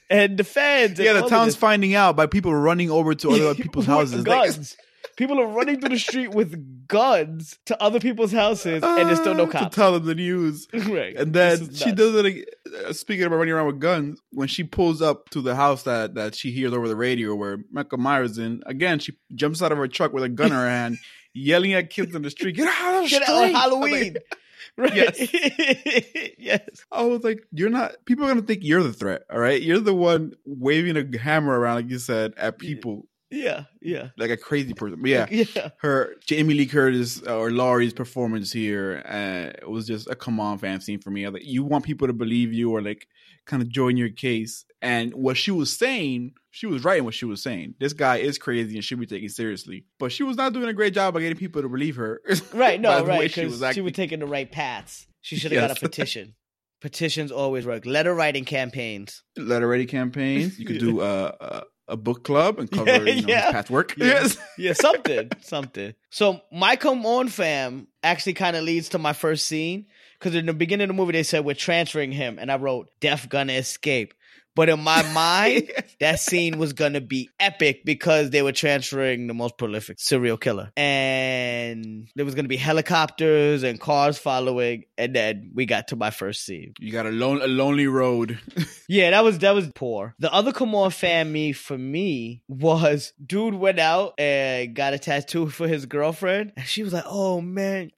and 0.09 0.37
the 0.37 0.43
fans. 0.43 0.97
Yeah, 0.97 1.13
the 1.13 1.29
town's 1.29 1.55
finding 1.55 1.93
out 1.93 2.15
by 2.15 2.25
people 2.25 2.53
running 2.53 2.89
over 2.89 3.13
to 3.13 3.29
other 3.29 3.53
people's 3.53 3.85
houses. 3.85 4.25
Like, 4.25 4.53
Guns. 4.53 4.75
People 5.15 5.39
are 5.39 5.47
running 5.47 5.79
through 5.79 5.89
the 5.89 5.99
street 5.99 6.29
with 6.31 6.87
guns 6.87 7.59
to 7.67 7.81
other 7.81 7.99
people's 7.99 8.31
houses, 8.31 8.81
and 8.83 9.07
there's 9.07 9.19
still 9.19 9.35
no 9.35 9.45
cops. 9.55 9.65
to 9.65 9.69
tell 9.79 9.93
them 9.93 10.05
the 10.05 10.15
news. 10.15 10.67
right. 10.73 11.15
And 11.15 11.33
then 11.33 11.73
she 11.73 11.91
does 11.91 12.15
it. 12.15 12.49
uh, 12.87 12.93
Speaking 12.93 13.25
about 13.25 13.37
running 13.37 13.53
around 13.53 13.67
with 13.67 13.79
guns, 13.79 14.19
when 14.31 14.47
she 14.47 14.63
pulls 14.63 15.01
up 15.01 15.29
to 15.29 15.41
the 15.41 15.55
house 15.55 15.83
that 15.83 16.15
that 16.15 16.35
she 16.35 16.51
hears 16.51 16.73
over 16.73 16.87
the 16.87 16.95
radio 16.95 17.35
where 17.35 17.59
Michael 17.71 17.99
Myers 17.99 18.37
in, 18.37 18.63
again 18.65 18.99
she 18.99 19.13
jumps 19.35 19.61
out 19.61 19.71
of 19.71 19.77
her 19.77 19.87
truck 19.87 20.13
with 20.13 20.23
a 20.23 20.29
gun 20.29 20.47
in 20.47 20.53
her 20.53 20.67
hand, 20.67 20.97
yelling 21.33 21.73
at 21.73 21.89
kids 21.89 22.15
in 22.15 22.21
the 22.23 22.29
street, 22.31 22.55
"Get 22.55 22.67
out 22.67 22.95
of 22.95 23.03
the 23.03 23.09
Get 23.09 23.23
street!" 23.23 23.53
out 23.55 23.61
Halloween. 23.61 24.13
like- 24.13 24.37
Right. 24.75 24.95
Yes. 24.95 26.33
yes. 26.39 26.61
I 26.91 27.03
was 27.03 27.23
like, 27.23 27.43
"You're 27.51 27.69
not." 27.69 27.93
People 28.05 28.25
are 28.25 28.29
gonna 28.29 28.41
think 28.41 28.61
you're 28.63 28.81
the 28.81 28.93
threat. 28.93 29.23
All 29.31 29.39
right, 29.39 29.61
you're 29.61 29.79
the 29.79 29.93
one 29.93 30.33
waving 30.45 30.97
a 30.97 31.17
hammer 31.19 31.59
around, 31.59 31.75
like 31.75 31.89
you 31.89 31.99
said, 31.99 32.33
at 32.37 32.57
people 32.57 33.05
Yeah. 33.33 33.63
Yeah. 33.81 34.09
like 34.17 34.29
a 34.29 34.37
crazy 34.37 34.73
person. 34.73 34.99
But 35.01 35.09
yeah, 35.09 35.25
Yeah. 35.29 35.69
her 35.81 36.15
Jamie 36.25 36.53
Lee 36.53 36.65
Curtis 36.67 37.21
uh, 37.25 37.37
or 37.37 37.51
Laurie's 37.51 37.93
performance 37.93 38.51
here 38.51 39.01
uh, 39.05 39.69
was 39.69 39.87
just 39.87 40.09
a 40.09 40.15
come 40.15 40.39
on 40.39 40.59
fan 40.59 40.79
scene 40.81 40.99
for 40.99 41.09
me. 41.09 41.27
Like 41.27 41.43
you 41.43 41.63
want 41.63 41.83
people 41.83 42.07
to 42.07 42.13
believe 42.13 42.53
you 42.53 42.71
or 42.71 42.81
like 42.81 43.07
kind 43.45 43.61
of 43.61 43.69
join 43.69 43.97
your 43.97 44.09
case. 44.09 44.65
And 44.81 45.13
what 45.13 45.35
she 45.37 45.51
was 45.51 45.75
saying, 45.75 46.33
she 46.51 46.67
was 46.67 46.83
right 46.83 46.99
in 46.99 47.05
what 47.05 47.13
she 47.13 47.25
was 47.25 47.41
saying. 47.41 47.75
This 47.79 47.93
guy 47.93 48.17
is 48.17 48.37
crazy 48.37 48.75
and 48.75 48.83
should 48.83 48.99
be 48.99 49.05
taken 49.05 49.29
seriously. 49.29 49.85
But 49.99 50.11
she 50.11 50.23
was 50.23 50.37
not 50.37 50.53
doing 50.53 50.69
a 50.69 50.73
great 50.73 50.93
job 50.93 51.15
of 51.15 51.21
getting 51.21 51.37
people 51.37 51.61
to 51.61 51.69
believe 51.69 51.95
her. 51.95 52.21
Right. 52.53 52.79
No. 52.79 53.03
Right. 53.03 53.31
she 53.31 53.45
was 53.45 53.63
she, 53.73 53.81
was 53.81 53.93
taking 53.93 54.19
the 54.19 54.27
right 54.27 54.49
paths. 54.51 55.07
She 55.21 55.37
should 55.37 55.51
have 55.53 55.69
got 55.69 55.77
a 55.77 55.79
petition. 55.87 56.35
Petitions 56.81 57.31
always 57.31 57.65
work. 57.65 57.85
Letter 57.85 58.13
writing 58.13 58.43
campaigns. 58.43 59.23
Letter 59.37 59.67
writing 59.67 59.87
campaigns. 59.87 60.59
You 60.59 60.65
could 60.65 60.79
do 60.79 60.99
uh, 61.11 61.31
a 61.39 61.63
a 61.87 61.97
book 61.97 62.23
club 62.23 62.59
and 62.59 62.69
cover 62.71 62.91
you 63.09 63.21
know, 63.21 63.27
Yeah. 63.27 63.45
his 63.45 63.51
past 63.51 63.69
work. 63.69 63.95
Yeah. 63.97 64.05
Yes. 64.05 64.37
Yeah, 64.57 64.73
something, 64.73 65.29
something. 65.41 65.93
So 66.09 66.41
my 66.51 66.75
come 66.75 67.05
on 67.05 67.27
fam 67.27 67.87
actually 68.03 68.33
kind 68.35 68.55
of 68.55 68.63
leads 68.63 68.89
to 68.89 68.99
my 68.99 69.13
first 69.13 69.45
scene 69.47 69.87
because 70.19 70.35
in 70.35 70.45
the 70.45 70.53
beginning 70.53 70.83
of 70.85 70.87
the 70.89 70.93
movie 71.01 71.13
they 71.13 71.23
said 71.23 71.43
we're 71.43 71.55
transferring 71.55 72.11
him, 72.11 72.37
and 72.39 72.51
I 72.51 72.57
wrote 72.57 72.89
"Death 73.01 73.29
gonna 73.29 73.53
escape." 73.53 74.13
But 74.55 74.69
in 74.69 74.79
my 74.81 75.01
mind, 75.13 75.71
that 75.99 76.19
scene 76.19 76.57
was 76.57 76.73
gonna 76.73 77.01
be 77.01 77.29
epic 77.39 77.81
because 77.85 78.29
they 78.29 78.41
were 78.41 78.51
transferring 78.51 79.27
the 79.27 79.33
most 79.33 79.57
prolific 79.57 79.99
serial 79.99 80.37
killer, 80.37 80.71
and 80.77 82.07
there 82.15 82.25
was 82.25 82.35
gonna 82.35 82.47
be 82.47 82.57
helicopters 82.57 83.63
and 83.63 83.79
cars 83.79 84.17
following, 84.17 84.83
and 84.97 85.15
then 85.15 85.51
we 85.53 85.65
got 85.65 85.87
to 85.89 85.95
my 85.95 86.11
first 86.11 86.45
scene. 86.45 86.73
You 86.79 86.91
got 86.91 87.05
a 87.05 87.11
lone 87.11 87.41
a 87.41 87.47
lonely 87.47 87.87
road. 87.87 88.39
Yeah, 88.89 89.11
that 89.11 89.23
was 89.23 89.39
that 89.39 89.55
was 89.55 89.71
poor. 89.73 90.13
The 90.19 90.31
other 90.31 90.51
fan 90.89 91.31
me 91.31 91.53
for 91.53 91.77
me 91.77 92.43
was 92.47 93.13
dude 93.25 93.55
went 93.55 93.79
out 93.79 94.13
and 94.19 94.75
got 94.75 94.93
a 94.93 94.99
tattoo 94.99 95.49
for 95.49 95.67
his 95.67 95.85
girlfriend, 95.85 96.51
and 96.57 96.67
she 96.67 96.83
was 96.83 96.93
like, 96.93 97.05
"Oh 97.07 97.39
man, 97.41 97.91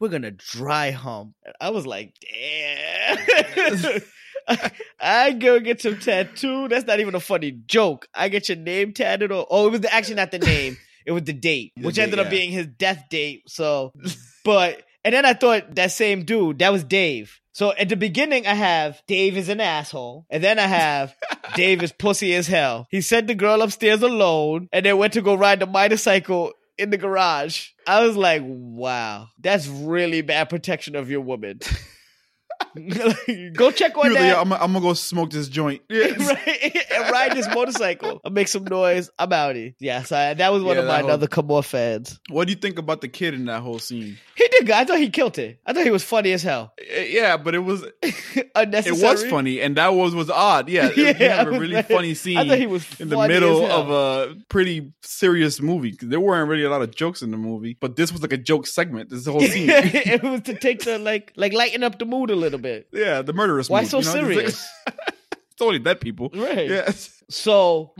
we're 0.00 0.08
gonna 0.08 0.32
dry 0.32 0.90
hump." 0.90 1.34
I 1.60 1.70
was 1.70 1.86
like, 1.86 2.14
"Damn." 2.20 4.00
I 5.00 5.32
go 5.32 5.60
get 5.60 5.80
some 5.80 5.98
tattoo. 5.98 6.68
That's 6.68 6.86
not 6.86 7.00
even 7.00 7.14
a 7.14 7.20
funny 7.20 7.52
joke. 7.66 8.06
I 8.14 8.28
get 8.28 8.48
your 8.48 8.58
name 8.58 8.92
tatted 8.92 9.32
on. 9.32 9.46
Oh, 9.50 9.68
it 9.68 9.70
was 9.70 9.80
the, 9.80 9.92
actually 9.92 10.16
not 10.16 10.30
the 10.30 10.38
name. 10.38 10.76
It 11.06 11.12
was 11.12 11.24
the 11.24 11.32
date, 11.32 11.72
The 11.76 11.82
which 11.86 11.96
date, 11.96 12.04
ended 12.04 12.18
up 12.18 12.26
yeah. 12.26 12.30
being 12.30 12.50
his 12.50 12.66
death 12.66 13.04
date. 13.10 13.42
So, 13.46 13.92
but 14.44 14.82
and 15.04 15.14
then 15.14 15.26
I 15.26 15.34
thought 15.34 15.74
that 15.74 15.92
same 15.92 16.24
dude 16.24 16.58
that 16.60 16.72
was 16.72 16.84
Dave. 16.84 17.40
So 17.52 17.72
at 17.72 17.88
the 17.88 17.96
beginning, 17.96 18.46
I 18.46 18.54
have 18.54 19.00
Dave 19.06 19.36
is 19.36 19.48
an 19.48 19.60
asshole, 19.60 20.26
and 20.28 20.42
then 20.42 20.58
I 20.58 20.66
have 20.66 21.14
Dave 21.54 21.82
is 21.82 21.92
pussy 21.92 22.34
as 22.34 22.48
hell. 22.48 22.88
He 22.90 23.00
sent 23.00 23.28
the 23.28 23.34
girl 23.34 23.62
upstairs 23.62 24.02
alone, 24.02 24.68
and 24.72 24.84
then 24.84 24.98
went 24.98 25.12
to 25.12 25.22
go 25.22 25.34
ride 25.34 25.60
the 25.60 25.66
motorcycle 25.66 26.52
in 26.78 26.90
the 26.90 26.96
garage. 26.96 27.68
I 27.86 28.04
was 28.04 28.16
like, 28.16 28.42
wow, 28.44 29.28
that's 29.38 29.68
really 29.68 30.22
bad 30.22 30.48
protection 30.48 30.96
of 30.96 31.10
your 31.10 31.20
woman. 31.20 31.60
go 33.54 33.70
check 33.70 33.96
on 33.96 34.04
He 34.04 34.08
was 34.10 34.14
like, 34.16 34.22
that. 34.22 34.26
"Yeah, 34.26 34.40
I'm, 34.40 34.52
I'm 34.52 34.72
gonna 34.72 34.80
go 34.80 34.94
smoke 34.94 35.30
this 35.30 35.48
joint. 35.48 35.82
right, 35.90 36.76
and 36.92 37.10
ride 37.10 37.32
this 37.36 37.48
motorcycle. 37.54 38.20
I'll 38.24 38.30
make 38.32 38.48
some 38.48 38.64
noise. 38.64 39.10
I'm 39.18 39.30
outie. 39.30 39.74
Yeah, 39.78 40.02
so 40.02 40.16
I, 40.16 40.34
that 40.34 40.52
was 40.52 40.62
one 40.62 40.76
Yeah, 40.76 40.82
of 40.82 40.88
my 40.88 41.00
whole- 41.00 41.10
other 41.10 41.26
Come 41.26 41.62
fans. 41.62 42.18
What 42.30 42.46
do 42.46 42.52
you 42.52 42.58
think 42.58 42.78
about 42.78 43.00
the 43.00 43.08
kid 43.08 43.34
in 43.34 43.44
that 43.46 43.60
whole 43.62 43.78
scene? 43.78 44.18
He 44.36 44.48
did 44.48 44.66
good. 44.66 44.74
I 44.74 44.84
thought 44.84 44.98
he 44.98 45.10
killed 45.10 45.38
it. 45.38 45.60
I 45.66 45.72
thought 45.72 45.84
he 45.84 45.90
was 45.90 46.02
funny 46.04 46.32
as 46.32 46.42
hell. 46.42 46.72
Uh, 46.80 47.00
Yeah, 47.02 47.36
but 47.36 47.54
it 47.54 47.60
was 47.60 47.84
unnecessary. 48.54 48.98
it 49.08 49.12
was 49.12 49.24
funny, 49.30 49.60
and 49.60 49.76
that 49.76 49.94
was 49.94 50.14
was 50.14 50.30
odd. 50.30 50.68
Yeah, 50.68 50.90
Yeah, 50.96 51.16
you 51.18 51.28
have 51.28 51.48
I 51.48 51.50
a 51.56 51.58
really 51.58 51.74
like- 51.74 51.88
funny 51.88 52.14
scene. 52.14 52.38
I 52.38 52.48
thought 52.48 52.58
he 52.58 52.66
was 52.66 52.84
in 53.00 53.08
the 53.08 53.28
middle 53.28 53.64
of 53.66 53.90
a 53.90 54.34
pretty 54.48 54.92
serious 55.02 55.60
movie. 55.60 55.96
There 56.00 56.20
weren't 56.20 56.48
really 56.48 56.64
a 56.64 56.70
lot 56.70 56.82
of 56.82 56.94
jokes 56.94 57.22
in 57.22 57.30
the 57.30 57.36
movie, 57.36 57.76
but 57.80 57.96
this 57.96 58.12
was 58.12 58.22
like 58.22 58.32
a 58.32 58.36
joke 58.38 58.66
segment. 58.66 59.10
This 59.10 59.26
whole 59.26 59.40
scene. 59.40 59.68
it 59.70 60.22
was 60.22 60.42
to 60.42 60.54
take 60.54 60.80
the 60.84 60.98
like 60.98 61.32
like 61.36 61.52
lighten 61.52 61.82
up 61.82 61.98
the 61.98 62.04
mood 62.04 62.30
a 62.30 62.34
little 62.36 62.43
bit. 62.58 62.88
yeah, 62.92 63.22
the 63.22 63.32
murderous. 63.32 63.68
Why 63.68 63.82
mood, 63.82 63.90
so 63.90 63.98
you 63.98 64.04
know? 64.04 64.12
Serious? 64.12 64.68
it's 64.86 65.60
only 65.60 65.78
dead 65.78 66.00
people. 66.00 66.30
Right. 66.34 66.68
Yes. 66.68 67.22
So 67.30 67.92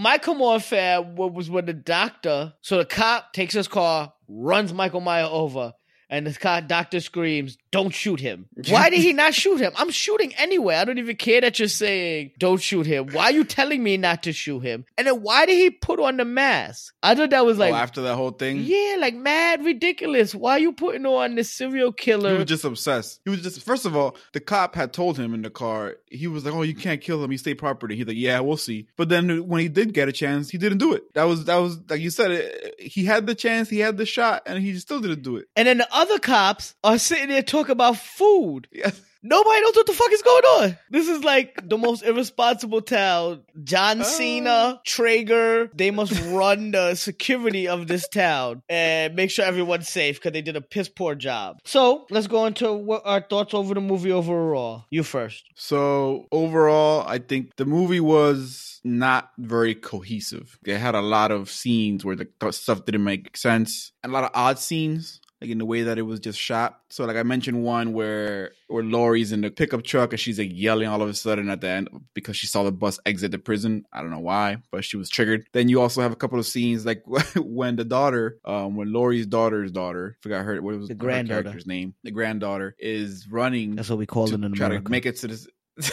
on 0.42 0.60
fan 0.60 1.16
wa- 1.16 1.26
was 1.28 1.48
when 1.48 1.66
the 1.66 1.72
doctor, 1.72 2.52
so 2.60 2.78
the 2.78 2.84
cop 2.84 3.32
takes 3.32 3.54
his 3.54 3.68
car, 3.68 4.12
runs 4.28 4.72
Michael 4.72 5.00
Meyer 5.00 5.28
over, 5.30 5.72
and 6.10 6.26
the 6.26 6.34
cop 6.34 6.68
doctor 6.68 7.00
screams, 7.00 7.56
"Don't 7.74 7.94
shoot 7.94 8.20
him!" 8.20 8.46
Why 8.68 8.88
did 8.90 9.00
he 9.00 9.12
not 9.12 9.34
shoot 9.34 9.58
him? 9.58 9.72
I'm 9.76 9.90
shooting 9.90 10.32
anyway. 10.36 10.76
I 10.76 10.84
don't 10.84 10.98
even 10.98 11.16
care 11.16 11.40
that 11.40 11.58
you're 11.58 11.68
saying 11.68 12.30
don't 12.38 12.62
shoot 12.62 12.86
him. 12.86 13.08
Why 13.08 13.24
are 13.24 13.32
you 13.32 13.44
telling 13.44 13.82
me 13.82 13.96
not 13.96 14.22
to 14.24 14.32
shoot 14.32 14.60
him? 14.60 14.84
And 14.96 15.06
then 15.06 15.22
why 15.22 15.46
did 15.46 15.58
he 15.58 15.70
put 15.70 15.98
on 16.00 16.16
the 16.16 16.24
mask? 16.24 16.94
I 17.02 17.14
thought 17.14 17.30
that 17.30 17.44
was 17.44 17.58
oh, 17.58 17.60
like, 17.60 17.72
oh, 17.72 17.76
after 17.76 18.02
that 18.02 18.14
whole 18.14 18.30
thing, 18.30 18.58
yeah, 18.62 18.96
like 18.98 19.14
mad 19.14 19.64
ridiculous. 19.64 20.34
Why 20.34 20.52
are 20.52 20.58
you 20.60 20.72
putting 20.72 21.04
on 21.06 21.34
this 21.34 21.50
serial 21.50 21.92
killer? 21.92 22.32
he 22.32 22.38
was 22.38 22.46
just 22.46 22.64
obsessed. 22.64 23.20
He 23.24 23.30
was 23.30 23.42
just 23.42 23.60
first 23.62 23.86
of 23.86 23.96
all, 23.96 24.16
the 24.32 24.40
cop 24.40 24.74
had 24.74 24.92
told 24.92 25.18
him 25.18 25.34
in 25.34 25.42
the 25.42 25.50
car. 25.50 25.96
He 26.10 26.26
was 26.28 26.44
like, 26.44 26.54
"Oh, 26.54 26.62
you 26.62 26.74
can't 26.74 27.00
kill 27.00 27.22
him. 27.22 27.30
He's 27.30 27.40
state 27.40 27.58
property." 27.58 27.96
He's 27.96 28.06
like, 28.06 28.16
"Yeah, 28.16 28.40
we'll 28.40 28.56
see." 28.56 28.86
But 28.96 29.08
then 29.08 29.48
when 29.48 29.60
he 29.60 29.68
did 29.68 29.92
get 29.92 30.08
a 30.08 30.12
chance, 30.12 30.50
he 30.50 30.58
didn't 30.58 30.78
do 30.78 30.94
it. 30.94 31.12
That 31.14 31.24
was 31.24 31.44
that 31.46 31.56
was 31.56 31.78
like 31.88 32.00
you 32.00 32.10
said. 32.10 32.30
It, 32.30 32.74
he 32.78 33.04
had 33.04 33.26
the 33.26 33.34
chance, 33.34 33.68
he 33.68 33.78
had 33.78 33.96
the 33.96 34.06
shot, 34.06 34.42
and 34.46 34.62
he 34.62 34.78
still 34.78 35.00
didn't 35.00 35.22
do 35.22 35.36
it. 35.36 35.48
and 35.56 35.66
then 35.66 35.78
the 35.78 35.88
other 35.92 36.18
cops 36.18 36.74
are 36.84 36.98
sitting 36.98 37.28
there 37.28 37.42
talking 37.42 37.63
about 37.68 37.96
food. 37.96 38.68
Yeah. 38.72 38.90
Nobody 39.26 39.58
knows 39.62 39.74
what 39.74 39.86
the 39.86 39.94
fuck 39.94 40.12
is 40.12 40.20
going 40.20 40.44
on. 40.44 40.78
This 40.90 41.08
is 41.08 41.24
like 41.24 41.66
the 41.66 41.78
most 41.78 42.02
irresponsible 42.02 42.82
town. 42.82 43.40
John 43.62 44.02
Oh. 44.02 44.04
Cena, 44.04 44.80
Traeger, 44.84 45.70
they 45.74 45.90
must 45.90 46.12
run 46.26 46.72
the 46.72 46.94
security 46.94 47.66
of 47.66 47.86
this 47.86 48.06
town 48.06 48.62
and 48.68 49.14
make 49.14 49.30
sure 49.30 49.46
everyone's 49.46 49.88
safe 49.88 50.16
because 50.16 50.32
they 50.32 50.42
did 50.42 50.56
a 50.56 50.60
piss 50.60 50.90
poor 50.90 51.14
job. 51.14 51.56
So 51.64 52.04
let's 52.10 52.26
go 52.26 52.44
into 52.44 52.70
what 52.74 53.00
our 53.06 53.22
thoughts 53.22 53.54
over 53.54 53.72
the 53.72 53.80
movie 53.80 54.12
overall. 54.12 54.84
You 54.90 55.02
first. 55.02 55.42
So 55.56 56.26
overall, 56.30 57.06
I 57.08 57.16
think 57.16 57.56
the 57.56 57.64
movie 57.64 58.00
was 58.00 58.78
not 58.84 59.30
very 59.38 59.74
cohesive. 59.74 60.58
It 60.66 60.76
had 60.76 60.94
a 60.94 61.00
lot 61.00 61.30
of 61.30 61.48
scenes 61.48 62.04
where 62.04 62.16
the 62.16 62.28
stuff 62.52 62.84
didn't 62.84 63.04
make 63.04 63.38
sense, 63.38 63.92
and 64.02 64.12
a 64.12 64.14
lot 64.14 64.24
of 64.24 64.30
odd 64.34 64.58
scenes. 64.58 65.22
Like 65.40 65.50
in 65.50 65.58
the 65.58 65.66
way 65.66 65.82
that 65.82 65.98
it 65.98 66.02
was 66.02 66.20
just 66.20 66.38
shot. 66.38 66.80
So 66.90 67.04
like 67.04 67.16
I 67.16 67.22
mentioned 67.22 67.62
one 67.64 67.92
where 67.92 68.52
where 68.68 68.84
Laurie's 68.84 69.32
in 69.32 69.40
the 69.42 69.50
pickup 69.50 69.82
truck 69.82 70.12
and 70.12 70.20
she's 70.20 70.38
like 70.38 70.50
yelling 70.52 70.88
all 70.88 71.02
of 71.02 71.08
a 71.08 71.14
sudden 71.14 71.50
at 71.50 71.60
the 71.60 71.68
end 71.68 71.88
because 72.14 72.36
she 72.36 72.46
saw 72.46 72.62
the 72.62 72.72
bus 72.72 72.98
exit 73.04 73.32
the 73.32 73.38
prison. 73.38 73.84
I 73.92 74.00
don't 74.00 74.10
know 74.10 74.20
why, 74.20 74.58
but 74.70 74.84
she 74.84 74.96
was 74.96 75.10
triggered. 75.10 75.46
Then 75.52 75.68
you 75.68 75.80
also 75.80 76.00
have 76.00 76.12
a 76.12 76.16
couple 76.16 76.38
of 76.38 76.46
scenes 76.46 76.86
like 76.86 77.02
when 77.36 77.76
the 77.76 77.84
daughter, 77.84 78.38
um, 78.44 78.76
when 78.76 78.92
Laurie's 78.92 79.26
daughter's 79.26 79.72
daughter, 79.72 80.16
forgot 80.22 80.44
her 80.44 80.62
what 80.62 80.78
was 80.78 80.88
The 80.88 80.94
granddaughter. 80.94 81.42
character's 81.42 81.66
name, 81.66 81.94
the 82.04 82.10
granddaughter 82.10 82.74
is 82.78 83.26
running 83.28 83.76
That's 83.76 83.90
what 83.90 83.98
we 83.98 84.06
call 84.06 84.28
it 84.28 84.34
in 84.34 84.52
try 84.54 84.66
America. 84.66 84.84
to 84.84 84.90
make 84.90 85.06
it 85.06 85.16
to 85.16 85.28
this. 85.28 85.46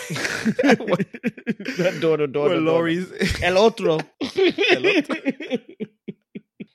that 0.64 0.78
daughter, 2.00 2.28
daughter, 2.28 2.28
when 2.28 2.28
daughter. 2.28 2.62
Laurie's 2.62 3.12
El 3.42 3.58
otro. 3.58 4.00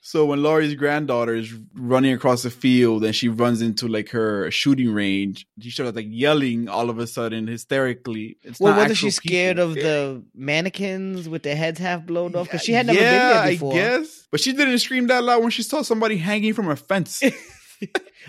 So 0.07 0.25
when 0.25 0.41
Laurie's 0.41 0.77
granddaughter 0.77 1.35
is 1.35 1.53
running 1.75 2.13
across 2.13 2.45
the 2.45 2.51
field 2.51 3.05
and 3.05 3.13
she 3.13 3.29
runs 3.29 3.61
into 3.61 3.89
like 3.89 4.11
her 4.11 4.49
shooting 4.53 4.95
range, 4.95 5.49
she 5.61 5.71
starts 5.71 5.97
like 5.97 6.07
yelling 6.09 6.69
all 6.69 6.91
of 6.91 7.01
a 7.01 7.09
sudden 7.09 7.49
hysterically. 7.49 8.37
It's 8.45 8.61
well, 8.61 8.75
not 8.75 8.83
wasn't 8.83 8.99
she 8.99 9.11
scared 9.11 9.57
people. 9.57 9.71
of 9.71 9.75
the 9.75 10.23
mannequins 10.33 11.29
with 11.29 11.43
their 11.43 11.57
heads 11.57 11.81
half 11.81 12.07
blown 12.07 12.37
off? 12.37 12.47
Because 12.47 12.63
she 12.63 12.71
had 12.71 12.87
never 12.87 13.01
yeah, 13.01 13.11
been 13.11 13.43
there 13.43 13.51
before. 13.51 13.73
I 13.73 13.75
guess, 13.75 14.29
but 14.31 14.39
she 14.39 14.53
didn't 14.53 14.79
scream 14.79 15.09
that 15.09 15.25
loud 15.25 15.43
when 15.43 15.51
she 15.51 15.65
saw 15.65 15.83
somebody 15.83 16.19
hanging 16.19 16.55
from 16.55 16.71
a 16.71 16.77
fence. 16.77 17.21
I 17.25 17.31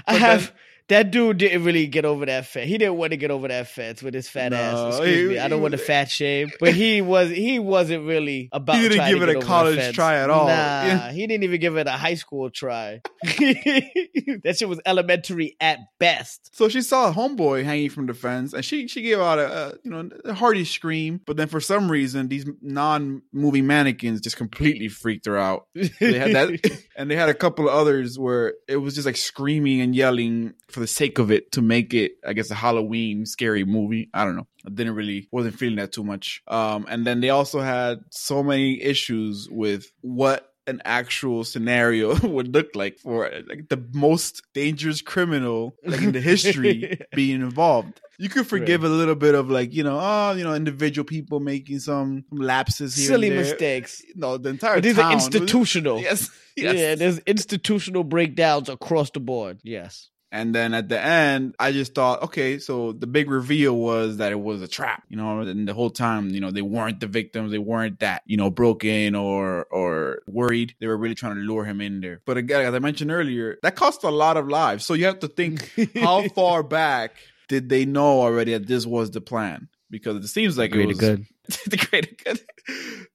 But 0.07 0.17
have 0.17 0.53
that 0.89 1.11
dude 1.11 1.37
didn't 1.37 1.63
really 1.63 1.87
get 1.87 2.05
over 2.05 2.25
that 2.25 2.45
fence. 2.45 2.67
He 2.69 2.77
didn't 2.77 2.95
want 2.95 3.11
to 3.11 3.17
get 3.17 3.29
over 3.29 3.47
that 3.49 3.67
fence 3.67 4.01
with 4.01 4.13
his 4.13 4.29
fat 4.29 4.53
ass. 4.53 4.95
Excuse 4.95 5.17
he- 5.17 5.27
me. 5.35 5.39
I 5.39 5.47
don't 5.49 5.61
want 5.61 5.73
to 5.73 5.77
fat 5.77 6.09
shame, 6.09 6.49
but 6.59 6.73
he 6.73 7.01
was 7.13 7.29
he 7.29 7.59
wasn't 7.59 8.05
really 8.05 8.49
about. 8.51 8.77
He 8.77 8.87
didn't 8.89 9.09
give 9.09 9.21
it 9.21 9.35
a 9.35 9.39
college 9.41 9.93
try 9.95 10.15
at 10.17 10.29
all. 10.29 10.47
Nah, 10.47 10.53
Yeah. 10.87 11.11
he 11.11 11.27
didn't 11.27 11.43
even 11.43 11.59
give 11.59 11.75
it 11.77 11.87
a 11.87 11.91
high 11.91 12.13
school 12.13 12.49
try. 12.49 13.01
that 13.23 14.55
shit 14.57 14.69
was 14.69 14.79
elementary 14.85 15.55
at 15.59 15.79
best. 15.99 16.55
So 16.55 16.69
she 16.69 16.81
saw 16.81 17.09
a 17.09 17.13
homeboy 17.13 17.63
hanging 17.63 17.89
from 17.89 18.05
the 18.07 18.13
fence, 18.13 18.53
and 18.53 18.63
she 18.63 18.87
she 18.87 19.01
gave 19.01 19.19
out 19.19 19.39
a, 19.39 19.57
a 19.57 19.73
you 19.83 19.91
know 19.91 20.09
a 20.25 20.33
hearty 20.33 20.65
scream. 20.65 21.21
But 21.25 21.37
then 21.37 21.47
for 21.47 21.59
some 21.59 21.91
reason, 21.91 22.27
these 22.27 22.45
non-moving 22.61 23.67
mannequins 23.67 24.21
just 24.21 24.37
completely 24.37 24.87
freaked 24.87 25.25
her 25.25 25.37
out. 25.37 25.67
They 25.73 26.17
had 26.19 26.31
that, 26.33 26.81
and 26.95 27.09
they 27.11 27.15
had 27.15 27.29
a 27.29 27.33
couple 27.33 27.67
of 27.67 27.75
others 27.75 28.17
where 28.17 28.53
it 28.67 28.77
was 28.77 28.95
just 28.95 29.05
like 29.05 29.17
screaming 29.17 29.81
and 29.81 29.95
yelling 29.95 30.53
for 30.77 30.81
the 30.81 30.87
sake 30.87 31.17
of 31.17 31.31
it 31.31 31.51
to 31.53 31.61
make 31.63 31.95
it, 31.95 32.17
I 32.23 32.33
guess, 32.33 32.51
a 32.51 32.55
Halloween 32.55 33.25
scary 33.25 33.65
movie. 33.65 34.11
I 34.13 34.23
don't 34.23 34.35
know. 34.35 34.45
I 34.63 34.69
didn't 34.69 34.93
really 34.93 35.27
wasn't 35.31 35.55
feeling 35.57 35.77
that 35.77 35.91
too 35.91 36.03
much. 36.03 36.43
Um, 36.47 36.85
and 36.87 37.03
then 37.03 37.19
they 37.19 37.31
also 37.31 37.61
had 37.61 38.01
so 38.11 38.43
many 38.43 38.79
issues 38.79 39.49
with 39.49 39.91
what 40.01 40.53
an 40.67 40.83
actual 40.85 41.43
scenario 41.43 42.15
would 42.27 42.53
look 42.53 42.75
like 42.75 42.99
for 42.99 43.27
like 43.47 43.69
the 43.69 43.83
most 43.91 44.43
dangerous 44.53 45.01
criminal 45.01 45.73
like 45.83 46.03
in 46.03 46.11
the 46.11 46.21
history 46.21 46.99
being 47.15 47.41
involved. 47.41 47.99
You 48.19 48.29
could 48.29 48.45
forgive 48.45 48.83
a 48.83 48.89
little 48.89 49.15
bit 49.15 49.33
of 49.33 49.49
like 49.49 49.73
you 49.73 49.83
know 49.83 49.97
oh 49.99 50.33
you 50.33 50.43
know 50.43 50.53
individual 50.53 51.05
people 51.05 51.39
making 51.39 51.79
some 51.79 52.23
lapses 52.31 52.95
here 52.95 53.07
Silly 53.07 53.31
mistakes. 53.31 54.03
No, 54.13 54.37
the 54.37 54.49
entire 54.49 54.75
But 54.75 54.83
these 54.83 54.95
town 54.95 55.11
are 55.11 55.15
was- 55.15 55.25
institutional. 55.25 55.99
Yes, 56.01 56.29
yes. 56.55 56.75
Yeah, 56.75 56.93
there's 56.95 57.17
institutional 57.19 58.03
breakdowns 58.03 58.69
across 58.69 59.09
the 59.09 59.19
board. 59.19 59.59
Yes. 59.63 60.09
And 60.31 60.53
then 60.53 60.73
at 60.73 60.89
the 60.89 61.01
end, 61.01 61.55
I 61.57 61.71
just 61.71 61.95
thought, 61.95 62.23
okay, 62.23 62.59
so 62.59 62.91
the 62.91 63.07
big 63.07 63.29
reveal 63.29 63.77
was 63.77 64.17
that 64.17 64.31
it 64.31 64.39
was 64.39 64.61
a 64.61 64.67
trap, 64.67 65.03
you 65.07 65.15
know, 65.15 65.39
and 65.39 65.67
the 65.67 65.73
whole 65.73 65.89
time, 65.89 66.29
you 66.31 66.41
know, 66.41 66.51
they 66.51 66.61
weren't 66.61 66.99
the 66.99 67.07
victims, 67.07 67.51
they 67.51 67.57
weren't 67.57 67.99
that, 67.99 68.23
you 68.25 68.35
know, 68.35 68.49
broken 68.49 69.15
or 69.15 69.65
or 69.71 70.19
worried. 70.27 70.75
They 70.79 70.87
were 70.87 70.97
really 70.97 71.15
trying 71.15 71.35
to 71.35 71.41
lure 71.41 71.63
him 71.63 71.79
in 71.79 72.01
there. 72.01 72.21
But 72.25 72.37
again, 72.37 72.65
as 72.65 72.73
I 72.73 72.79
mentioned 72.79 73.11
earlier, 73.11 73.57
that 73.63 73.75
cost 73.75 74.03
a 74.03 74.09
lot 74.09 74.35
of 74.35 74.49
lives. 74.49 74.85
So 74.85 74.95
you 74.95 75.05
have 75.05 75.19
to 75.19 75.27
think 75.29 75.71
how 75.95 76.27
far 76.29 76.61
back 76.61 77.15
did 77.47 77.69
they 77.69 77.85
know 77.85 78.21
already 78.21 78.51
that 78.51 78.67
this 78.67 78.85
was 78.85 79.11
the 79.11 79.21
plan? 79.21 79.69
Because 79.89 80.17
it 80.17 80.27
seems 80.27 80.57
like 80.57 80.75
it 80.75 80.85
was 80.85 80.97
good. 80.99 81.25
the 81.67 81.77
greater 81.77 82.11
good. 82.25 82.41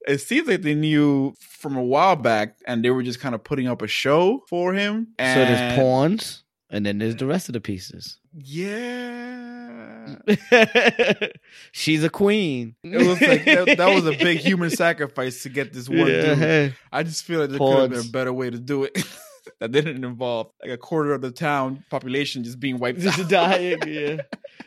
It 0.07 0.21
seems 0.21 0.47
like 0.47 0.63
they 0.63 0.73
knew 0.73 1.35
from 1.39 1.75
a 1.75 1.83
while 1.83 2.15
back, 2.15 2.57
and 2.65 2.83
they 2.83 2.89
were 2.89 3.03
just 3.03 3.19
kind 3.19 3.35
of 3.35 3.43
putting 3.43 3.67
up 3.67 3.83
a 3.83 3.87
show 3.87 4.43
for 4.49 4.73
him. 4.73 5.09
And 5.19 5.39
So 5.39 5.45
there's 5.45 5.75
pawns, 5.77 6.42
and 6.73 6.83
then 6.83 6.97
there's 6.97 7.15
the 7.15 7.27
rest 7.27 7.47
of 7.49 7.53
the 7.53 7.61
pieces. 7.61 8.17
Yeah. 8.33 10.15
She's 11.71 12.03
a 12.03 12.09
queen. 12.09 12.75
It 12.83 12.97
was 12.97 13.21
like 13.21 13.45
that, 13.45 13.77
that 13.77 13.93
was 13.93 14.07
a 14.07 14.11
big 14.17 14.39
human 14.39 14.69
sacrifice 14.75 15.43
to 15.43 15.49
get 15.49 15.71
this 15.71 15.87
one 15.87 15.99
Yeah, 15.99 16.35
dude. 16.35 16.75
I 16.91 17.03
just 17.03 17.25
feel 17.25 17.41
like 17.41 17.51
there 17.51 17.59
could 17.59 17.79
have 17.79 17.89
been 17.91 17.99
a 17.99 18.11
better 18.11 18.33
way 18.33 18.49
to 18.49 18.57
do 18.57 18.85
it. 18.85 18.97
that 19.59 19.71
didn't 19.71 20.03
involve 20.03 20.49
like 20.63 20.71
a 20.71 20.77
quarter 20.77 21.13
of 21.13 21.21
the 21.21 21.29
town 21.29 21.83
population 21.91 22.43
just 22.43 22.59
being 22.59 22.79
wiped 22.79 22.99
Just 22.99 23.19
out. 23.19 23.29
dying, 23.29 23.77
yeah. 23.87 24.17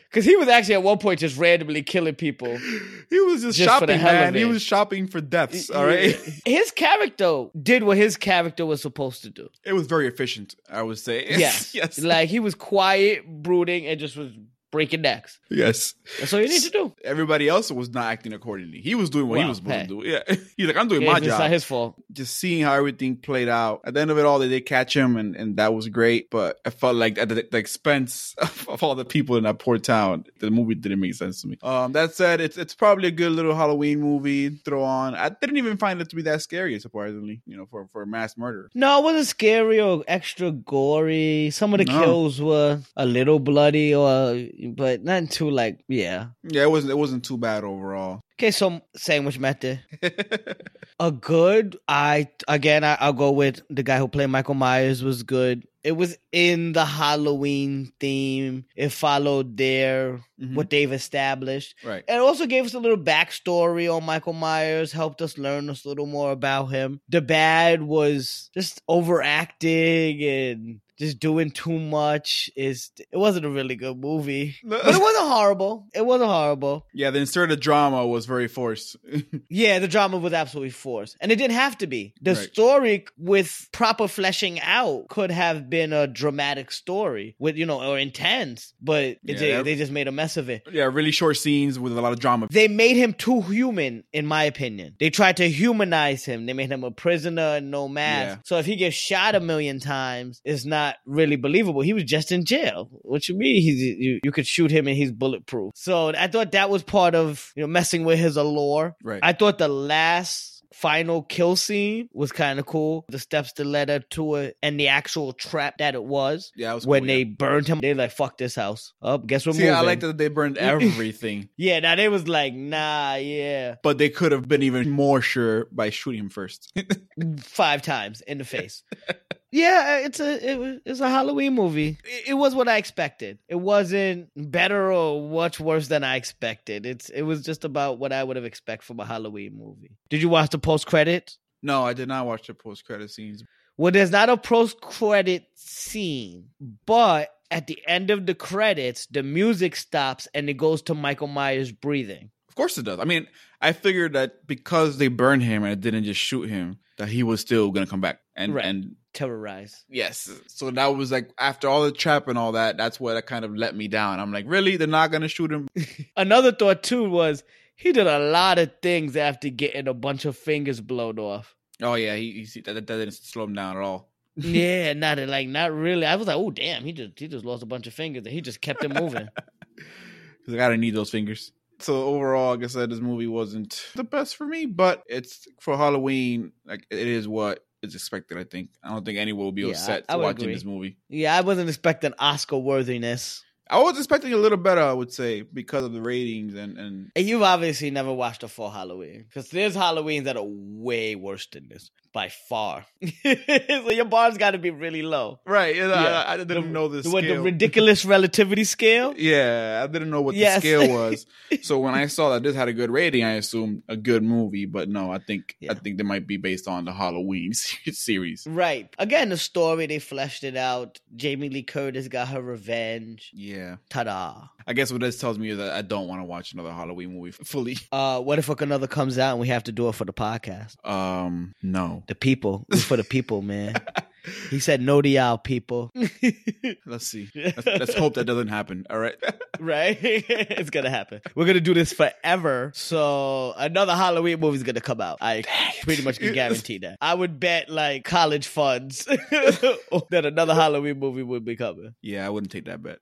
Because 0.09 0.25
he 0.25 0.35
was 0.35 0.47
actually 0.47 0.75
at 0.75 0.83
one 0.83 0.97
point 0.97 1.19
just 1.19 1.37
randomly 1.37 1.83
killing 1.83 2.15
people. 2.15 2.57
He 3.09 3.21
was 3.21 3.41
just, 3.41 3.57
Just 3.57 3.69
shopping, 3.69 4.01
man. 4.03 4.33
He 4.33 4.43
was 4.43 4.61
shopping 4.61 5.07
for 5.07 5.21
deaths. 5.21 5.69
All 5.69 5.85
right. 5.85 6.13
His 6.45 6.71
character 6.71 7.45
did 7.61 7.83
what 7.83 7.95
his 7.95 8.17
character 8.17 8.65
was 8.65 8.81
supposed 8.81 9.23
to 9.23 9.29
do. 9.29 9.47
It 9.63 9.71
was 9.71 9.87
very 9.87 10.07
efficient, 10.09 10.55
I 10.69 10.81
would 10.83 10.99
say. 10.99 11.25
Yes. 11.37 11.73
yes. 11.73 11.99
Like 11.99 12.27
he 12.27 12.41
was 12.41 12.53
quiet, 12.53 13.25
brooding, 13.25 13.85
and 13.87 13.97
just 13.97 14.17
was 14.17 14.31
breaking 14.71 15.01
necks. 15.01 15.39
yes. 15.49 15.93
That's 16.19 16.33
all 16.33 16.41
you 16.41 16.47
need 16.47 16.61
to 16.63 16.69
do. 16.69 16.93
Everybody 17.03 17.47
else 17.47 17.71
was 17.71 17.89
not 17.89 18.05
acting 18.05 18.33
accordingly. 18.33 18.79
He 18.81 18.95
was 18.95 19.09
doing 19.09 19.27
what 19.27 19.39
he 19.39 19.45
was 19.45 19.57
supposed 19.57 19.75
hey. 19.75 19.87
to 19.87 19.87
do. 19.87 20.07
Yeah. 20.07 20.23
He's 20.57 20.67
like, 20.67 20.77
I'm 20.77 20.87
doing 20.87 21.01
Yeah, 21.03 21.11
my 21.11 21.17
if 21.17 21.23
it's 21.23 21.31
job. 21.31 21.39
not 21.39 21.49
his 21.51 21.63
fault. 21.63 21.95
just 22.11 22.35
seeing 22.37 22.63
how 22.63 22.73
everything 22.73 23.17
played 23.17 23.47
out. 23.49 23.81
At 23.85 23.93
the 23.93 24.01
end 24.01 24.11
of 24.11 24.17
it 24.17 24.25
all, 24.25 24.39
they 24.39 24.49
did 24.49 24.65
catch 24.65 24.95
him, 24.95 25.17
and, 25.17 25.35
and 25.35 25.57
that 25.57 25.73
was 25.73 25.87
great. 25.89 26.29
But 26.29 26.57
I 26.65 26.69
felt 26.69 26.95
like 26.95 27.17
at 27.17 27.29
the, 27.29 27.47
the 27.49 27.57
expense 27.57 28.35
of, 28.41 28.67
of 28.69 28.83
all 28.83 28.95
the 28.95 29.05
people 29.05 29.35
in 29.37 29.43
that 29.43 29.59
poor 29.59 29.77
town, 29.77 30.25
the 30.39 30.51
movie 30.51 30.75
didn't 30.75 30.99
make 30.99 31.13
sense 31.15 31.41
to 31.41 31.47
me. 31.47 31.57
Um, 31.63 31.91
that 31.93 32.13
said, 32.13 32.41
it's 32.41 32.57
it's 32.57 32.75
probably 32.75 33.07
a 33.07 33.11
good 33.11 33.31
little 33.31 33.55
Halloween 33.55 33.99
movie. 34.01 34.49
Throw 34.49 34.83
on. 34.83 35.15
I 35.15 35.29
didn't 35.29 35.57
even 35.57 35.77
find 35.77 36.01
it 36.01 36.09
to 36.09 36.15
be 36.15 36.21
that 36.23 36.41
scary, 36.41 36.79
surprisingly. 36.79 37.41
You 37.45 37.57
know, 37.57 37.65
for 37.65 37.87
for 37.93 38.01
a 38.01 38.07
mass 38.07 38.37
murder. 38.37 38.69
No, 38.75 38.99
it 38.99 39.03
wasn't 39.03 39.27
scary 39.27 39.79
or 39.79 40.03
extra 40.07 40.51
gory. 40.51 41.49
Some 41.51 41.73
of 41.73 41.79
the 41.79 41.85
No. 41.85 41.99
kills 42.03 42.41
were 42.41 42.81
a 42.95 43.05
little 43.05 43.39
bloody, 43.39 43.93
or 43.95 44.37
but 44.75 45.03
not 45.03 45.29
too 45.31 45.49
like 45.49 45.83
yeah. 45.87 46.27
Yeah, 46.43 46.63
it 46.63 46.71
wasn't 46.71 46.91
it 46.91 46.97
wasn't 46.97 47.25
too 47.25 47.37
bad 47.37 47.63
overall. 47.63 48.21
Okay, 48.39 48.51
so 48.51 48.81
sandwich 48.95 49.39
method. 49.39 49.79
A 50.99 51.11
good. 51.11 51.77
I 51.87 52.27
again, 52.47 52.83
I, 52.83 52.97
I'll 52.99 53.13
go 53.13 53.31
with 53.31 53.61
the 53.69 53.83
guy 53.83 53.97
who 53.97 54.07
played 54.07 54.27
Michael 54.27 54.53
Myers 54.55 55.03
was 55.03 55.23
good. 55.23 55.67
It 55.83 55.93
was 55.93 56.17
in 56.31 56.73
the 56.73 56.85
Halloween 56.85 57.93
theme. 57.99 58.65
It 58.75 58.89
followed 58.89 59.55
their 59.57 60.21
Mhm. 60.39 60.53
what 60.55 60.69
they've 60.69 60.91
established. 60.91 61.75
right. 61.83 62.03
It 62.07 62.19
also 62.19 62.45
gave 62.45 62.65
us 62.65 62.73
a 62.75 62.79
little 62.79 62.97
backstory 62.97 63.91
on 63.91 64.03
Michael 64.03 64.33
Myers, 64.33 64.91
helped 64.91 65.21
us 65.21 65.37
learn 65.37 65.69
a 65.69 65.75
little 65.85 66.05
more 66.05 66.31
about 66.31 66.67
him. 66.67 66.99
The 67.09 67.21
bad 67.21 67.81
was 67.81 68.49
just 68.53 68.81
overacting 68.87 70.21
and 70.23 70.81
just 70.97 71.19
doing 71.19 71.51
too 71.51 71.77
much. 71.79 72.49
Is 72.55 72.91
it 73.11 73.17
wasn't 73.17 73.45
a 73.45 73.49
really 73.49 73.75
good 73.75 73.97
movie, 73.97 74.55
but 74.63 74.79
it 74.79 74.99
wasn't 75.01 75.27
horrible. 75.27 75.87
It 75.93 76.05
wasn't 76.05 76.29
horrible. 76.29 76.85
Yeah, 76.93 77.11
the 77.11 77.19
inserted 77.19 77.59
drama 77.59 78.05
was 78.07 78.25
very 78.25 78.47
forced. 78.47 78.95
Yeah, 79.49 79.79
the 79.79 79.87
drama 79.87 80.17
was 80.17 80.33
absolutely 80.33 80.71
forced, 80.71 81.15
and 81.21 81.31
it 81.31 81.37
didn't 81.37 81.55
have 81.55 81.77
to 81.79 81.87
be. 81.87 82.13
The 82.21 82.33
Right. 82.35 82.49
story 82.51 83.05
with 83.17 83.67
proper 83.71 84.07
fleshing 84.07 84.59
out 84.59 85.07
could 85.09 85.31
have 85.31 85.69
been 85.69 85.93
a 85.93 86.05
dramatic 86.07 86.71
story 86.71 87.35
with 87.39 87.55
you 87.57 87.65
know 87.65 87.81
or 87.81 87.97
intense, 87.97 88.73
but 88.81 89.03
it, 89.03 89.19
Yeah. 89.23 89.37
they, 89.37 89.63
they 89.63 89.75
just 89.75 89.91
made 89.91 90.07
a 90.07 90.11
mess 90.11 90.37
of 90.37 90.49
it. 90.49 90.63
yeah, 90.71 90.83
really 90.85 91.11
short 91.11 91.37
scenes 91.37 91.79
with 91.79 91.97
a 91.97 92.01
lot 92.01 92.13
of 92.13 92.19
drama. 92.19 92.47
they 92.51 92.67
made 92.67 92.95
him 92.97 93.13
too 93.13 93.41
human, 93.41 94.03
in 94.13 94.25
my 94.25 94.43
opinion. 94.43 94.95
They 94.99 95.09
tried 95.09 95.37
to 95.37 95.49
humanize 95.49 96.25
him. 96.25 96.45
They 96.45 96.53
made 96.53 96.71
him 96.71 96.83
a 96.83 96.91
prisoner 96.91 97.55
and 97.57 97.71
no 97.71 97.87
mask. 97.87 98.37
Yeah. 98.37 98.41
So 98.45 98.57
if 98.57 98.65
he 98.65 98.75
gets 98.75 98.95
shot 98.95 99.35
a 99.35 99.39
million 99.39 99.79
times, 99.79 100.41
it's 100.43 100.65
not 100.65 100.86
really 101.05 101.35
believable. 101.35 101.81
He 101.81 101.93
was 101.93 102.03
just 102.03 102.31
in 102.31 102.45
jail. 102.45 102.89
What 102.91 103.27
you 103.27 103.37
mean? 103.37 103.61
He's 103.61 103.81
you, 103.81 104.19
you 104.23 104.31
could 104.31 104.47
shoot 104.47 104.71
him 104.71 104.87
and 104.87 104.95
he's 104.95 105.11
bulletproof. 105.11 105.73
So 105.75 106.09
I 106.09 106.27
thought 106.27 106.51
that 106.51 106.69
was 106.69 106.83
part 106.83 107.15
of 107.15 107.51
you 107.55 107.61
know 107.61 107.67
messing 107.67 108.05
with 108.05 108.19
his 108.19 108.37
allure. 108.37 108.95
Right. 109.03 109.19
I 109.23 109.33
thought 109.33 109.57
the 109.57 109.67
last 109.67 110.57
final 110.77 111.23
kill 111.23 111.55
scene 111.55 112.07
was 112.13 112.31
kind 112.31 112.59
of 112.59 112.65
cool. 112.65 113.05
The 113.09 113.17
steps 113.17 113.53
that 113.53 113.65
led 113.65 113.89
up 113.89 114.07
to 114.11 114.35
it 114.35 114.57
and 114.61 114.79
the 114.79 114.89
actual 114.89 115.33
trap 115.33 115.79
that 115.79 115.95
it 115.95 116.03
was. 116.03 116.51
yeah, 116.55 116.73
was 116.73 116.85
when 116.85 117.01
cool, 117.01 117.07
they 117.07 117.19
yeah. 117.19 117.35
burned 117.37 117.67
him, 117.67 117.79
they 117.79 117.93
like 117.93 118.11
fuck 118.11 118.37
this 118.37 118.55
house. 118.55 118.93
Oh, 119.01 119.17
guess 119.17 119.45
we're 119.45 119.53
moving. 119.53 119.71
I 119.71 119.81
like 119.81 120.01
that 120.01 120.17
they 120.17 120.27
burned 120.27 120.57
everything. 120.59 121.49
Yeah, 121.57 121.79
now 121.79 121.95
they 121.95 122.09
was 122.09 122.27
like, 122.27 122.53
nah, 122.53 123.15
yeah. 123.15 123.75
but 123.81 123.97
they 123.97 124.09
could 124.09 124.31
have 124.31 124.47
been 124.47 124.63
even 124.63 124.89
more 124.89 125.21
sure 125.21 125.67
by 125.71 125.89
shooting 125.89 126.21
him 126.21 126.29
first. 126.29 126.71
five 127.39 127.81
times 127.81 128.21
in 128.21 128.37
the 128.37 128.45
face. 128.45 128.83
yeah, 129.57 129.99
uh, 130.01 130.05
it's 130.05 130.19
a 130.19 130.51
it, 130.51 130.81
it's 130.85 130.99
a 130.99 131.09
Halloween 131.09 131.53
movie. 131.55 131.97
It, 132.03 132.29
it 132.29 132.33
was 132.33 132.53
what 132.55 132.67
I 132.67 132.77
expected. 132.77 133.39
It 133.47 133.55
wasn't 133.55 134.29
better 134.35 134.91
or 134.91 135.29
much 135.29 135.59
worse 135.59 135.87
than 135.87 136.03
I 136.03 136.15
expected. 136.15 136.85
It's 136.85 137.09
it 137.09 137.23
was 137.23 137.43
just 137.43 137.65
about 137.65 137.97
what 137.99 138.13
I 138.13 138.23
would 138.23 138.35
have 138.35 138.45
expected 138.45 138.85
from 138.85 138.99
a 138.99 139.05
Halloween 139.05 139.57
movie. 139.57 139.91
Did 140.09 140.21
you 140.21 140.29
watch 140.29 140.51
the 140.51 140.59
post 140.59 140.85
credits? 140.87 141.37
No, 141.63 141.83
I 141.83 141.93
did 141.93 142.07
not 142.07 142.25
watch 142.25 142.47
the 142.47 142.53
post 142.53 142.85
credit 142.85 143.09
scenes. 143.11 143.43
Well, 143.77 143.91
there's 143.91 144.11
not 144.11 144.29
a 144.29 144.37
post 144.37 144.81
credit 144.81 145.45
scene, 145.55 146.49
but 146.85 147.29
at 147.49 147.67
the 147.67 147.79
end 147.87 148.09
of 148.09 148.25
the 148.25 148.35
credits, 148.35 149.05
the 149.07 149.23
music 149.23 149.75
stops 149.75 150.27
and 150.33 150.49
it 150.49 150.55
goes 150.55 150.81
to 150.83 150.93
Michael 150.93 151.27
Myers 151.27 151.71
breathing. 151.71 152.29
Of 152.49 152.55
course 152.55 152.77
it 152.77 152.85
does. 152.85 152.99
I 152.99 153.05
mean, 153.05 153.27
I 153.61 153.71
figured 153.73 154.13
that 154.13 154.45
because 154.47 154.97
they 154.97 155.07
burned 155.09 155.43
him 155.43 155.63
and 155.63 155.79
didn't 155.79 156.03
just 156.05 156.19
shoot 156.19 156.49
him, 156.49 156.79
that 156.97 157.09
he 157.09 157.21
was 157.23 157.39
still 157.41 157.71
gonna 157.71 157.85
come 157.87 158.01
back. 158.01 158.19
And 158.35 158.53
Right. 158.55 158.65
and 158.65 158.95
Terrorize. 159.17 159.83
yes, 159.89 160.29
so 160.45 160.69
that 160.69 160.95
was 160.95 161.11
like 161.11 161.31
after 161.39 161.67
all 161.67 161.83
the 161.83 161.91
trap 161.91 162.27
and 162.27 162.37
all 162.37 162.51
that, 162.51 162.77
that's 162.77 162.99
what 162.99 163.25
kind 163.25 163.43
of 163.43 163.55
let 163.55 163.75
me 163.75 163.87
down. 163.87 164.19
I'm 164.19 164.31
like, 164.31 164.45
really? 164.47 164.77
They're 164.77 164.87
not 164.87 165.11
gonna 165.11 165.27
shoot 165.27 165.51
him? 165.51 165.67
Another 166.15 166.51
thought 166.51 166.83
too 166.83 167.09
was 167.09 167.43
he 167.75 167.91
did 167.91 168.05
a 168.05 168.19
lot 168.19 168.59
of 168.59 168.71
things 168.83 169.15
after 169.15 169.49
getting 169.49 169.87
a 169.87 169.93
bunch 169.95 170.25
of 170.25 170.37
fingers 170.37 170.81
blown 170.81 171.17
off. 171.17 171.55
Oh 171.81 171.95
yeah, 171.95 172.15
he, 172.15 172.43
he 172.43 172.61
that, 172.61 172.73
that 172.73 172.85
didn't 172.85 173.13
slow 173.13 173.45
him 173.45 173.55
down 173.55 173.77
at 173.77 173.81
all. 173.81 174.11
yeah, 174.35 174.93
not 174.93 175.17
like 175.17 175.47
not 175.47 175.73
really. 175.73 176.05
I 176.05 176.15
was 176.15 176.27
like, 176.27 176.37
oh 176.37 176.51
damn, 176.51 176.83
he 176.83 176.93
just 176.93 177.17
he 177.17 177.27
just 177.27 177.43
lost 177.43 177.63
a 177.63 177.65
bunch 177.65 177.87
of 177.87 177.95
fingers 177.95 178.23
and 178.23 178.33
he 178.33 178.41
just 178.41 178.61
kept 178.61 178.83
it 178.83 178.93
moving. 178.93 179.27
Because 179.75 180.53
I 180.53 180.57
gotta 180.57 180.77
need 180.77 180.93
those 180.93 181.09
fingers. 181.09 181.51
So 181.79 182.03
overall, 182.05 182.51
like 182.51 182.63
I 182.63 182.67
said, 182.67 182.91
this 182.91 182.99
movie 182.99 183.27
wasn't 183.27 183.83
the 183.95 184.03
best 184.03 184.35
for 184.35 184.45
me, 184.45 184.67
but 184.67 185.03
it's 185.07 185.47
for 185.59 185.75
Halloween. 185.75 186.51
Like 186.65 186.85
it 186.91 187.07
is 187.07 187.27
what 187.27 187.65
is 187.87 187.95
expected. 187.95 188.37
I 188.37 188.43
think. 188.43 188.69
I 188.83 188.89
don't 188.89 189.05
think 189.05 189.17
anyone 189.17 189.43
will 189.45 189.51
be 189.51 189.63
Yeah, 189.63 189.69
upset 189.69 190.05
I- 190.09 190.13
I 190.13 190.15
watching 190.17 190.43
agree. 190.43 190.53
this 190.53 190.65
movie. 190.65 190.97
yeah, 191.09 191.35
I 191.35 191.41
wasn't 191.41 191.69
expecting 191.69 192.13
Oscar 192.19 192.57
worthiness. 192.57 193.43
I 193.69 193.79
was 193.81 193.97
expecting 193.97 194.31
a 194.31 194.37
little 194.37 194.57
better, 194.57 194.79
I 194.79 194.93
would 194.93 195.11
say, 195.11 195.41
because 195.41 195.83
of 195.83 195.91
the 195.91 196.01
ratings 196.01 196.53
and 196.53 196.77
and 196.77 197.11
And 197.17 197.27
you've 197.27 197.41
obviously 197.41 197.91
never 197.91 198.13
watched 198.13 198.43
a 198.43 198.47
full 198.47 198.69
Halloween 198.69 199.25
because 199.27 199.49
there's 199.49 199.75
Halloweens 199.75 200.23
that 200.23 200.37
are 200.37 200.45
way 200.45 201.15
worse 201.15 201.47
than 201.51 201.67
this 201.67 201.91
by 202.17 202.29
far. 202.49 202.83
so 203.23 203.91
your 203.91 204.05
bar's 204.05 204.37
got 204.37 204.51
to 204.51 204.57
be 204.57 204.71
really 204.71 205.03
low. 205.03 205.39
right. 205.45 205.75
Yeah. 205.75 205.91
I, 206.27 206.33
I 206.33 206.37
didn't 206.37 206.63
The- 206.63 206.69
know 206.77 206.87
The, 206.87 207.07
what, 207.11 207.23
the 207.23 207.39
ridiculous 207.39 208.05
relativity 208.05 208.63
scale. 208.63 209.13
yeah, 209.31 209.81
I 209.83 209.87
didn't 209.93 210.09
know 210.09 210.21
what 210.21 210.33
Yes. 210.35 210.55
the 210.63 210.67
scale 210.67 210.93
was. 210.93 211.25
so 211.61 211.77
when 211.77 211.93
I 211.93 212.07
saw 212.07 212.25
that 212.33 212.41
this 212.41 212.55
had 212.55 212.69
a 212.69 212.73
good 212.73 212.89
rating, 212.89 213.23
I 213.23 213.33
assumed 213.33 213.83
a 213.87 213.95
good 213.95 214.23
movie. 214.23 214.65
But 214.65 214.89
no, 214.89 215.11
I 215.11 215.19
think 215.19 215.55
Yeah. 215.59 215.73
I 215.73 215.75
think 215.75 215.97
they 215.97 216.03
might 216.13 216.25
be 216.25 216.37
based 216.37 216.67
on 216.67 216.85
the 216.85 216.91
Halloween 216.93 217.53
series. 217.53 218.47
Right. 218.49 218.89
Again, 218.97 219.29
the 219.29 219.37
story 219.37 219.85
they 219.85 219.99
fleshed 219.99 220.43
it 220.43 220.57
out. 220.57 220.99
Jamie 221.15 221.49
Lee 221.49 221.63
Curtis 221.63 222.07
got 222.07 222.29
her 222.29 222.41
revenge. 222.41 223.31
Yeah, 223.33 223.77
Ta-da. 223.89 224.47
I 224.67 224.73
guess 224.73 224.91
what 224.91 224.99
this 224.99 225.17
tells 225.17 225.39
me 225.39 225.49
is 225.49 225.57
that 225.59 225.71
I 225.71 225.81
don't 225.81 226.09
want 226.09 226.19
to 226.19 226.25
watch 226.25 226.51
another 226.51 226.71
Halloween 226.71 227.17
movie 227.17 227.31
fully. 227.43 227.77
Uh, 227.91 228.19
what 228.21 228.37
if 228.37 228.49
another 228.49 228.87
comes 228.87 229.17
out 229.17 229.31
and 229.31 229.39
we 229.39 229.47
have 229.47 229.63
to 229.63 229.71
do 229.71 229.87
it 229.87 229.95
for 229.95 230.03
the 230.03 230.13
podcast? 230.13 230.85
Um, 230.85 231.55
no. 231.63 232.03
The 232.07 232.15
people. 232.15 232.65
It's 232.69 232.83
for 232.83 232.97
the 232.97 233.05
people, 233.05 233.41
man. 233.41 233.75
He 234.49 234.59
said 234.59 234.81
no 234.81 235.01
to 235.01 235.09
y'all 235.09 235.37
people. 235.37 235.91
Let's 236.85 237.07
see. 237.07 237.29
Let's, 237.35 237.65
let's 237.65 237.93
hope 237.93 238.15
that 238.15 238.25
doesn't 238.25 238.47
happen. 238.47 238.85
All 238.89 238.99
right. 238.99 239.15
right? 239.59 239.97
it's 240.01 240.69
gonna 240.69 240.89
happen. 240.89 241.21
We're 241.35 241.45
gonna 241.45 241.59
do 241.59 241.73
this 241.73 241.93
forever. 241.93 242.71
So 242.75 243.53
another 243.57 243.95
Halloween 243.95 244.39
movie's 244.39 244.63
gonna 244.63 244.81
come 244.81 245.01
out. 245.01 245.17
I 245.21 245.43
pretty 245.83 246.03
much 246.03 246.19
can 246.19 246.33
guarantee 246.33 246.79
that. 246.79 246.97
I 247.01 247.13
would 247.13 247.39
bet 247.39 247.69
like 247.69 248.03
college 248.03 248.47
funds 248.47 249.05
that 249.05 250.25
another 250.25 250.53
Halloween 250.53 250.99
movie 250.99 251.23
would 251.23 251.45
be 251.45 251.55
coming. 251.55 251.95
yeah, 252.01 252.25
I 252.25 252.29
wouldn't 252.29 252.51
take 252.51 252.65
that 252.65 252.81
bet. 252.81 252.99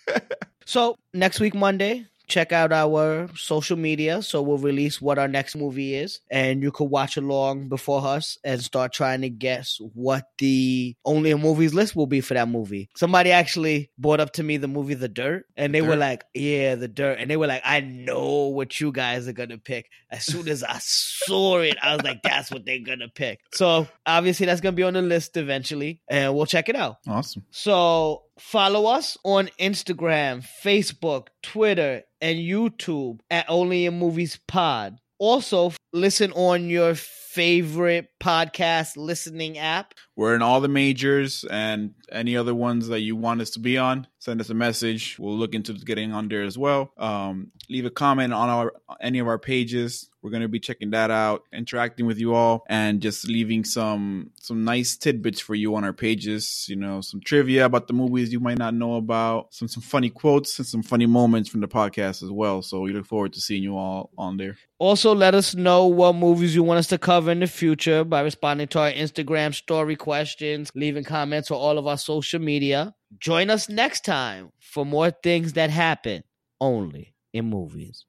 So 0.65 0.97
next 1.13 1.39
week 1.39 1.53
Monday, 1.53 2.07
check 2.27 2.51
out 2.51 2.71
our 2.71 3.29
social 3.35 3.77
media. 3.77 4.21
So 4.21 4.41
we'll 4.41 4.57
release 4.57 5.01
what 5.01 5.17
our 5.17 5.27
next 5.27 5.55
movie 5.55 5.95
is, 5.95 6.19
and 6.29 6.61
you 6.61 6.71
could 6.71 6.89
watch 6.89 7.17
along 7.17 7.69
before 7.69 8.05
us 8.05 8.37
and 8.43 8.61
start 8.61 8.93
trying 8.93 9.21
to 9.21 9.29
guess 9.29 9.79
what 9.93 10.29
the 10.37 10.95
only 11.05 11.31
in 11.31 11.41
movies 11.41 11.73
list 11.73 11.95
will 11.95 12.07
be 12.07 12.21
for 12.21 12.33
that 12.33 12.47
movie. 12.47 12.89
Somebody 12.95 13.31
actually 13.31 13.91
brought 13.97 14.19
up 14.19 14.33
to 14.33 14.43
me 14.43 14.57
the 14.57 14.67
movie 14.67 14.93
The 14.93 15.07
Dirt, 15.07 15.45
and 15.55 15.73
they 15.73 15.81
were 15.81 15.95
like, 15.95 16.25
"Yeah, 16.33 16.75
The 16.75 16.87
Dirt," 16.87 17.19
and 17.19 17.29
they 17.29 17.37
were 17.37 17.47
like, 17.47 17.61
"I 17.63 17.81
know 17.81 18.47
what 18.47 18.79
you 18.79 18.91
guys 18.91 19.27
are 19.27 19.33
gonna 19.33 19.57
pick." 19.57 19.89
As 20.11 20.25
soon 20.25 20.47
as 20.47 20.63
I 20.63 20.77
saw 20.79 21.59
it, 21.59 21.77
I 21.81 21.95
was 21.95 22.03
like, 22.03 22.21
"That's 22.23 22.51
what 22.51 22.65
they're 22.65 22.79
gonna 22.79 23.09
pick." 23.09 23.39
So 23.53 23.87
obviously, 24.05 24.45
that's 24.45 24.61
gonna 24.61 24.75
be 24.75 24.83
on 24.83 24.93
the 24.93 25.01
list 25.01 25.37
eventually, 25.37 26.01
and 26.07 26.35
we'll 26.35 26.45
check 26.45 26.69
it 26.69 26.75
out. 26.75 26.97
Awesome. 27.07 27.43
So 27.51 28.23
follow 28.39 28.85
us 28.85 29.17
on 29.23 29.49
Instagram, 29.59 30.45
Facebook, 30.63 31.27
Twitter, 31.41 32.03
and 32.21 32.37
YouTube 32.37 33.19
at 33.29 33.45
Only 33.49 33.85
in 33.85 33.97
Movies 33.97 34.39
Pod. 34.47 34.97
Also, 35.17 35.71
listen 35.93 36.31
on 36.33 36.69
your 36.69 36.95
favorite 37.35 38.07
podcast 38.21 38.95
listening 38.97 39.57
app. 39.57 39.93
We're 40.15 40.35
in 40.35 40.41
all 40.41 40.61
the 40.61 40.67
majors 40.67 41.43
and 41.49 41.93
any 42.09 42.37
other 42.37 42.55
ones 42.55 42.87
that 42.87 43.01
you 43.01 43.15
want 43.15 43.41
us 43.41 43.51
to 43.51 43.59
be 43.59 43.77
on. 43.77 44.07
Send 44.19 44.39
us 44.39 44.49
a 44.49 44.53
message. 44.53 45.17
We'll 45.19 45.37
look 45.37 45.53
into 45.53 45.73
getting 45.73 46.13
on 46.13 46.29
there 46.29 46.43
as 46.43 46.57
well. 46.57 46.93
Um, 46.97 47.51
leave 47.69 47.85
a 47.85 47.89
comment 47.89 48.33
on 48.33 48.49
our 48.49 48.73
any 49.01 49.19
of 49.19 49.27
our 49.27 49.39
pages. 49.39 50.09
We're 50.25 50.31
gonna 50.31 50.47
be 50.47 50.59
checking 50.59 50.89
that 50.89 51.11
out, 51.11 51.43
interacting 51.53 52.07
with 52.07 52.17
you 52.17 52.33
all, 52.33 52.65
and 52.67 52.99
just 52.99 53.27
leaving 53.27 53.63
some 53.63 54.31
some 54.41 54.65
nice 54.65 54.97
tidbits 54.97 55.39
for 55.39 55.53
you 55.53 55.75
on 55.75 55.83
our 55.83 55.93
pages. 55.93 56.65
You 56.67 56.77
know, 56.77 57.01
some 57.01 57.21
trivia 57.21 57.65
about 57.65 57.85
the 57.85 57.93
movies 57.93 58.33
you 58.33 58.39
might 58.39 58.57
not 58.57 58.73
know 58.73 58.95
about, 58.95 59.53
some 59.53 59.67
some 59.67 59.83
funny 59.83 60.09
quotes 60.09 60.57
and 60.57 60.65
some 60.65 60.81
funny 60.81 61.05
moments 61.05 61.47
from 61.47 61.61
the 61.61 61.67
podcast 61.67 62.23
as 62.23 62.31
well. 62.31 62.63
So 62.63 62.79
we 62.79 62.91
look 62.91 63.05
forward 63.05 63.33
to 63.33 63.39
seeing 63.39 63.61
you 63.61 63.77
all 63.77 64.09
on 64.17 64.37
there. 64.37 64.57
Also, 64.79 65.13
let 65.13 65.35
us 65.35 65.53
know 65.53 65.85
what 65.85 66.15
movies 66.15 66.55
you 66.55 66.63
want 66.63 66.79
us 66.79 66.87
to 66.87 66.97
cover 66.97 67.29
in 67.29 67.39
the 67.39 67.45
future 67.45 68.03
by 68.03 68.21
responding 68.21 68.67
to 68.69 68.79
our 68.79 68.91
Instagram 68.91 69.53
story 69.53 69.95
questions, 69.95 70.71
leaving 70.73 71.03
comments 71.03 71.51
on 71.51 71.57
all 71.57 71.77
of 71.77 71.85
our 71.85 71.99
social 71.99 72.39
media. 72.39 72.95
Join 73.19 73.51
us 73.51 73.69
next 73.69 74.03
time 74.03 74.51
for 74.59 74.87
more 74.87 75.11
things 75.11 75.53
that 75.53 75.69
happen 75.69 76.23
only 76.59 77.13
in 77.31 77.45
movies. 77.45 78.05